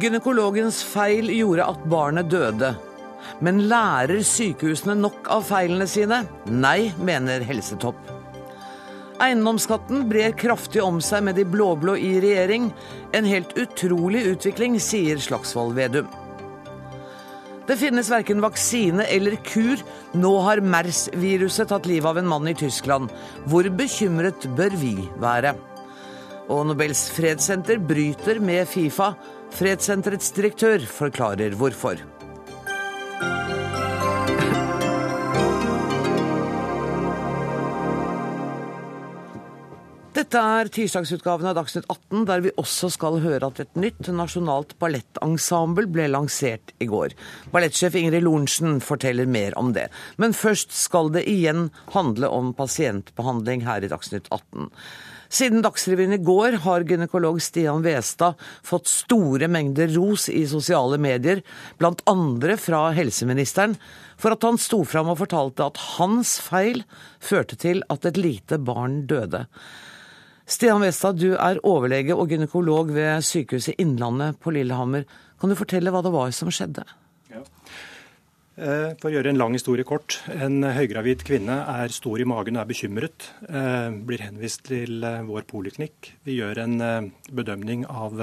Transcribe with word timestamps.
Gynekologens 0.00 0.78
feil 0.86 1.28
gjorde 1.34 1.66
at 1.74 1.80
barnet 1.92 2.30
døde. 2.32 2.70
Men 3.44 3.58
lærer 3.68 4.22
sykehusene 4.24 4.94
nok 4.96 5.28
av 5.32 5.44
feilene 5.50 5.84
sine? 5.90 6.22
Nei, 6.48 6.92
mener 7.04 7.44
Helsetopp. 7.44 7.98
Eiendomsskatten 9.20 10.06
brer 10.08 10.32
kraftig 10.40 10.80
om 10.80 11.02
seg 11.04 11.26
med 11.26 11.36
de 11.36 11.44
blå-blå 11.44 11.98
i 12.00 12.14
regjering. 12.24 12.70
En 13.12 13.28
helt 13.28 13.52
utrolig 13.60 14.22
utvikling, 14.30 14.78
sier 14.80 15.20
Slagsvold 15.20 15.76
Vedum. 15.76 16.08
Det 17.68 17.76
finnes 17.78 18.08
verken 18.10 18.40
vaksine 18.40 19.04
eller 19.04 19.36
kur. 19.44 19.82
Nå 20.16 20.30
har 20.46 20.64
MERS-viruset 20.64 21.68
tatt 21.70 21.84
livet 21.90 22.08
av 22.08 22.22
en 22.22 22.30
mann 22.30 22.48
i 22.48 22.56
Tyskland. 22.56 23.12
Hvor 23.52 23.68
bekymret 23.76 24.48
bør 24.56 24.78
vi 24.80 24.94
være? 25.20 25.52
Og 26.50 26.64
Nobels 26.66 27.04
fredssenter 27.14 27.78
bryter 27.78 28.40
med 28.42 28.64
Fifa. 28.66 29.12
Fredssenterets 29.54 30.30
direktør 30.36 30.86
forklarer 30.86 31.58
hvorfor. 31.58 32.00
Dette 40.20 40.40
er 40.44 40.68
tirsdagsutgaven 40.70 41.48
av 41.48 41.54
Dagsnytt 41.56 41.86
18, 41.88 42.24
der 42.28 42.42
vi 42.44 42.50
også 42.60 42.90
skal 42.94 43.16
høre 43.24 43.48
at 43.48 43.60
et 43.62 43.78
nytt 43.78 44.10
nasjonalt 44.14 44.76
ballettensemble 44.82 45.86
ble 45.90 46.04
lansert 46.12 46.74
i 46.78 46.86
går. 46.90 47.14
Ballettsjef 47.54 47.96
Ingrid 47.98 48.26
Lorentzen 48.26 48.78
forteller 48.84 49.26
mer 49.30 49.56
om 49.58 49.72
det. 49.74 49.88
Men 50.22 50.36
først 50.36 50.74
skal 50.76 51.10
det 51.14 51.24
igjen 51.30 51.70
handle 51.96 52.30
om 52.30 52.52
pasientbehandling 52.58 53.64
her 53.66 53.86
i 53.86 53.90
Dagsnytt 53.90 54.28
18. 54.28 54.68
Siden 55.30 55.62
Dagsrevyen 55.62 56.12
i 56.12 56.18
går 56.18 56.56
har 56.64 56.82
gynekolog 56.82 57.36
Stian 57.42 57.84
Westad 57.86 58.34
fått 58.66 58.90
store 58.90 59.46
mengder 59.46 59.92
ros 59.94 60.26
i 60.28 60.42
sosiale 60.50 60.98
medier, 60.98 61.44
bl.a. 61.78 62.56
fra 62.58 62.80
helseministeren, 62.96 63.76
for 64.18 64.34
at 64.34 64.42
han 64.42 64.58
sto 64.58 64.82
fram 64.82 65.12
og 65.12 65.20
fortalte 65.22 65.68
at 65.70 65.78
hans 66.00 66.34
feil 66.42 66.82
førte 67.22 67.54
til 67.62 67.84
at 67.86 68.10
et 68.10 68.18
lite 68.18 68.58
barn 68.58 69.04
døde. 69.06 69.44
Stian 70.50 70.82
Westad, 70.82 71.22
du 71.22 71.36
er 71.38 71.62
overlege 71.62 72.16
og 72.16 72.32
gynekolog 72.32 72.90
ved 72.96 73.22
Sykehuset 73.22 73.78
Innlandet 73.78 74.40
på 74.42 74.50
Lillehammer. 74.50 75.06
Kan 75.38 75.54
du 75.54 75.54
fortelle 75.54 75.94
hva 75.94 76.02
det 76.02 76.10
var 76.10 76.34
som 76.34 76.50
skjedde? 76.50 76.82
Ja. 77.30 77.44
Eh, 78.60 78.92
for 79.00 79.08
å 79.08 79.14
gjøre 79.14 79.30
en 79.32 79.38
lang 79.40 79.54
historie 79.56 79.86
kort. 79.88 80.18
En 80.28 80.60
høygravid 80.60 81.22
kvinne 81.24 81.62
er 81.80 81.92
stor 81.94 82.20
i 82.20 82.26
magen 82.28 82.58
og 82.58 82.64
er 82.66 82.68
bekymret. 82.68 83.30
Eh, 83.48 83.88
blir 84.04 84.20
henvist 84.20 84.66
til 84.68 85.00
eh, 85.06 85.22
vår 85.24 85.46
poliklinikk. 85.48 86.10
Vi 86.28 86.36
gjør 86.36 86.60
en 86.66 86.74
bedømning 87.32 87.86
av 87.88 88.20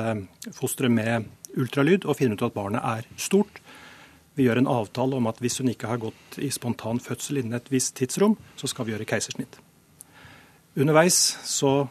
fosteret 0.53 0.93
med 0.93 1.25
ultralyd 1.57 2.05
og 2.05 2.19
finner 2.19 2.37
ut 2.37 2.45
at 2.45 2.57
barnet 2.57 2.85
er 2.85 3.07
stort. 3.17 3.63
Vi 4.37 4.45
gjør 4.45 4.61
en 4.61 4.69
avtale 4.69 5.17
om 5.17 5.31
at 5.31 5.41
hvis 5.41 5.57
hun 5.63 5.71
ikke 5.71 5.89
har 5.89 6.03
gått 6.03 6.37
i 6.37 6.51
spontan 6.53 7.01
fødsel 7.01 7.41
innen 7.41 7.57
et 7.57 7.73
visst 7.73 7.95
tidsrom, 7.97 8.37
så 8.59 8.69
skal 8.69 8.85
vi 8.85 8.93
gjøre 8.93 9.09
keisersnitt. 9.09 9.57
Underveis 10.77 11.17
så 11.49 11.87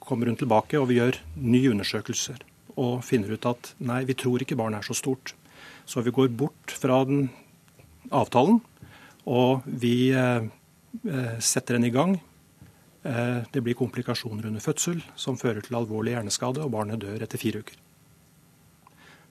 kommer 0.00 0.32
hun 0.32 0.40
tilbake, 0.40 0.80
og 0.80 0.88
vi 0.88 0.96
gjør 0.96 1.20
nye 1.44 1.74
undersøkelser. 1.74 2.40
Og 2.80 3.04
finner 3.04 3.36
ut 3.36 3.44
at 3.52 3.74
nei, 3.84 4.00
vi 4.08 4.16
tror 4.16 4.40
ikke 4.40 4.56
barnet 4.56 4.80
er 4.80 4.88
så 4.88 4.96
stort. 4.96 5.36
Så 5.84 6.00
vi 6.00 6.14
går 6.14 6.32
bort 6.32 6.72
fra 6.72 7.02
den 7.04 7.26
avtalen, 8.10 8.60
og 9.30 9.62
vi 9.66 10.10
eh, 10.16 10.48
eh, 11.06 11.38
setter 11.38 11.78
den 11.78 11.86
i 11.86 11.94
gang. 11.94 12.16
Eh, 13.02 13.42
det 13.52 13.62
blir 13.62 13.78
komplikasjoner 13.78 14.48
under 14.50 14.62
fødsel 14.62 15.02
som 15.16 15.38
fører 15.38 15.62
til 15.62 15.78
alvorlig 15.78 16.16
hjerneskade, 16.16 16.62
og 16.64 16.72
barnet 16.74 17.02
dør 17.02 17.22
etter 17.22 17.40
fire 17.40 17.62
uker. 17.62 17.78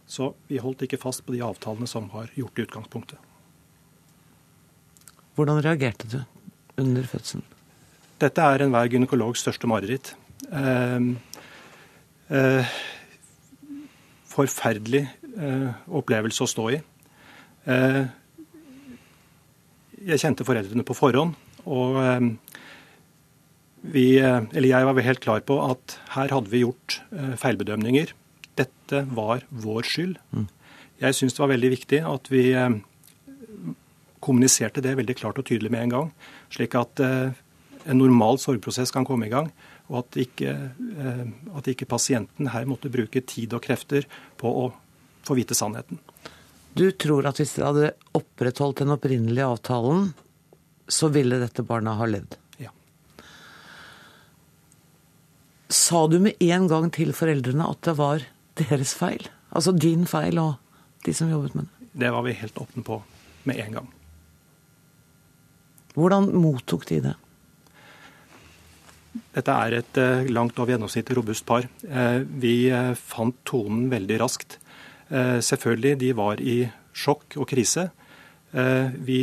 Så 0.08 0.34
vi 0.50 0.60
holdt 0.60 0.84
ikke 0.86 1.00
fast 1.00 1.26
på 1.26 1.36
de 1.36 1.44
avtalene 1.46 1.88
som 1.88 2.10
var 2.12 2.32
gjort 2.36 2.60
i 2.60 2.66
utgangspunktet. 2.66 3.20
Hvordan 5.36 5.62
reagerte 5.64 6.10
du 6.12 6.20
under 6.82 7.06
fødselen? 7.08 7.46
Dette 8.20 8.44
er 8.44 8.66
enhver 8.66 8.90
gynekologs 8.92 9.42
største 9.42 9.70
mareritt. 9.72 10.12
Forferdelig 14.32 15.06
opplevelse 16.02 16.44
å 16.44 16.52
stå 16.52 16.66
i. 16.76 16.82
Eh, 17.72 18.04
jeg 20.08 20.22
kjente 20.22 20.48
foreldrene 20.48 20.86
på 20.88 20.96
forhånd, 20.98 21.36
og 21.70 22.00
ehm, 22.02 22.32
vi, 23.82 24.06
eller 24.22 24.70
jeg 24.70 24.88
var 24.88 25.06
helt 25.06 25.24
klar 25.24 25.42
på 25.46 25.58
at 25.66 25.98
her 26.14 26.34
hadde 26.36 26.52
vi 26.52 26.62
gjort 26.62 27.00
feilbedømninger. 27.42 28.12
Dette 28.60 29.00
var 29.10 29.42
vår 29.50 29.88
skyld. 29.90 30.20
Mm. 30.38 30.46
Jeg 31.02 31.18
syns 31.18 31.34
det 31.34 31.42
var 31.42 31.50
veldig 31.50 31.72
viktig 31.74 32.02
at 32.06 32.30
vi 32.30 32.44
kommuniserte 34.22 34.84
det 34.86 34.94
veldig 35.00 35.16
klart 35.18 35.42
og 35.42 35.48
tydelig 35.50 35.74
med 35.74 35.88
en 35.88 35.96
gang, 35.96 36.12
slik 36.54 36.78
at 36.78 37.02
en 37.02 37.98
normal 37.98 38.38
sorgprosess 38.38 38.94
kan 38.94 39.08
komme 39.10 39.26
i 39.26 39.34
gang 39.34 39.50
og 39.92 40.06
at 40.06 40.22
ikke, 40.24 40.54
eh, 40.80 41.26
at 41.58 41.68
ikke 41.68 41.90
pasienten 41.90 42.52
her 42.54 42.68
måtte 42.70 42.92
bruke 42.92 43.22
tid 43.28 43.54
og 43.54 43.64
krefter 43.66 44.08
på 44.40 44.48
å 44.48 44.66
få 45.28 45.38
vite 45.38 45.58
sannheten. 45.58 46.00
Du 46.78 46.88
tror 46.92 47.28
at 47.28 47.40
hvis 47.42 47.58
dere 47.58 47.72
hadde 47.72 47.92
opprettholdt 48.18 48.84
den 48.84 48.94
opprinnelige 48.94 49.48
avtalen, 49.48 50.12
så 50.92 51.10
ville 51.12 51.40
dette 51.42 51.66
barna 51.68 51.98
ha 52.00 52.08
levd? 52.08 52.38
Ja. 52.64 52.72
Sa 55.72 56.06
du 56.12 56.20
med 56.24 56.40
en 56.44 56.68
gang 56.72 56.92
til 56.96 57.14
foreldrene 57.16 57.68
at 57.68 57.84
det 57.88 57.96
var 58.00 58.28
deres 58.60 58.96
feil? 58.98 59.28
Altså 59.52 59.76
din 59.76 60.08
feil 60.08 60.40
og 60.40 60.56
de 61.06 61.16
som 61.16 61.32
jobbet 61.32 61.58
med 61.58 61.68
det? 61.68 61.90
Det 62.06 62.14
var 62.16 62.24
vi 62.24 62.38
helt 62.40 62.62
åpne 62.62 62.86
på 62.88 63.02
med 63.50 63.60
en 63.60 63.76
gang. 63.80 63.90
Hvordan 65.98 66.30
mottok 66.40 66.88
de 66.88 67.02
det? 67.04 67.18
Dette 69.36 69.52
er 69.52 69.76
et 69.76 70.00
eh, 70.00 70.30
langt 70.32 70.60
over 70.60 70.72
gjennomsnittet 70.72 71.18
robust 71.18 71.44
par. 71.48 71.68
Eh, 71.84 72.22
vi 72.24 72.70
eh, 72.72 72.94
fant 72.96 73.36
tonen 73.48 73.90
veldig 73.92 74.20
raskt. 74.24 74.61
Selvfølgelig, 75.12 75.98
de 76.00 76.12
var 76.16 76.40
i 76.40 76.62
sjokk 76.96 77.36
og 77.36 77.50
krise. 77.52 77.90
Vi 79.04 79.20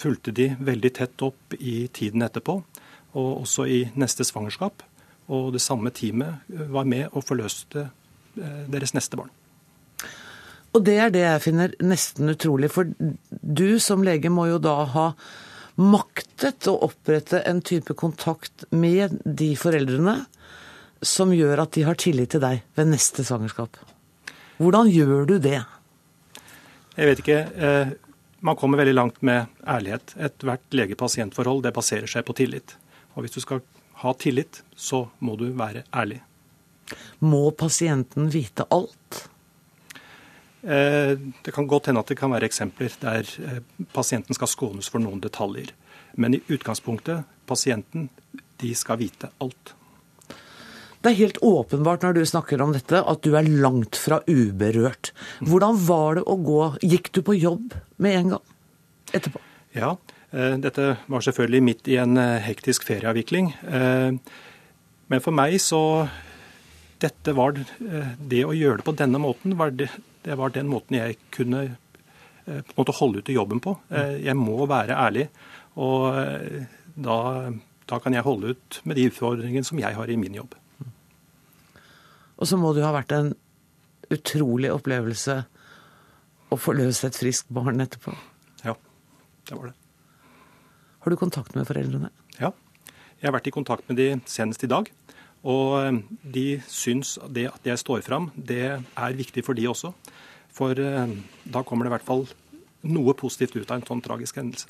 fulgte 0.00 0.32
de 0.32 0.48
veldig 0.56 0.92
tett 0.96 1.24
opp 1.24 1.56
i 1.58 1.86
tiden 1.92 2.24
etterpå, 2.24 2.54
og 3.12 3.28
også 3.44 3.66
i 3.68 3.82
neste 4.00 4.24
svangerskap. 4.24 4.82
Og 5.28 5.52
det 5.52 5.60
samme 5.64 5.92
teamet 5.92 6.48
var 6.72 6.88
med 6.88 7.12
og 7.12 7.26
forløste 7.28 7.90
deres 8.72 8.96
neste 8.96 9.20
barn. 9.20 9.30
Og 10.72 10.80
det 10.86 10.96
er 10.96 11.12
det 11.12 11.24
jeg 11.26 11.44
finner 11.44 11.72
nesten 11.84 12.32
utrolig, 12.32 12.72
for 12.72 12.88
du 13.28 13.78
som 13.80 14.04
lege 14.04 14.32
må 14.32 14.48
jo 14.48 14.60
da 14.62 14.78
ha 14.94 15.06
maktet 15.76 16.68
å 16.68 16.78
opprette 16.88 17.42
en 17.48 17.60
type 17.64 17.94
kontakt 17.96 18.64
med 18.72 19.18
de 19.24 19.52
foreldrene 19.56 20.22
som 21.02 21.32
gjør 21.34 21.64
at 21.64 21.72
de 21.76 21.84
har 21.84 21.98
tillit 22.00 22.32
til 22.32 22.42
deg 22.44 22.62
ved 22.78 22.92
neste 22.92 23.24
svangerskap. 23.26 23.76
Hvordan 24.58 24.90
gjør 24.92 25.26
du 25.28 25.36
det? 25.42 25.60
Jeg 26.96 27.08
vet 27.08 27.22
ikke. 27.22 27.38
Eh, 27.56 27.92
man 28.44 28.58
kommer 28.58 28.80
veldig 28.82 28.94
langt 28.94 29.22
med 29.22 29.46
ærlighet. 29.64 30.14
Ethvert 30.18 30.74
lege-pasient-forhold 30.74 31.62
det 31.64 31.74
baserer 31.76 32.10
seg 32.10 32.26
på 32.26 32.36
tillit. 32.36 32.76
Og 33.14 33.24
hvis 33.24 33.36
du 33.36 33.40
skal 33.44 33.62
ha 34.02 34.12
tillit, 34.18 34.62
så 34.76 35.06
må 35.22 35.36
du 35.40 35.48
være 35.56 35.84
ærlig. 35.94 36.20
Må 37.24 37.50
pasienten 37.56 38.28
vite 38.32 38.66
alt? 38.74 39.28
Eh, 40.62 41.18
det 41.42 41.54
kan 41.54 41.66
godt 41.66 41.88
hende 41.90 42.02
at 42.02 42.10
det 42.10 42.18
kan 42.18 42.30
være 42.30 42.46
eksempler 42.46 42.92
der 43.02 43.30
eh, 43.46 43.62
pasienten 43.94 44.36
skal 44.36 44.50
skånes 44.50 44.90
for 44.92 45.02
noen 45.02 45.22
detaljer. 45.22 45.72
Men 46.14 46.36
i 46.36 46.42
utgangspunktet, 46.52 47.24
pasienten, 47.48 48.10
de 48.60 48.74
skal 48.78 49.00
vite 49.00 49.32
alt. 49.42 49.74
Det 51.02 51.10
er 51.10 51.18
helt 51.18 51.40
åpenbart 51.42 52.04
når 52.06 52.16
du 52.16 52.22
snakker 52.28 52.62
om 52.62 52.74
dette, 52.76 53.00
at 53.02 53.24
du 53.26 53.34
er 53.34 53.48
langt 53.48 53.98
fra 53.98 54.20
uberørt. 54.28 55.10
Hvordan 55.42 55.80
var 55.88 56.20
det 56.20 56.26
å 56.30 56.38
gå 56.38 56.60
Gikk 56.82 57.10
du 57.16 57.22
på 57.26 57.34
jobb 57.38 57.74
med 58.02 58.18
en 58.20 58.34
gang 58.36 58.44
etterpå? 59.12 59.42
Ja, 59.74 59.96
eh, 60.30 60.54
dette 60.62 60.94
var 61.10 61.26
selvfølgelig 61.26 61.62
midt 61.66 61.90
i 61.90 61.98
en 62.02 62.16
hektisk 62.16 62.86
ferieavvikling. 62.86 63.52
Men 65.12 65.20
for 65.20 65.36
meg 65.36 65.58
så 65.60 65.82
Dette 67.02 67.34
var 67.34 67.56
Det 67.58 68.44
å 68.46 68.54
gjøre 68.54 68.78
det 68.80 68.86
på 68.86 68.94
denne 68.96 69.18
måten 69.20 69.56
det, 69.76 69.90
det 70.22 70.38
var 70.38 70.54
den 70.54 70.70
måten 70.70 70.98
jeg 70.98 71.18
kunne 71.34 71.64
eh, 71.66 72.62
på 72.62 72.74
en 72.74 72.78
måte 72.78 72.94
holde 72.94 73.22
ut 73.22 73.30
i 73.30 73.36
jobben 73.36 73.60
på. 73.62 73.74
Eh, 73.90 74.20
jeg 74.22 74.38
må 74.38 74.66
være 74.70 74.98
ærlig. 74.98 75.26
Og 75.82 76.12
eh, 76.14 76.62
da, 76.94 77.18
da, 77.90 77.98
kan 77.98 78.14
jeg 78.14 78.26
holde 78.26 78.54
ut 78.54 78.80
med 78.86 78.98
de 78.98 79.08
utfordringene 79.10 79.66
som 79.66 79.80
jeg 79.82 79.98
har 79.98 80.10
i 80.10 80.18
min 80.20 80.38
jobb. 80.38 80.54
Og 82.42 82.48
så 82.50 82.58
må 82.58 82.72
det 82.74 82.82
jo 82.82 82.88
ha 82.88 82.96
vært 82.96 83.14
en 83.14 83.28
utrolig 84.12 84.72
opplevelse 84.74 85.36
å 86.52 86.58
forløse 86.58 87.06
et 87.06 87.16
friskt 87.16 87.52
barn 87.54 87.78
etterpå. 87.84 88.12
Ja, 88.66 88.74
det 89.46 89.54
var 89.54 89.70
det. 89.70 89.76
Har 91.02 91.14
du 91.14 91.18
kontakt 91.20 91.54
med 91.54 91.68
foreldrene? 91.70 92.10
Ja, 92.42 92.50
jeg 93.20 93.28
har 93.28 93.36
vært 93.36 93.46
i 93.46 93.54
kontakt 93.54 93.86
med 93.86 94.00
de 94.02 94.08
senest 94.26 94.66
i 94.66 94.70
dag. 94.70 94.90
Og 95.46 96.02
de 96.34 96.46
syns 96.70 97.14
det 97.30 97.48
at 97.50 97.64
jeg 97.66 97.78
står 97.78 98.02
fram, 98.06 98.28
det 98.34 98.64
er 98.74 99.18
viktig 99.18 99.46
for 99.46 99.58
de 99.58 99.70
også. 99.70 99.94
For 100.52 100.74
da 100.74 101.62
kommer 101.62 101.86
det 101.86 101.92
i 101.92 101.96
hvert 101.96 102.10
fall 102.10 102.26
noe 102.90 103.14
positivt 103.18 103.54
ut 103.54 103.70
av 103.70 103.78
en 103.78 103.86
sånn 103.86 104.02
tragisk 104.02 104.42
hendelse. 104.42 104.66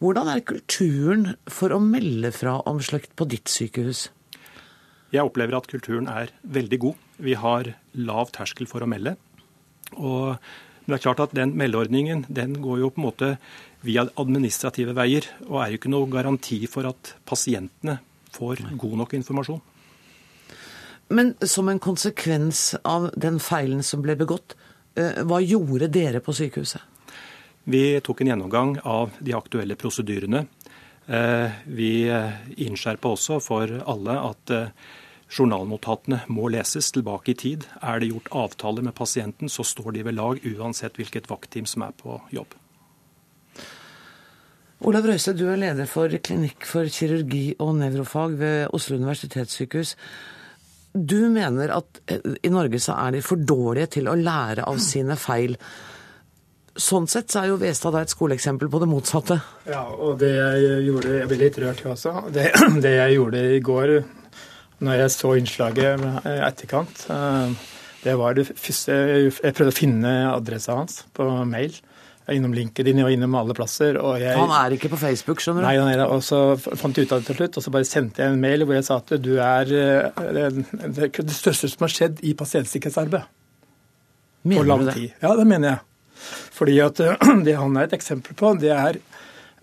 Hvordan 0.00 0.32
er 0.32 0.44
kulturen 0.48 1.34
for 1.44 1.76
å 1.76 1.80
melde 1.80 2.32
fra 2.34 2.58
om 2.68 2.80
sløkt 2.80 3.12
på 3.16 3.28
ditt 3.28 3.52
sykehus? 3.52 4.08
Jeg 5.14 5.28
opplever 5.28 5.54
at 5.54 5.68
kulturen 5.70 6.08
er 6.10 6.32
veldig 6.42 6.78
god. 6.82 7.02
Vi 7.22 7.36
har 7.38 7.68
lav 7.94 8.32
terskel 8.34 8.66
for 8.66 8.82
å 8.82 8.88
melde. 8.90 9.14
Og 9.94 10.34
det 10.88 10.96
er 10.96 11.02
klart 11.04 11.22
at 11.22 11.36
den 11.36 11.52
meldeordningen 11.56 12.24
den 12.26 12.56
går 12.64 12.80
jo 12.82 12.88
på 12.90 13.00
en 13.00 13.06
måte 13.06 13.28
via 13.84 14.06
administrative 14.20 14.94
veier, 14.96 15.28
og 15.46 15.60
er 15.60 15.70
jo 15.70 15.78
ikke 15.78 15.92
noe 15.92 16.10
garanti 16.10 16.58
for 16.70 16.88
at 16.88 17.14
pasientene 17.28 18.00
får 18.34 18.64
god 18.80 18.96
nok 19.04 19.14
informasjon. 19.20 19.62
Men 21.14 21.34
som 21.46 21.68
en 21.68 21.78
konsekvens 21.78 22.72
av 22.82 23.10
den 23.14 23.38
feilen 23.38 23.84
som 23.86 24.02
ble 24.02 24.16
begått, 24.18 24.56
eh, 24.96 25.22
hva 25.22 25.38
gjorde 25.44 25.92
dere 25.92 26.24
på 26.24 26.34
sykehuset? 26.34 26.80
Vi 27.64 28.00
tok 28.00 28.20
en 28.20 28.32
gjennomgang 28.32 28.78
av 28.84 29.14
de 29.20 29.32
aktuelle 29.36 29.76
prosedyrene. 29.76 30.46
Eh, 31.06 31.52
vi 31.66 32.08
innskjerpa 32.56 33.12
også 33.14 33.40
for 33.40 33.68
alle 33.68 34.18
at 34.18 34.50
eh, 34.50 34.68
journalnotatene 35.34 36.22
må 36.32 36.48
leses 36.54 36.92
tilbake 36.94 37.32
i 37.34 37.38
tid. 37.38 37.66
Er 37.82 38.00
det 38.00 38.12
gjort 38.12 38.30
avtale 38.44 38.84
med 38.86 38.94
pasienten, 38.96 39.50
så 39.50 39.66
står 39.66 39.96
de 39.96 40.04
ved 40.06 40.18
lag 40.18 40.44
uansett 40.54 41.00
hvilket 41.00 41.30
vaktteam 41.30 41.66
som 41.68 41.86
er 41.86 41.96
på 41.98 42.20
jobb. 42.34 42.54
Olav 44.84 45.06
Røise, 45.08 45.32
du 45.32 45.46
er 45.48 45.60
leder 45.60 45.88
for 45.88 46.12
klinikk 46.12 46.66
for 46.68 46.88
kirurgi 46.92 47.54
og 47.62 47.76
nevrofag 47.78 48.34
ved 48.40 48.74
Oslo 48.76 48.98
universitetssykehus. 49.00 49.94
Du 50.94 51.30
mener 51.32 51.72
at 51.74 52.00
eh, 52.06 52.34
i 52.44 52.52
Norge 52.52 52.78
så 52.82 52.94
er 53.00 53.16
de 53.16 53.24
for 53.24 53.40
dårlige 53.40 53.94
til 53.96 54.10
å 54.10 54.18
lære 54.18 54.66
av 54.68 54.78
sine 54.82 55.16
feil. 55.18 55.56
Sånn 56.74 57.06
sett 57.10 57.30
så 57.30 57.40
er 57.40 57.52
jo 57.52 57.58
Vestad 57.58 57.96
et 57.98 58.12
skoleeksempel 58.12 58.70
på 58.70 58.82
det 58.82 58.90
motsatte. 58.90 59.38
Ja, 59.70 59.82
og 59.88 60.18
det 60.22 60.32
jeg 60.34 60.84
gjorde 60.88 61.16
Jeg 61.20 61.30
ble 61.30 61.40
litt 61.40 61.58
rørt, 61.62 61.82
jeg 61.82 61.92
også. 61.94 62.14
Det, 62.34 62.48
det, 62.84 62.94
jeg 62.98 63.16
gjorde 63.16 63.42
i 63.56 63.60
går, 63.64 63.94
når 64.84 65.00
jeg 65.04 65.14
så 65.14 65.32
innslaget 65.40 66.04
i 66.28 66.36
etterkant, 66.44 67.06
eh, 67.10 67.72
det 68.04 68.14
var 68.20 68.36
det 68.36 68.46
første 68.50 68.92
Jeg 68.92 69.54
prøvde 69.56 69.72
å 69.72 69.76
finne 69.76 70.14
adressa 70.34 70.76
hans 70.76 71.02
på 71.16 71.26
mail. 71.48 71.76
Innom 72.32 72.54
LinkedIn 72.56 73.02
og 73.04 73.12
innom 73.12 73.34
alle 73.36 73.52
plasser. 73.56 73.98
Jeg, 74.20 74.36
han 74.38 74.52
er 74.56 74.72
ikke 74.76 74.88
på 74.94 75.00
Facebook, 75.00 75.42
skjønner 75.44 75.60
du? 75.60 75.66
Nei, 75.66 75.74
han 75.76 75.90
er, 75.92 76.04
og 76.08 76.22
så 76.24 76.56
fant 76.56 76.96
jeg 76.96 77.04
ut 77.04 77.12
av 77.12 77.20
det 77.20 77.28
til 77.28 77.38
slutt. 77.40 77.58
Og 77.60 77.64
så 77.66 77.72
bare 77.74 77.88
sendte 77.88 78.24
jeg 78.24 78.32
en 78.32 78.40
mail 78.40 78.64
hvor 78.64 78.78
jeg 78.78 78.86
sa 78.86 78.96
at 79.02 79.12
du 79.20 79.34
er 79.44 79.68
det, 79.68 80.46
eh, 80.80 81.10
det 81.20 81.36
største 81.36 81.68
som 81.68 81.84
har 81.84 81.92
skjedd 81.92 82.22
i 82.24 82.32
pasientsikkerhetsarbeid. 82.38 83.28
Mener 84.48 84.80
du 84.80 84.88
det? 84.88 84.96
Tid. 84.96 85.18
Ja, 85.24 85.34
det 85.36 85.46
mener 85.48 85.70
jeg. 85.70 85.82
Fordi 86.54 86.78
at 86.84 87.00
det 87.46 87.56
han 87.60 87.76
er 87.76 87.88
et 87.88 87.96
eksempel 87.96 88.36
på, 88.38 88.52
det 88.60 88.72
er 88.72 89.00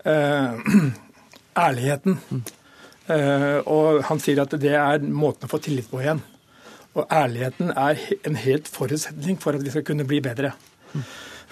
uh, 0.06 0.58
ærligheten. 1.66 2.18
Mm. 2.30 2.42
Uh, 3.08 3.58
og 3.66 4.02
han 4.06 4.20
sier 4.22 4.42
at 4.44 4.54
det 4.62 4.74
er 4.78 5.02
måten 5.02 5.48
å 5.48 5.50
få 5.50 5.60
tillit 5.62 5.90
på 5.90 6.02
igjen. 6.02 6.22
Og 6.92 7.06
ærligheten 7.08 7.72
er 7.72 8.00
en 8.28 8.36
helt 8.38 8.68
forutsetning 8.70 9.38
for 9.42 9.56
at 9.56 9.64
vi 9.64 9.72
skal 9.72 9.86
kunne 9.86 10.06
bli 10.08 10.20
bedre. 10.24 10.52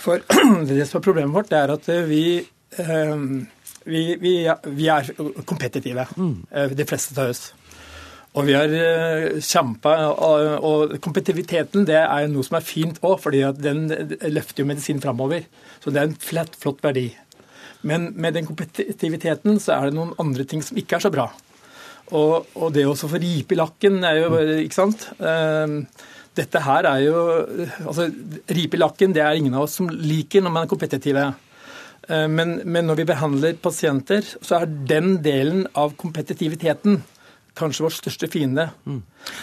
For 0.00 0.22
det 0.68 0.84
som 0.88 1.00
er 1.00 1.06
problemet 1.06 1.34
vårt, 1.34 1.50
det 1.50 1.62
er 1.62 1.74
at 1.74 1.88
vi, 2.10 2.24
uh, 2.78 3.16
vi, 3.84 4.04
vi, 4.20 4.34
vi 4.76 4.92
er 4.92 5.14
kompetitive, 5.48 6.06
mm. 6.16 6.36
de 6.76 6.86
fleste 6.88 7.16
av 7.18 7.32
oss. 7.32 7.48
Og 8.38 8.46
vi 8.46 8.54
har 8.54 8.70
eh, 8.70 9.40
kjempa, 9.42 9.92
og 10.62 10.92
kompetitiviteten 11.02 11.86
det 11.88 11.98
er 11.98 12.28
noe 12.30 12.46
som 12.46 12.60
er 12.60 12.66
fint 12.66 13.00
òg, 13.02 13.16
fordi 13.24 13.42
den 13.58 13.88
løfter 14.30 14.62
jo 14.62 14.68
medisin 14.70 15.02
framover. 15.02 15.48
Så 15.82 15.90
det 15.90 15.98
er 15.98 16.10
en 16.10 16.14
flott, 16.14 16.54
flott 16.60 16.84
verdi. 16.84 17.08
Men 17.86 18.10
med 18.20 18.36
den 18.36 18.48
kompetitiviteten 18.48 19.60
så 19.62 19.76
er 19.76 19.88
det 19.88 19.96
noen 19.96 20.12
andre 20.20 20.44
ting 20.48 20.62
som 20.64 20.78
ikke 20.80 20.98
er 20.98 21.04
så 21.06 21.12
bra. 21.12 21.28
Og, 22.10 22.48
og 22.58 22.72
det 22.74 22.86
å 22.88 22.96
få 22.98 23.20
ripe 23.22 23.54
i 23.54 23.58
lakken 23.58 24.00
er 24.06 24.18
jo 24.18 24.40
Ikke 24.64 24.76
sant? 24.76 25.06
Ehm, 25.22 25.84
dette 26.34 26.62
her 26.62 26.86
er 26.86 27.04
jo 27.04 27.20
altså 27.84 28.08
Ripe 28.50 28.78
i 28.78 28.80
lakken 28.80 29.14
det 29.14 29.22
er 29.22 29.38
ingen 29.38 29.54
av 29.58 29.66
oss 29.66 29.76
som 29.78 29.88
liker 29.90 30.42
når 30.42 30.54
man 30.54 30.66
er 30.66 30.70
kompetitive. 30.70 31.24
Ehm, 32.08 32.34
men, 32.34 32.56
men 32.64 32.90
når 32.90 33.00
vi 33.00 33.08
behandler 33.12 33.62
pasienter, 33.62 34.26
så 34.26 34.60
er 34.60 34.76
den 34.90 35.18
delen 35.24 35.66
av 35.78 35.94
kompetitiviteten 36.00 37.00
kanskje 37.58 37.86
vår 37.86 37.96
største 37.96 38.28
fiende. 38.30 38.68
Mm. 38.86 39.02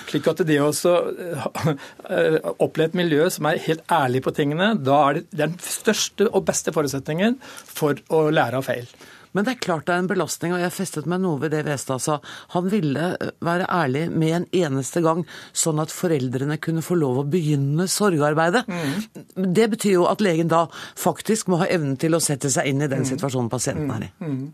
Slik 0.09 0.29
at 0.31 0.45
det 0.47 0.59
å 0.63 0.71
eh, 0.71 2.39
oppleve 2.57 2.91
et 2.91 2.97
miljø 2.97 3.27
som 3.33 3.49
er 3.49 3.61
helt 3.67 3.83
ærlig 3.91 4.23
på 4.25 4.33
tingene, 4.37 4.73
da 4.79 5.01
er 5.09 5.19
det 5.19 5.27
den 5.43 5.59
største 5.63 6.29
og 6.31 6.47
beste 6.47 6.73
forutsetningen 6.75 7.39
for 7.43 7.99
å 8.13 8.27
lære 8.33 8.61
av 8.61 8.67
feil. 8.67 8.89
Men 9.35 9.45
det 9.45 9.53
er 9.53 9.61
klart 9.61 9.85
det 9.85 9.93
er 9.93 10.01
en 10.01 10.09
belastning, 10.09 10.53
og 10.55 10.61
jeg 10.63 10.73
festet 10.73 11.07
meg 11.09 11.19
noe 11.21 11.37
ved 11.41 11.51
det 11.53 11.59
Westad 11.67 12.01
sa. 12.01 12.17
Han 12.55 12.69
ville 12.71 13.09
eh, 13.13 13.33
være 13.45 13.67
ærlig 13.69 14.05
med 14.09 14.35
en 14.39 14.47
eneste 14.63 15.03
gang, 15.05 15.25
sånn 15.53 15.81
at 15.83 15.93
foreldrene 15.93 16.57
kunne 16.63 16.85
få 16.85 16.97
lov 16.97 17.21
å 17.21 17.25
begynne 17.27 17.85
sorgarbeidet. 17.91 18.65
Mm. 18.65 19.51
Det 19.53 19.67
betyr 19.75 19.97
jo 19.99 20.07
at 20.09 20.23
legen 20.25 20.49
da 20.51 20.65
faktisk 20.97 21.51
må 21.51 21.61
ha 21.61 21.69
evnen 21.69 21.99
til 22.01 22.17
å 22.17 22.23
sette 22.23 22.49
seg 22.53 22.71
inn 22.71 22.81
i 22.81 22.89
den 22.89 23.05
mm. 23.05 23.11
situasjonen 23.11 23.51
pasienten 23.53 23.93
er 23.93 24.07
i. 24.07 24.13
Mm. 24.23 24.47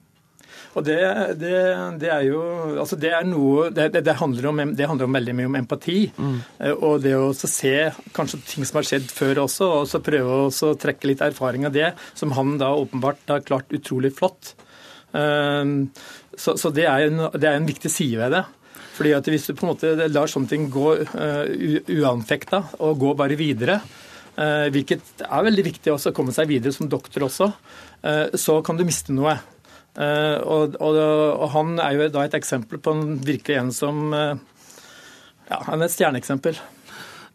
Og 0.73 0.85
det, 0.85 0.97
det, 1.37 1.57
det, 2.01 2.09
er 2.09 2.23
jo 2.25 2.39
altså 2.81 2.97
det 2.97 3.11
er 3.13 3.27
noe 3.29 3.67
det, 3.73 3.91
det, 3.93 4.15
handler 4.17 4.49
om, 4.49 4.61
det, 4.73 4.87
handler 4.89 5.09
om, 5.09 5.17
veldig 5.19 5.35
mye 5.37 5.51
om 5.51 5.59
empati. 5.59 5.99
Mm. 6.17 6.39
Eh, 6.57 6.73
og 6.73 7.03
det 7.03 7.13
å 7.17 7.29
se 7.37 7.75
kanskje 8.15 8.41
ting 8.49 8.65
som 8.65 8.81
har 8.81 8.89
skjedd 8.89 9.13
før 9.13 9.43
også, 9.45 9.69
og 9.83 9.87
så 9.91 10.01
prøve 10.03 10.41
å 10.47 10.73
trekke 10.81 11.11
litt 11.11 11.23
erfaring 11.25 11.69
av 11.69 11.75
det, 11.75 11.93
som 12.17 12.33
han 12.37 12.57
da 12.61 12.73
åpenbart 12.79 13.35
har 13.35 13.45
klart 13.45 13.73
utrolig 13.75 14.15
flott. 14.17 14.55
Eh, 15.13 15.77
så, 16.33 16.57
så 16.57 16.73
det, 16.73 16.89
er 16.89 17.07
en, 17.11 17.27
det 17.37 17.49
er 17.49 17.59
en 17.59 17.69
viktig 17.69 17.93
side 17.93 18.21
ved 18.21 18.37
det. 18.39 18.45
Fordi 18.93 19.13
at 19.17 19.27
Hvis 19.27 19.47
du 19.49 19.55
på 19.57 19.65
en 19.65 19.73
måte 19.73 20.07
lar 20.11 20.29
sånne 20.29 20.49
ting 20.51 20.67
gå 20.71 20.89
uh, 21.01 21.45
uanfekta 21.89 22.59
og 22.85 22.99
gå 23.01 23.13
bare 23.17 23.37
videre, 23.39 23.79
uh, 24.37 24.69
hvilket 24.73 25.23
er 25.25 25.47
veldig 25.47 25.65
viktig 25.65 25.93
også 25.93 26.11
å 26.11 26.17
komme 26.17 26.35
seg 26.35 26.51
videre 26.51 26.75
som 26.75 26.89
doktor 26.89 27.25
også, 27.25 27.49
uh, 28.05 28.27
så 28.37 28.59
kan 28.65 28.77
du 28.77 28.85
miste 28.85 29.15
noe. 29.15 29.33
Uh, 29.93 30.39
og, 30.49 30.77
og, 30.81 30.95
og, 30.97 31.43
han 31.53 31.75
er 31.77 31.93
jo 31.93 32.07
da 32.15 32.23
et 32.25 32.33
eksempel 32.33 32.79
på 32.81 32.95
en, 32.95 33.19
virkelig 33.21 33.59
en 33.59 33.67
som 33.75 34.07
uh, 34.09 34.31
Ja, 35.51 35.59
han 35.67 35.83
er 35.83 35.85
et 35.85 35.93
stjerneeksempel. 35.93 36.57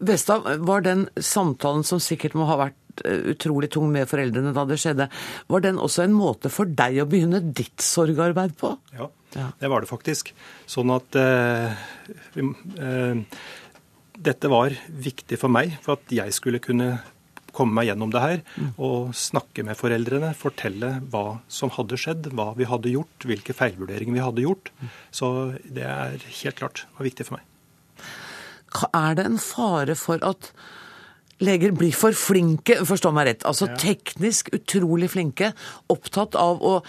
Vestad, 0.03 0.47
var 0.67 0.83
den 0.83 1.05
samtalen 1.15 1.85
som 1.87 2.01
sikkert 2.03 2.35
må 2.35 2.49
ha 2.49 2.57
vært 2.59 3.03
uh, 3.05 3.31
utrolig 3.31 3.69
tung 3.71 3.87
med 3.93 4.09
foreldrene 4.11 4.51
da 4.55 4.65
det 4.67 4.79
skjedde, 4.81 5.07
var 5.47 5.63
den 5.63 5.79
også 5.79 6.03
en 6.03 6.17
måte 6.17 6.51
for 6.51 6.67
deg 6.67 6.99
å 6.99 7.07
begynne 7.07 7.39
ditt 7.47 7.79
sorgarbeid 7.85 8.57
på? 8.59 8.73
Ja, 8.97 9.07
ja. 9.37 9.47
det 9.61 9.71
var 9.71 9.85
det 9.85 9.91
faktisk. 9.91 10.33
Sånn 10.67 10.91
at 10.91 11.15
vi, 12.35 12.43
dette 14.19 14.51
var 14.51 14.75
viktig 15.07 15.39
for 15.39 15.53
meg, 15.53 15.77
for 15.85 15.95
at 15.95 16.11
jeg 16.11 16.35
skulle 16.35 16.59
kunne 16.63 16.97
komme 17.59 17.75
meg 17.77 17.89
gjennom 17.91 18.13
det 18.15 18.23
her 18.23 18.41
og 18.79 19.11
snakke 19.17 19.65
med 19.67 19.77
foreldrene. 19.79 20.31
Fortelle 20.39 20.95
hva 21.11 21.39
som 21.51 21.71
hadde 21.75 21.99
skjedd, 21.99 22.31
hva 22.33 22.51
vi 22.57 22.67
hadde 22.69 22.95
gjort, 22.95 23.27
hvilke 23.27 23.55
feilvurderinger 23.57 24.17
vi 24.17 24.25
hadde 24.25 24.47
gjort. 24.47 24.73
Så 25.11 25.31
det 25.67 25.85
er 25.85 26.17
helt 26.41 26.59
klart 26.59 26.85
var 26.97 27.09
viktig 27.09 27.27
for 27.29 27.39
meg. 27.39 27.45
Er 28.93 29.17
det 29.17 29.25
en 29.25 29.39
fare 29.41 29.95
for 29.97 30.21
at 30.25 30.51
leger 31.39 31.73
blir 31.75 31.95
for 31.95 32.15
flinke, 32.15 32.81
forstå 32.87 33.11
meg 33.15 33.29
rett, 33.29 33.45
altså 33.47 33.69
teknisk 33.79 34.51
utrolig 34.55 35.09
flinke, 35.13 35.53
opptatt 35.91 36.35
av 36.39 36.59
å 36.59 36.79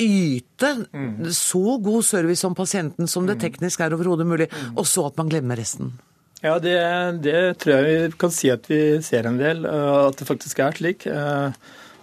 yte 0.00 0.70
mm. 0.90 1.28
så 1.36 1.76
god 1.84 2.04
service 2.04 2.44
om 2.48 2.56
pasienten 2.56 3.10
som 3.10 3.28
det 3.28 3.38
teknisk 3.42 3.82
er 3.84 3.94
overhodet 3.94 4.26
mulig, 4.26 4.48
og 4.74 4.86
så 4.88 5.06
at 5.10 5.20
man 5.20 5.30
glemmer 5.30 5.60
resten? 5.60 5.92
Ja, 6.40 6.54
det, 6.56 6.76
det, 7.20 7.40
tror 7.60 7.74
jeg 7.74 7.88
vi 7.88 8.16
kan 8.20 8.32
si 8.32 8.48
at 8.48 8.64
vi 8.70 8.80
ser 9.04 9.28
en 9.28 9.36
del, 9.40 9.66
eh, 9.68 9.98
at 10.06 10.16
det 10.16 10.28
faktisk 10.28 10.62
er 10.64 10.78
slik. 10.78 11.04
Eh, 11.10 11.52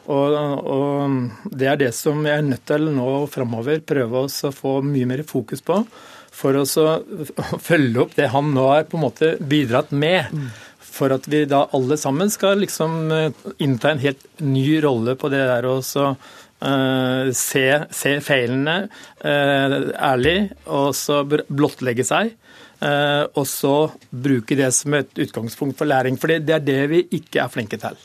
og, 0.08 0.36
og 0.62 1.50
det 1.58 1.72
er 1.72 1.80
det 1.82 1.90
som 1.98 2.22
jeg 2.24 2.40
er 2.40 2.46
nødt 2.46 2.64
til 2.70 2.86
nå 2.96 3.26
framover 3.34 3.82
prøve 3.84 4.24
å 4.24 4.52
få 4.54 4.78
mye 4.86 5.10
mer 5.10 5.26
fokus 5.28 5.66
på. 5.66 5.82
For 6.38 6.62
å 6.62 6.66
følge 7.70 8.04
opp 8.04 8.16
det 8.20 8.30
han 8.36 8.54
nå 8.54 8.70
har 8.70 8.86
på 8.88 9.00
en 9.00 9.08
måte 9.08 9.34
bidratt 9.42 9.90
med. 9.90 10.30
For 10.86 11.14
at 11.18 11.26
vi 11.30 11.44
da 11.50 11.66
alle 11.74 11.98
sammen 11.98 12.30
skal 12.34 12.62
liksom 12.62 12.98
eh, 13.14 13.46
innta 13.66 13.96
en 13.96 14.06
helt 14.06 14.22
ny 14.46 14.68
rolle 14.86 15.18
på 15.18 15.34
det 15.34 15.44
der 15.50 15.66
å 15.66 15.80
uh, 15.82 17.28
se, 17.34 17.68
se, 17.90 18.18
feilene 18.22 18.84
uh, 19.26 19.78
ærlig, 19.98 20.40
og 20.70 20.94
så 20.98 21.24
blottlegge 21.26 22.06
seg. 22.06 22.38
Eh, 22.78 23.26
og 23.34 23.46
så 23.50 23.76
bruke 24.12 24.58
det 24.58 24.70
som 24.76 24.94
et 24.98 25.12
utgangspunkt 25.18 25.78
for 25.80 25.90
læring. 25.90 26.18
For 26.20 26.30
det 26.30 26.54
er 26.54 26.64
det 26.64 26.82
vi 26.94 27.04
ikke 27.20 27.44
er 27.44 27.54
flinke 27.54 27.80
til. 27.82 27.98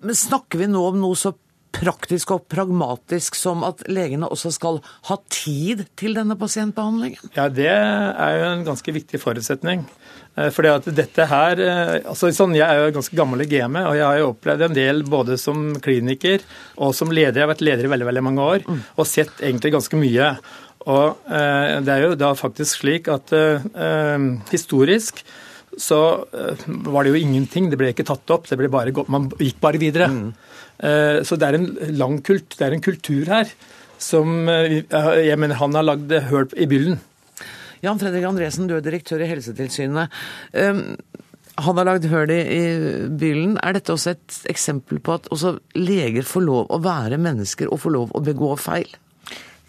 Men 0.00 0.16
snakker 0.16 0.62
vi 0.62 0.70
nå 0.70 0.82
om 0.92 1.00
noe 1.00 1.18
så 1.18 1.34
praktisk 1.70 2.32
og 2.34 2.46
pragmatisk 2.50 3.36
som 3.38 3.62
at 3.66 3.84
legene 3.90 4.28
også 4.30 4.50
skal 4.54 4.80
ha 5.06 5.16
tid 5.30 5.84
til 5.98 6.16
denne 6.18 6.36
pasientbehandlingen? 6.38 7.30
Ja, 7.36 7.48
Det 7.48 7.68
er 7.70 8.38
jo 8.38 8.48
en 8.52 8.64
ganske 8.66 8.92
viktig 8.92 9.20
forutsetning. 9.22 9.86
Eh, 10.36 10.50
fordi 10.50 10.68
at 10.68 10.88
dette 10.94 11.26
her, 11.26 11.60
eh, 11.60 12.00
altså 12.06 12.30
sånn, 12.32 12.54
Jeg 12.54 12.66
er 12.66 12.86
jo 12.86 12.98
ganske 12.98 13.16
gammel 13.16 13.42
i 13.42 13.50
gamet, 13.50 13.86
og 13.86 13.94
jeg 13.94 14.04
har 14.04 14.18
jo 14.18 14.32
opplevd 14.34 14.62
en 14.62 14.74
del 14.74 15.02
både 15.02 15.38
som 15.38 15.74
kliniker 15.76 16.40
og 16.78 16.94
som 16.94 17.10
leder. 17.10 17.34
Jeg 17.34 17.48
har 17.48 17.54
vært 17.54 17.66
leder 17.66 17.84
i 17.84 17.88
veldig 17.88 18.06
veldig 18.06 18.22
mange 18.22 18.38
år 18.40 18.60
og 18.96 19.06
sett 19.06 19.40
egentlig 19.40 19.72
ganske 19.72 19.96
mye. 19.96 20.36
Og 20.88 21.28
eh, 21.28 21.76
Det 21.84 21.92
er 21.92 22.06
jo 22.06 22.18
da 22.18 22.32
faktisk 22.38 22.80
slik 22.80 23.10
at 23.12 23.32
eh, 23.36 24.28
historisk 24.52 25.24
så 25.78 26.00
eh, 26.34 26.64
var 26.90 27.04
det 27.04 27.12
jo 27.12 27.20
ingenting. 27.20 27.68
Det 27.70 27.78
ble 27.78 27.92
ikke 27.92 28.08
tatt 28.08 28.32
opp. 28.34 28.48
det 28.48 28.58
ble 28.58 28.70
bare, 28.72 28.94
Man 29.08 29.28
gikk 29.38 29.60
bare 29.62 29.80
videre. 29.80 30.08
Mm. 30.10 30.32
Eh, 30.80 31.20
så 31.26 31.36
det 31.36 31.48
er 31.48 31.58
en 31.58 31.68
lang 31.98 32.18
kult, 32.24 32.56
det 32.56 32.66
er 32.66 32.76
en 32.76 32.84
kultur 32.84 33.28
her 33.30 33.50
som 34.00 34.48
eh, 34.48 34.80
jeg 35.20 35.38
mener 35.38 35.60
han 35.60 35.76
har 35.76 35.84
lagd 35.84 36.12
høl 36.30 36.48
i 36.56 36.68
byllen. 36.70 37.00
Jan 37.84 38.00
Fredrik 38.00 38.26
Andresen, 38.28 38.68
du 38.68 38.76
er 38.76 38.84
direktør 38.84 39.22
i 39.24 39.28
Helsetilsynet. 39.28 40.12
Um, 40.52 40.96
han 41.60 41.78
har 41.80 41.86
lagd 41.88 42.06
høl 42.12 42.32
i, 42.32 42.40
i 42.40 42.64
byllen. 43.20 43.54
Er 43.64 43.76
dette 43.76 43.92
også 43.94 44.14
et 44.14 44.36
eksempel 44.52 45.00
på 45.04 45.16
at 45.16 45.28
også 45.32 45.54
leger 45.76 46.26
får 46.28 46.44
lov 46.44 46.72
å 46.72 46.80
være 46.84 47.20
mennesker 47.20 47.72
og 47.72 47.80
får 47.84 47.94
lov 47.96 48.12
å 48.16 48.22
begå 48.24 48.52
feil? 48.60 48.88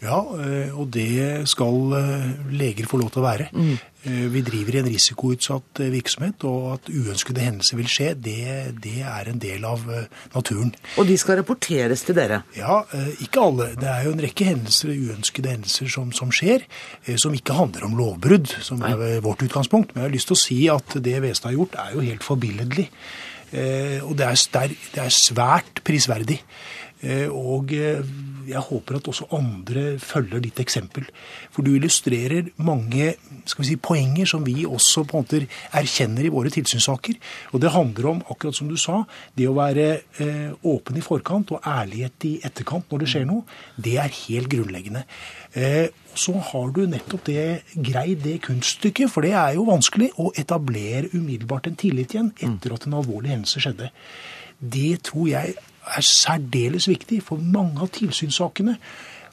Ja, 0.02 0.18
eh, 0.34 0.74
og 0.74 0.88
det 0.90 1.46
skal 1.50 1.94
eh, 1.94 2.30
leger 2.50 2.88
få 2.90 2.98
lov 2.98 3.12
til 3.14 3.22
å 3.22 3.26
være. 3.28 3.44
Mm. 3.54 3.74
Eh, 4.02 4.24
vi 4.34 4.40
driver 4.42 4.74
i 4.74 4.80
en 4.80 4.88
risikoutsatt 4.90 5.82
virksomhet, 5.92 6.42
og 6.48 6.64
at 6.72 6.90
uønskede 6.90 7.44
hendelser 7.44 7.78
vil 7.78 7.90
skje, 7.90 8.08
det, 8.18 8.42
det, 8.82 8.96
er 9.06 9.30
en 9.30 9.38
del 9.42 9.62
av 9.68 9.86
naturen. 10.34 10.74
Og 10.98 11.06
de 11.06 11.18
skal 11.22 11.38
rapporteres 11.38 12.02
til 12.08 12.18
dere? 12.18 12.40
Ja, 12.58 12.80
ikke 13.22 13.46
alle. 13.46 13.70
Det 13.78 13.90
er 13.92 14.08
jo 14.08 14.16
en 14.16 14.24
rekke 14.26 14.50
hendelser, 14.50 14.90
uønskede 14.90 15.54
hendelser 15.54 15.94
som, 15.94 16.10
som 16.16 16.34
skjer, 16.34 16.66
som 17.14 17.34
ikke 17.38 17.60
handler 17.60 17.86
om 17.86 17.94
lovbrudd, 18.00 18.56
som 18.64 18.82
er 18.88 19.20
vårt 19.22 19.46
utgangspunkt. 19.46 19.94
Men 19.94 20.02
jeg 20.02 20.10
har 20.10 20.16
lyst 20.18 20.32
til 20.32 20.38
å 20.38 20.42
si 20.42 20.60
at 20.72 20.98
det 20.98 21.20
Vestad 21.22 21.52
har 21.52 21.60
gjort, 21.60 21.78
er 21.78 21.94
jo 21.94 22.06
helt 22.10 22.26
forbilledlig. 22.26 22.90
Og 24.02 24.14
det 24.16 24.26
er, 24.26 24.74
det 24.94 25.02
er 25.04 25.12
svært 25.14 25.82
prisverdig. 25.86 26.40
Og 27.02 27.72
jeg 28.48 28.62
håper 28.68 28.98
at 28.98 29.08
også 29.10 29.28
andre 29.36 29.96
følger 30.02 30.42
ditt 30.42 30.60
eksempel. 30.62 31.06
For 31.52 31.64
du 31.64 31.74
illustrerer 31.74 32.50
mange 32.62 33.12
skal 33.48 33.62
vi 33.62 33.68
si, 33.70 33.78
poenger 33.82 34.28
som 34.28 34.44
vi 34.46 34.64
også 34.66 35.04
på 35.08 35.18
en 35.18 35.24
måte 35.24 35.40
erkjenner 35.78 36.26
i 36.26 36.32
våre 36.32 36.52
tilsynssaker. 36.54 37.18
Og 37.52 37.62
det 37.62 37.72
handler 37.74 38.10
om, 38.12 38.22
akkurat 38.30 38.56
som 38.56 38.70
du 38.70 38.76
sa, 38.80 39.02
det 39.38 39.48
å 39.50 39.56
være 39.56 39.86
eh, 40.22 40.52
åpen 40.68 40.98
i 40.98 41.04
forkant 41.04 41.54
og 41.54 41.66
ærlighet 41.68 42.28
i 42.28 42.34
etterkant 42.46 42.90
når 42.90 43.02
det 43.02 43.10
skjer 43.14 43.26
noe. 43.28 43.46
Det 43.76 43.96
er 44.02 44.20
helt 44.24 44.52
grunnleggende. 44.52 45.04
Eh, 45.54 45.88
så 46.14 46.36
har 46.52 46.70
du 46.76 46.84
nettopp 46.86 47.26
det 47.30 47.46
greid 47.72 48.22
det 48.26 48.38
kunststykket, 48.44 49.10
for 49.10 49.24
det 49.24 49.32
er 49.38 49.56
jo 49.56 49.66
vanskelig, 49.70 50.12
å 50.20 50.32
etablere 50.38 51.10
umiddelbart 51.14 51.70
en 51.70 51.78
tillit 51.78 52.14
igjen 52.14 52.32
etter 52.36 52.74
at 52.74 52.86
en 52.86 52.98
alvorlig 53.00 53.32
hendelse 53.32 53.62
skjedde. 53.64 53.90
Det 54.62 55.00
tror 55.08 55.30
jeg 55.30 55.54
er 55.96 56.06
særdeles 56.06 56.88
viktig, 56.88 57.22
for 57.26 57.42
mange 57.42 57.82
av 57.82 57.90
tilsynssakene 57.94 58.78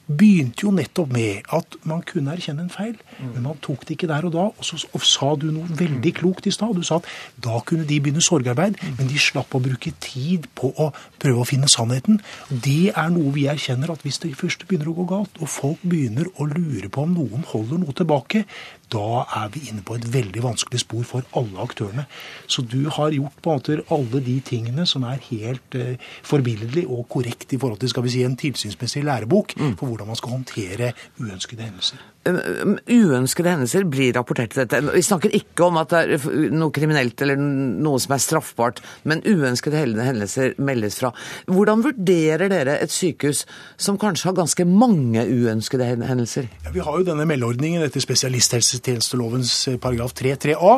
begynte 0.10 0.65
jo 0.65 0.72
nettopp 0.74 1.12
med 1.13 1.50
at 1.53 1.75
man 1.88 2.01
kunne 2.08 2.34
erkjenne 2.34 2.63
en 2.65 2.72
feil, 2.74 2.96
men 3.20 3.44
man 3.46 3.60
tok 3.62 3.84
det 3.86 3.96
ikke 3.96 4.10
der 4.10 4.25
og 4.25 4.34
da. 4.34 4.46
Og 4.50 4.65
så 4.65 4.79
og 4.89 5.03
sa 5.06 5.36
du 5.38 5.50
noe 5.53 5.70
veldig 5.79 6.13
klokt 6.18 6.50
i 6.50 6.53
stad. 6.53 6.74
Du 6.74 6.86
sa 6.86 6.98
at 6.98 7.10
da 7.38 7.60
kunne 7.65 7.86
de 7.86 8.00
begynne 8.01 8.24
sorgarbeid, 8.25 8.79
men 8.98 9.12
de 9.12 9.22
slapp 9.22 9.53
å 9.53 9.62
bruke 9.62 9.94
tid 10.01 10.50
på 10.58 10.72
å 10.82 10.89
prøve 11.22 11.44
å 11.44 11.48
finne 11.48 11.70
sannheten. 11.70 12.22
Det 12.50 12.89
er 12.89 13.13
noe 13.13 13.36
vi 13.36 13.46
erkjenner 13.51 13.94
at 13.94 14.06
hvis 14.06 14.22
det 14.24 14.34
først 14.39 14.65
begynner 14.65 14.89
å 14.89 14.98
gå 14.98 15.08
galt, 15.13 15.38
og 15.38 15.53
folk 15.60 15.86
begynner 15.86 16.32
å 16.38 16.50
lure 16.50 16.89
på 16.89 17.06
om 17.06 17.13
noen 17.20 17.46
holder 17.53 17.84
noe 17.84 17.94
tilbake, 17.94 18.48
da 18.93 19.24
er 19.41 19.50
vi 19.53 19.65
inne 19.69 19.84
på 19.86 19.98
et 19.98 20.08
veldig 20.13 20.43
vanskelig 20.43 20.81
spor 20.84 21.05
for 21.08 21.39
alle 21.39 21.62
aktørene. 21.62 22.05
Så 22.48 22.63
du 22.65 22.89
har 22.89 23.13
gjort 23.15 23.41
på 23.41 23.53
en 23.53 23.60
måte 23.60 23.79
alle 23.96 24.22
de 24.25 24.38
tingene 24.46 24.86
som 24.89 25.05
er 25.08 25.22
helt 25.29 25.77
eh, 25.77 25.98
forbilledlig 26.25 26.86
og 26.88 27.08
korrekt 27.10 27.53
i 27.53 27.62
forhold 27.62 27.81
til 27.81 27.93
skal 27.93 28.05
vi 28.05 28.13
si, 28.15 28.24
en 28.25 28.39
tilsynsmessig 28.39 29.03
lærebok 29.05 29.55
mm. 29.58 29.75
for 29.79 29.91
hvordan 29.91 30.10
man 30.10 30.19
skal 30.19 30.38
håndtere 30.38 30.93
uønskede 31.19 31.69
hendelser. 31.69 32.01
Uønskede 32.27 33.53
hendelser 33.53 33.85
blir 33.88 34.11
rapportert 34.17 34.51
til 34.51 34.65
dette. 34.65 34.81
Vi 34.91 35.01
snakker 35.05 35.33
ikke 35.38 35.69
om 35.69 35.79
at 35.79 35.93
det 35.93 36.01
er 36.17 36.51
noe 36.51 36.73
kriminelt 36.75 37.21
eller 37.23 37.39
noe 37.39 38.01
som 38.03 38.13
er 38.15 38.21
straffbart, 38.23 38.81
men 39.07 39.23
uønskede 39.23 39.79
hendelser 39.79 40.57
meldes 40.59 40.99
fra. 40.99 41.13
Hvordan 41.47 41.83
vurderer 41.85 42.51
dere 42.51 42.75
et 42.83 42.93
sykehus 42.93 43.45
som 43.79 43.97
kanskje 44.01 44.29
har 44.29 44.38
ganske 44.41 44.67
mange 44.67 45.23
uønskede 45.23 45.88
hendelser? 45.95 46.49
Ja, 46.67 46.73
vi 46.75 46.83
har 46.83 46.99
jo 46.99 47.07
denne 47.07 47.27
meldeordningen 47.29 47.85
etter 47.88 48.03
spesialisthelsetjenestelovens 48.03 49.53
eh, 49.71 49.79
paragraf 49.81 50.13
3-3a. 50.19 50.73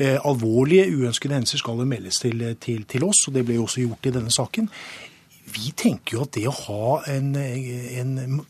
Eh, 0.00 0.16
alvorlige 0.16 0.88
uønskede 0.96 1.36
hendelser 1.36 1.60
skal 1.60 1.84
meldes 1.86 2.22
til, 2.24 2.40
til, 2.60 2.86
til 2.88 3.04
oss, 3.04 3.26
og 3.28 3.36
det 3.36 3.44
ble 3.46 3.60
jo 3.60 3.68
også 3.68 3.84
gjort 3.84 4.08
i 4.08 4.16
denne 4.16 4.32
saken 4.32 4.72
vi 5.54 5.70
tenker 5.78 6.16
jo 6.16 6.24
at 6.26 6.34
det 6.34 6.46
å 6.50 6.54
ha 6.54 6.96
en, 7.12 7.30
en, 7.36 8.40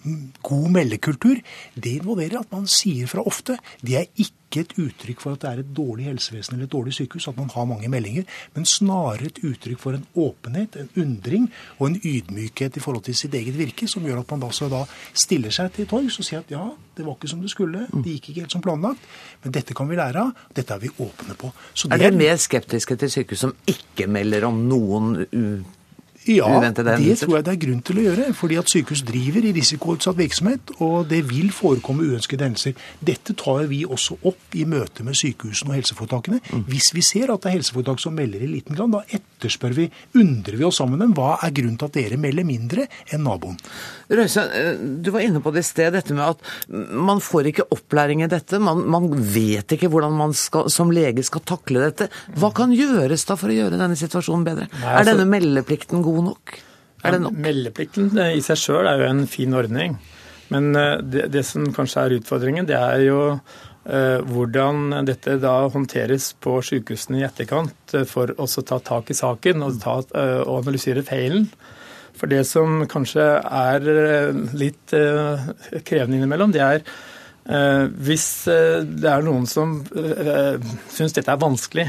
god 0.47 0.67
meldekultur, 0.73 1.43
det 1.75 1.99
involverer 2.01 2.41
at 2.41 2.53
man 2.55 2.65
sier 2.71 3.09
fra 3.11 3.25
ofte. 3.27 3.59
Det 3.85 3.99
er 4.01 4.09
ikke 4.23 4.63
et 4.63 4.73
uttrykk 4.81 5.21
for 5.21 5.37
at 5.37 5.43
det 5.43 5.51
er 5.51 5.61
et 5.61 5.75
dårlig 5.77 6.07
helsevesen 6.07 6.55
eller 6.55 6.69
et 6.69 6.73
dårlig 6.73 6.95
sykehus 6.97 7.27
at 7.29 7.37
man 7.37 7.51
har 7.53 7.67
mange 7.69 7.91
meldinger, 7.93 8.25
men 8.55 8.69
snarere 8.69 9.29
et 9.29 9.43
uttrykk 9.45 9.83
for 9.83 9.99
en 9.99 10.07
åpenhet, 10.23 10.79
en 10.81 10.91
undring 11.03 11.51
og 11.77 11.91
en 11.91 11.99
ydmykhet 12.01 12.79
i 12.79 12.85
forhold 12.85 13.05
til 13.09 13.19
sitt 13.19 13.37
eget 13.37 13.59
virke, 13.59 13.91
som 13.91 14.07
gjør 14.07 14.23
at 14.23 14.33
man 14.33 14.47
da, 14.47 14.51
da 14.73 14.83
stiller 15.13 15.53
seg 15.53 15.75
til 15.77 15.91
torgs 15.91 16.17
og 16.23 16.29
sier 16.29 16.41
at 16.47 16.55
ja, 16.55 16.65
det 16.97 17.05
var 17.05 17.19
ikke 17.19 17.33
som 17.35 17.45
det 17.45 17.53
skulle, 17.53 17.85
det 17.93 18.17
gikk 18.17 18.33
ikke 18.33 18.47
helt 18.47 18.57
som 18.57 18.65
planlagt, 18.65 19.05
men 19.45 19.57
dette 19.59 19.77
kan 19.77 19.91
vi 19.91 20.01
lære 20.01 20.25
av, 20.25 20.45
dette 20.57 20.73
er 20.73 20.87
vi 20.87 20.95
åpne 20.95 21.37
på. 21.37 21.53
Det 21.77 21.91
er 21.93 22.07
dere 22.07 22.17
mer 22.25 22.39
skeptiske 22.41 22.97
til 23.03 23.13
sykehus 23.19 23.49
som 23.49 23.57
ikke 23.69 24.09
melder 24.09 24.49
om 24.49 24.65
noen 24.71 25.27
ja, 26.27 26.49
det 26.73 27.19
tror 27.21 27.37
jeg 27.37 27.47
det 27.47 27.53
er 27.53 27.61
grunn 27.63 27.83
til 27.87 28.01
å 28.01 28.05
gjøre. 28.09 28.29
Fordi 28.37 28.59
at 28.61 28.73
sykehus 28.73 29.03
driver 29.07 29.47
i 29.47 29.53
risikoutsatt 29.57 30.19
virksomhet, 30.19 30.75
og 30.83 31.09
det 31.11 31.23
vil 31.31 31.53
forekomme 31.55 32.07
uønskede 32.11 32.49
hendelser. 32.49 32.77
Dette 33.07 33.37
tar 33.39 33.67
vi 33.71 33.85
også 33.87 34.19
opp 34.27 34.57
i 34.59 34.67
møte 34.69 35.07
med 35.07 35.19
sykehusene 35.19 35.73
og 35.73 35.79
helseforetakene. 35.81 36.41
Mm. 36.51 36.67
Hvis 36.71 36.93
vi 36.97 37.05
ser 37.07 37.33
at 37.35 37.45
det 37.45 37.53
er 37.53 37.59
helseforetak 37.61 38.03
som 38.03 38.17
melder 38.19 38.43
i 38.43 38.51
liten 38.57 38.79
grad, 38.79 38.97
da 38.97 39.05
etterspør 39.37 39.75
vi, 39.77 39.87
undrer 40.17 40.57
vi 40.57 40.65
oss 40.67 40.81
sammen 40.81 41.01
dem, 41.03 41.13
hva 41.17 41.37
er 41.45 41.53
grunnen 41.57 41.77
til 41.81 41.91
at 41.91 41.97
dere 41.97 42.19
melder 42.21 42.47
mindre 42.49 42.87
enn 43.13 43.25
naboen? 43.27 43.59
Røise, 44.09 44.45
eh, 44.57 44.81
du 45.05 45.11
var 45.15 45.27
inne 45.27 45.43
på 45.45 45.53
det 45.55 45.65
i 45.65 45.69
sted, 45.69 45.93
dette 45.97 46.17
med 46.17 46.25
at 46.25 46.43
man 46.69 47.21
får 47.25 47.51
ikke 47.53 47.69
opplæring 47.77 48.25
i 48.25 48.31
dette. 48.33 48.61
Man, 48.63 48.85
man 48.91 49.11
vet 49.13 49.77
ikke 49.77 49.91
hvordan 49.93 50.17
man 50.17 50.35
skal, 50.37 50.71
som 50.73 50.93
lege 50.95 51.25
skal 51.27 51.45
takle 51.47 51.85
dette. 51.85 52.11
Hva 52.39 52.53
kan 52.57 52.75
gjøres 52.75 53.27
da 53.29 53.37
for 53.39 53.53
å 53.53 53.59
gjøre 53.59 53.81
denne 53.81 53.99
situasjonen 53.99 54.47
bedre? 54.47 54.71
Nei, 54.73 54.83
altså, 54.83 55.03
er 55.03 55.13
denne 55.13 55.31
meldeplikten 55.31 56.05
god 56.07 56.23
nok? 56.33 56.59
Er 57.05 57.17
det 57.17 57.25
nok? 57.27 57.41
Meldeplikten 57.45 58.13
i 58.33 58.43
seg 58.45 58.61
sjøl 58.61 58.89
er 58.89 59.03
jo 59.05 59.11
en 59.13 59.27
fin 59.31 59.55
ordning. 59.57 59.99
Men 60.55 60.71
eh, 60.79 60.99
det, 61.03 61.29
det, 61.35 61.45
som 61.47 61.67
kanskje 61.75 62.05
er 62.05 62.19
utfordringen, 62.21 62.69
det 62.69 62.79
er 62.79 63.07
jo 63.09 63.21
hvordan 63.87 65.05
dette 65.07 65.37
da 65.39 65.53
håndteres 65.71 66.33
på 66.43 66.57
sykehusene 66.67 67.21
i 67.21 67.27
etterkant 67.27 67.95
for 68.11 68.33
å 68.35 68.49
ta 68.67 68.81
tak 68.83 69.13
i 69.13 69.15
saken 69.15 69.63
og, 69.63 69.77
ta, 69.79 70.01
uh, 70.11 70.41
og 70.43 70.65
analysere 70.65 71.05
feilen. 71.07 71.47
For 72.17 72.33
det 72.33 72.45
som 72.49 72.81
kanskje 72.89 73.25
er 73.45 73.91
eh, 73.93 74.41
litt 74.57 74.95
eh, 74.97 75.51
krevende 75.85 76.17
innimellom, 76.19 76.55
det 76.55 76.63
er 76.65 76.81
eh, 76.81 77.85
hvis 78.09 78.27
det 78.47 79.11
er 79.11 79.27
noen 79.27 79.45
som 79.51 79.79
syns 80.93 81.17
dette 81.17 81.33
er 81.33 81.43
vanskelig, 81.43 81.89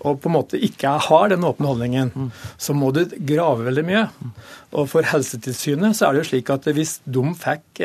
og 0.00 0.20
på 0.22 0.30
en 0.30 0.36
måte 0.36 0.60
ikke 0.60 0.94
har 1.06 1.30
den 1.32 1.44
åpne 1.46 1.70
holdningen, 1.70 2.30
så 2.60 2.74
må 2.76 2.90
du 2.96 3.02
grave 3.28 3.66
veldig 3.68 3.84
mye. 3.86 4.04
Og 4.72 4.88
for 4.90 5.06
Helsetilsynet 5.06 5.98
så 5.98 6.08
er 6.08 6.16
det 6.16 6.22
jo 6.22 6.28
slik 6.30 6.52
at 6.54 6.68
hvis 6.76 6.98
de 7.04 7.24
fikk 7.40 7.82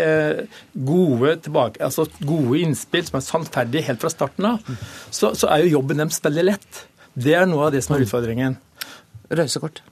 gode, 0.87 1.35
tilbake, 1.47 1.81
altså 1.83 2.07
gode 2.23 2.61
innspill 2.61 3.07
som 3.07 3.19
er 3.19 3.25
sannferdige 3.25 3.89
helt 3.89 4.03
fra 4.03 4.13
starten 4.13 4.51
av, 4.53 4.75
så, 5.09 5.33
så, 5.33 5.49
er 5.49 5.65
jo 5.65 5.79
jobben 5.79 5.99
deres 6.03 6.23
veldig 6.23 6.47
lett. 6.53 6.85
Det 7.15 7.35
er 7.35 7.49
noe 7.49 7.67
av 7.67 7.75
det 7.75 7.83
som 7.85 7.97
er 7.97 8.07
utfordringen. 8.07 8.57
Røysekort 9.31 9.83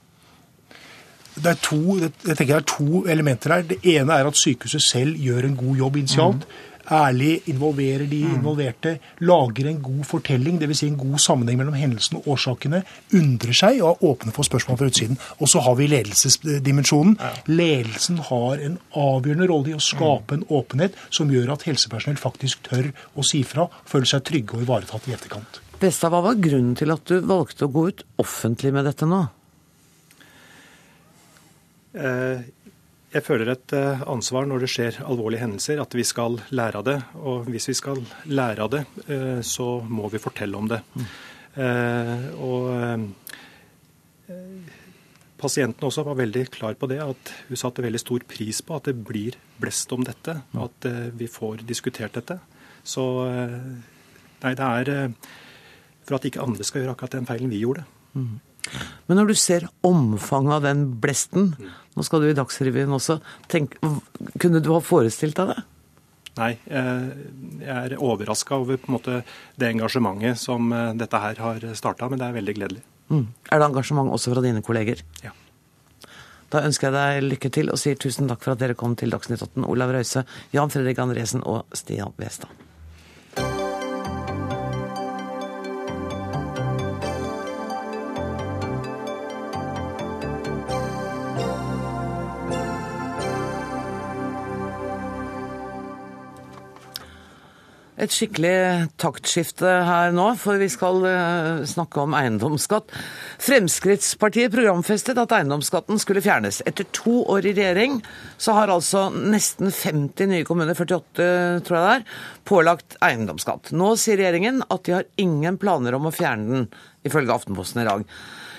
det 1.34 1.50
er, 1.50 1.58
to, 1.66 1.98
jeg 1.98 2.36
tenker 2.38 2.52
det 2.52 2.60
er 2.60 2.68
to 2.70 3.04
elementer 3.10 3.56
her. 3.56 3.66
Det 3.66 3.80
ene 3.96 4.20
er 4.20 4.30
at 4.30 4.38
sykehuset 4.38 4.84
selv 4.86 5.18
gjør 5.18 5.48
en 5.48 5.56
god 5.58 5.80
jobb 5.82 5.98
initialt. 6.04 6.46
Mm. 6.46 6.73
Ærlig 6.94 7.48
involverer 7.50 8.06
de 8.06 8.20
mm. 8.22 8.36
involverte, 8.38 8.92
lager 9.26 9.70
en 9.70 9.82
god 9.82 10.04
fortelling, 10.06 10.60
dvs. 10.62 10.84
Si 10.84 10.90
en 10.92 11.00
god 11.00 11.18
sammenheng 11.24 11.58
mellom 11.58 11.78
hendelsene 11.80 12.22
og 12.22 12.36
årsakene, 12.36 12.84
undrer 13.18 13.58
seg 13.58 13.82
og 13.82 13.90
er 13.90 14.06
åpne 14.12 14.34
for 14.36 14.46
spørsmål 14.46 14.80
fra 14.80 14.90
utsiden. 14.92 15.20
Og 15.40 15.50
så 15.50 15.64
har 15.66 15.78
vi 15.80 15.90
ledelsesdimensjonen. 15.90 17.18
Ledelsen 17.50 18.22
har 18.30 18.62
en 18.62 18.78
avgjørende 18.94 19.50
rolle 19.50 19.74
i 19.74 19.78
å 19.78 19.84
skape 19.84 20.38
en 20.38 20.48
åpenhet 20.54 20.98
som 21.10 21.32
gjør 21.34 21.56
at 21.56 21.66
helsepersonell 21.70 22.22
faktisk 22.22 22.68
tør 22.70 22.92
å 23.18 23.26
si 23.26 23.42
fra, 23.48 23.68
føler 23.90 24.14
seg 24.14 24.26
trygge 24.30 24.60
og 24.60 24.68
ivaretatt 24.68 25.10
i 25.10 25.16
etterkant. 25.18 25.62
Besta, 25.82 26.08
hva 26.14 26.22
var 26.24 26.40
grunnen 26.40 26.78
til 26.80 26.94
at 26.94 27.08
du 27.10 27.18
valgte 27.28 27.68
å 27.68 27.74
gå 27.74 27.88
ut 27.90 28.06
offentlig 28.22 28.72
med 28.76 28.86
dette 28.88 29.08
nå? 29.10 29.26
Eh, 31.94 32.46
Jeg 33.14 33.22
føler 33.28 33.52
et 33.52 33.74
eh, 33.78 34.00
ansvar 34.10 34.48
når 34.50 34.64
det 34.64 34.72
skjer 34.74 34.96
alvorlige 35.06 35.44
hendelser, 35.44 35.82
at 35.84 35.94
vi 35.94 36.06
skal 36.08 36.40
lære 36.50 36.80
av 36.80 36.86
det. 36.88 36.96
Og 37.22 37.46
hvis 37.46 37.70
vi 37.70 37.76
skal 37.78 38.02
lære 38.26 38.66
av 38.66 38.72
det, 38.74 38.82
eh, 39.06 39.42
så 39.46 39.68
må 39.86 40.10
vi 40.10 40.22
fortelle 40.22 40.58
om 40.58 40.70
det. 40.72 40.82
Mm. 40.98 41.12
Og 42.42 42.64
pasienten 45.38 45.86
også 45.86 46.02
var 46.08 46.18
veldig 46.18 46.48
klar 46.50 46.74
på 46.74 46.88
det, 46.90 46.98
at 47.04 47.34
hun 47.46 47.60
satte 47.62 47.86
veldig 47.86 48.02
stor 48.02 48.26
pris 48.26 48.64
på 48.66 48.74
at 48.74 48.90
det 48.90 48.96
blir 49.06 49.38
blest 49.62 49.94
om 49.94 50.02
dette. 50.02 50.34
At 50.58 50.88
vi 51.14 51.28
får 51.30 51.62
diskutert 51.70 52.18
dette. 52.18 52.40
Så 52.82 53.06
nei, 53.30 54.56
det 54.58 54.66
er 54.66 55.14
for 56.08 56.18
at 56.18 56.26
ikke 56.26 56.42
andre 56.42 56.66
skal 56.66 56.82
gjøre 56.82 56.98
akkurat 56.98 57.20
den 57.20 57.30
feilen 57.30 57.54
vi 57.54 57.62
gjorde. 57.62 57.86
Mm. 58.18 58.42
Men 59.08 59.20
når 59.20 59.30
du 59.30 59.36
ser 59.38 59.68
omfanget 59.86 60.58
av 60.58 60.66
den 60.66 60.84
blesten, 61.04 61.54
nå 61.98 62.06
skal 62.06 62.24
du 62.24 62.30
i 62.30 62.38
Dagsrevyen 62.38 62.96
også, 62.96 63.20
tenk, 63.52 63.78
kunne 64.42 64.64
du 64.64 64.72
ha 64.74 64.82
forestilt 64.84 65.38
deg 65.40 65.54
det? 65.54 65.62
Nei, 66.34 66.54
jeg 66.66 67.70
er 67.70 67.94
overraska 68.02 68.58
over 68.58 68.82
måte 68.90 69.20
det 69.60 69.70
engasjementet 69.70 70.40
som 70.42 70.72
eh, 70.74 70.96
dette 70.98 71.20
her 71.22 71.42
har 71.44 71.68
starta, 71.78 72.10
men 72.10 72.18
det 72.18 72.26
er 72.26 72.38
veldig 72.40 72.56
gledelig. 72.58 72.82
Mm. 73.14 73.28
Er 73.52 73.62
det 73.62 73.68
engasjement 73.68 74.10
også 74.16 74.34
fra 74.34 74.42
dine 74.42 74.64
kolleger? 74.66 75.04
Ja. 75.22 75.36
Da 76.54 76.62
ønsker 76.66 76.90
jeg 76.90 76.96
deg 76.98 77.30
lykke 77.32 77.50
til 77.54 77.70
og 77.74 77.80
sier 77.82 77.98
tusen 77.98 78.30
takk 78.30 78.42
for 78.46 78.54
at 78.54 78.62
dere 78.62 78.78
kom 78.78 78.98
til 78.98 79.14
Dagsnytt 79.14 79.42
18, 79.42 79.66
Olav 79.70 79.94
Røise, 79.94 80.26
Jan 80.54 80.74
Fredrik 80.74 81.02
Andresen 81.02 81.46
og 81.46 81.66
Stian 81.78 82.14
Westad. 82.22 82.50
Et 98.04 98.14
skikkelig 98.14 98.56
taktskifte 99.02 99.70
her 99.88 100.14
nå, 100.16 100.26
for 100.40 100.60
vi 100.62 100.68
skal 100.72 101.00
uh, 101.06 101.64
snakke 101.68 102.04
om 102.04 102.16
eiendomsskatt. 102.18 102.92
Fremskrittspartiet 103.44 104.54
programfestet 104.54 105.20
at 105.22 105.36
eiendomsskatten 105.38 106.02
skulle 106.02 106.24
fjernes. 106.26 106.62
Etter 106.70 106.88
to 106.96 107.22
år 107.32 107.48
i 107.48 107.56
regjering 107.56 108.00
så 108.38 108.58
har 108.58 108.74
altså 108.74 109.08
nesten 109.14 109.72
50 109.72 110.32
nye 110.34 110.48
kommuner, 110.48 110.76
48 110.78 111.64
tror 111.66 111.80
jeg 111.80 111.88
det 111.88 111.96
er, 111.98 112.08
pålagt 112.50 112.98
eiendomsskatt. 113.04 113.74
Nå 113.78 113.94
sier 114.00 114.20
regjeringen 114.20 114.64
at 114.68 114.86
de 114.88 114.98
har 115.00 115.10
ingen 115.22 115.60
planer 115.62 115.96
om 115.98 116.10
å 116.10 116.16
fjerne 116.16 116.50
den, 116.58 116.72
ifølge 117.08 117.36
Aftenposten 117.36 117.84
i 117.84 117.90
dag. 117.90 118.08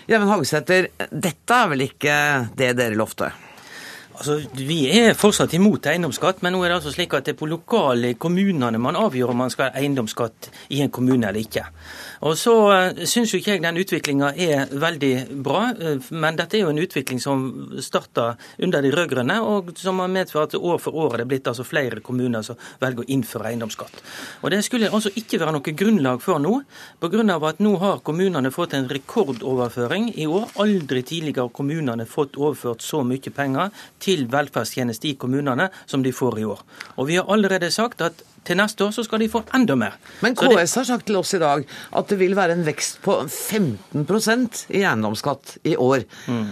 Gjermund 0.09 0.35
Hagesæter, 0.35 0.91
dette 1.09 1.57
er 1.57 1.73
vel 1.73 1.87
ikke 1.87 2.15
det 2.59 2.75
dere 2.77 2.97
lovte? 2.99 3.33
Altså, 4.15 4.37
Vi 4.55 4.85
er 4.95 5.17
fortsatt 5.19 5.57
imot 5.57 5.89
eiendomsskatt, 5.91 6.43
men 6.45 6.55
nå 6.55 6.61
er 6.63 6.71
det 6.71 6.77
altså 6.77 6.93
slik 6.95 7.17
at 7.17 7.27
det 7.27 7.33
er 7.35 7.39
på 7.41 7.49
lokale 7.51 8.13
kommunene 8.15 8.79
man 8.79 8.95
avgjør 8.95 9.33
om 9.33 9.41
man 9.43 9.51
skal 9.51 9.73
ha 9.73 9.81
eiendomsskatt 9.81 10.51
i 10.77 10.83
en 10.85 10.93
kommune 10.95 11.27
eller 11.27 11.43
ikke. 11.43 11.65
Og 12.25 12.37
så 12.39 12.55
uh, 12.71 13.01
syns 13.11 13.33
jo 13.35 13.41
ikke 13.41 13.57
jeg 13.57 13.63
den 13.65 13.81
utviklinga 13.83 14.31
er 14.39 14.71
veldig 14.71 15.11
bra, 15.45 15.65
uh, 15.75 16.07
men 16.15 16.39
dette 16.39 16.57
er 16.57 16.63
jo 16.63 16.71
en 16.71 16.79
utvikling 16.85 17.19
som 17.21 17.43
starta 17.83 18.29
under 18.63 18.85
de 18.87 18.93
rød-grønne, 18.95 19.41
og 19.43 19.73
som 19.81 19.99
har 19.99 20.13
medført 20.15 20.55
at 20.55 20.63
år 20.63 20.79
for 20.85 20.95
år 20.95 21.17
er 21.17 21.25
det 21.25 21.29
blitt 21.33 21.51
altså 21.51 21.67
flere 21.67 21.99
kommuner 22.05 22.47
som 22.47 22.61
velger 22.81 23.03
å 23.03 23.09
innføre 23.17 23.51
eiendomsskatt. 23.51 23.99
Og 24.43 24.55
Det 24.55 24.63
skulle 24.63 24.93
altså 24.95 25.11
ikke 25.19 25.43
være 25.43 25.57
noe 25.59 25.75
grunnlag 25.75 26.23
for 26.23 26.39
nå, 26.39 26.61
pga. 27.03 27.27
at 27.51 27.61
nå 27.61 27.75
har 27.83 27.99
kommunene 28.07 28.55
fått 28.55 28.79
en 28.79 28.89
rekordoverføring 28.89 30.13
i 30.15 30.27
år. 30.31 30.55
Aldri 30.63 31.03
tidligere 31.03 31.49
har 31.49 31.53
kommunene 31.53 32.07
fått 32.07 32.39
overført 32.39 32.83
så 32.83 33.03
mye 33.03 33.35
penger 33.35 33.75
til 34.05 34.27
velferdstjenester 34.33 35.13
i 35.13 35.17
kommunene 35.21 35.71
som 35.87 36.05
de 36.05 36.13
får 36.13 36.39
i 36.43 36.47
år. 36.49 36.61
Og 36.97 37.09
Vi 37.09 37.19
har 37.19 37.31
allerede 37.33 37.71
sagt 37.71 38.05
at 38.05 38.23
til 38.45 38.59
neste 38.61 38.85
år 38.85 38.93
så 38.93 39.05
skal 39.07 39.23
de 39.25 39.31
få 39.33 39.41
enda 39.57 39.75
mer. 39.75 39.97
Men 40.21 40.37
KS 40.37 40.77
har 40.81 40.85
sagt 40.85 41.07
til 41.09 41.17
oss 41.17 41.33
i 41.35 41.41
dag 41.41 41.65
at 41.97 42.13
det 42.13 42.19
vil 42.21 42.37
være 42.37 42.59
en 42.59 42.67
vekst 42.67 43.01
på 43.05 43.23
15% 43.25 44.67
i 44.69 44.83
eiendomsskatt 44.85 45.59
i 45.65 45.77
år. 45.81 46.05
Mm. 46.29 46.51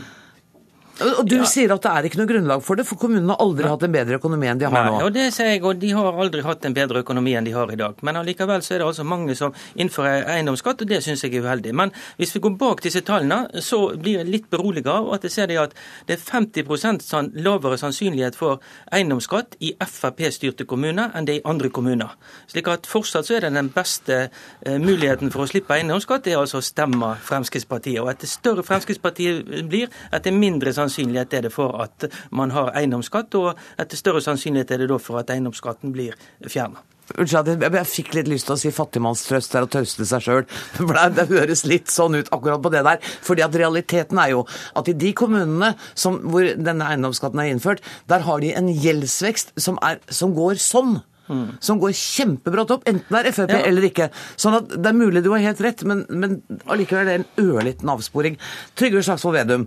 Og 1.03 1.29
Du 1.29 1.37
ja. 1.37 1.47
sier 1.49 1.73
at 1.75 1.83
det 1.85 1.93
er 1.93 2.09
ikke 2.09 2.21
noe 2.21 2.31
grunnlag 2.31 2.63
for 2.65 2.79
det, 2.79 2.87
for 2.89 3.01
kommunene 3.01 3.35
har 3.35 3.43
aldri 3.45 3.69
hatt 3.71 3.87
en 3.87 3.95
bedre 3.95 4.19
økonomi 4.21 4.49
enn 4.51 4.61
de 4.61 4.69
har 4.69 4.75
Nei, 4.77 4.93
nå. 4.95 5.07
og 5.07 5.15
det 5.15 5.29
sier 5.35 5.53
jeg, 5.55 5.63
og 5.67 5.79
De 5.83 5.91
har 5.97 6.21
aldri 6.25 6.43
hatt 6.47 6.67
en 6.69 6.77
bedre 6.77 7.03
økonomi 7.03 7.35
enn 7.39 7.47
de 7.49 7.55
har 7.57 7.73
i 7.73 7.79
dag. 7.81 7.99
Men 8.07 8.19
allikevel 8.21 8.65
så 8.65 8.77
er 8.77 8.83
det 8.83 8.89
altså 8.89 9.07
mange 9.09 9.37
som 9.39 9.55
innfører 9.75 10.29
eiendomsskatt, 10.37 10.85
og 10.85 10.91
det 10.91 11.03
syns 11.05 11.25
jeg 11.25 11.37
er 11.39 11.47
uheldig. 11.47 11.75
Men 11.79 11.93
hvis 12.21 12.35
vi 12.37 12.43
går 12.45 12.57
bak 12.61 12.83
disse 12.85 13.03
tallene, 13.07 13.63
så 13.65 13.81
blir 13.97 14.21
jeg 14.21 14.31
litt 14.31 14.49
beroliget 14.53 14.91
av 14.93 15.11
at 15.17 15.27
jeg 15.27 15.35
ser 15.37 15.51
det 15.51 15.59
at 15.63 15.77
det 16.09 16.19
er 16.19 16.25
50 16.25 17.33
lavere 17.43 17.79
sannsynlighet 17.81 18.39
for 18.39 18.63
eiendomsskatt 18.93 19.59
i 19.61 19.75
Frp-styrte 19.83 20.67
kommuner 20.69 21.13
enn 21.17 21.27
det 21.29 21.37
er 21.37 21.43
i 21.43 21.47
andre 21.49 21.71
kommuner. 21.75 22.15
Slik 22.51 22.71
at 22.73 22.89
fortsatt 22.91 23.29
så 23.29 23.39
er 23.39 23.47
det 23.47 23.55
den 23.57 23.71
beste 23.75 24.19
eh, 24.29 24.79
muligheten 24.79 25.33
for 25.35 25.45
å 25.45 25.51
slippe 25.51 25.75
eiendomsskatt, 25.77 26.25
det 26.27 26.37
er 26.37 26.43
altså 26.43 26.61
å 26.63 26.67
stemme 26.67 27.15
Fremskrittspartiet. 27.27 28.01
Og 28.03 28.11
etter 28.13 28.31
større 28.31 28.65
Fremskrittspartiet 28.67 29.67
blir, 29.69 29.91
etter 30.13 30.35
mindre 30.35 30.73
sannsynlighet 30.75 30.92
sannsynlighet 30.93 31.35
er 31.35 31.49
det 31.49 31.53
for 31.53 31.83
at 31.83 32.09
man 32.31 32.53
har 32.55 32.73
eiendomsskatt, 32.77 33.35
og 33.41 33.59
etter 33.81 33.99
større 33.99 34.23
sannsynlighet 34.25 34.73
er 34.73 34.85
det 34.85 34.93
da 34.93 34.99
for 35.01 35.23
at 35.23 35.31
eiendomsskatten 35.33 35.93
blir 35.95 36.17
fjerna. 36.47 36.83
Unnskyld, 37.19 37.59
jeg 37.61 37.89
fikk 37.91 38.13
litt 38.17 38.29
lyst 38.31 38.47
til 38.49 38.55
å 38.55 38.61
si 38.61 38.71
fattigmannstrøst 38.73 39.53
der 39.53 39.67
og 39.67 39.73
trøste 39.75 40.07
seg 40.09 40.23
sjøl. 40.25 40.45
Det 41.17 41.27
høres 41.29 41.65
litt 41.69 41.91
sånn 41.93 42.15
ut 42.17 42.31
akkurat 42.33 42.63
på 42.63 42.71
det 42.73 42.85
der. 42.87 43.03
Fordi 43.27 43.45
at 43.45 43.59
realiteten 43.59 44.21
er 44.23 44.31
jo 44.33 44.45
at 44.79 44.89
i 44.89 44.95
de 44.97 45.11
kommunene 45.19 45.75
som, 45.99 46.21
hvor 46.31 46.47
denne 46.57 46.89
eiendomsskatten 46.89 47.43
er 47.43 47.51
innført, 47.53 47.83
der 48.09 48.25
har 48.25 48.41
de 48.41 48.55
en 48.57 48.71
gjeldsvekst 48.71 49.53
som, 49.61 49.81
er, 49.85 50.01
som 50.09 50.33
går 50.39 50.63
sånn. 50.63 51.03
Mm. 51.33 51.57
Som 51.63 51.79
går 51.81 51.95
kjempebrått 51.97 52.73
opp, 52.75 52.85
enten 52.91 53.15
det 53.15 53.31
er 53.31 53.35
Frp 53.37 53.55
ja. 53.55 53.63
eller 53.69 53.87
ikke. 53.87 54.09
Sånn 54.41 54.59
at 54.59 54.73
Det 54.75 54.91
er 54.91 54.99
mulig 54.99 55.23
du 55.25 55.31
har 55.33 55.45
helt 55.45 55.63
rett, 55.65 55.85
men, 55.89 56.05
men 56.11 56.41
allikevel 56.67 57.09
er 57.09 57.11
det 57.11 57.19
en 57.23 57.49
ørliten 57.49 57.93
avsporing. 57.93 58.39
Trygve 58.79 59.05
Slagsvold 59.07 59.39
Vedum. 59.39 59.67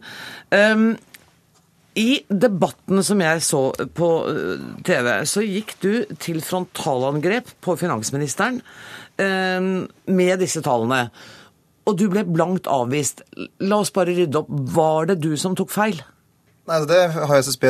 Um, 0.51 0.89
i 1.95 2.19
debattene 2.27 3.03
som 3.07 3.21
jeg 3.23 3.43
så 3.45 3.61
på 3.95 4.09
eh, 4.31 4.65
TV, 4.87 5.09
så 5.27 5.43
gikk 5.45 5.75
du 5.83 5.91
til 6.19 6.41
frontalangrep 6.43 7.53
på 7.63 7.77
finansministeren 7.79 8.59
eh, 9.21 9.69
med 10.11 10.43
disse 10.43 10.63
tallene. 10.65 11.07
Og 11.85 11.99
du 11.99 12.07
ble 12.11 12.25
blankt 12.27 12.67
avvist. 12.71 13.23
La 13.63 13.79
oss 13.83 13.93
bare 13.95 14.15
rydde 14.17 14.41
opp. 14.41 14.51
Var 14.75 15.11
det 15.11 15.19
du 15.23 15.35
som 15.39 15.55
tok 15.57 15.71
feil? 15.71 16.01
Nei, 16.65 16.79
Det 16.89 16.97
har 17.13 17.37
SSB 17.37 17.65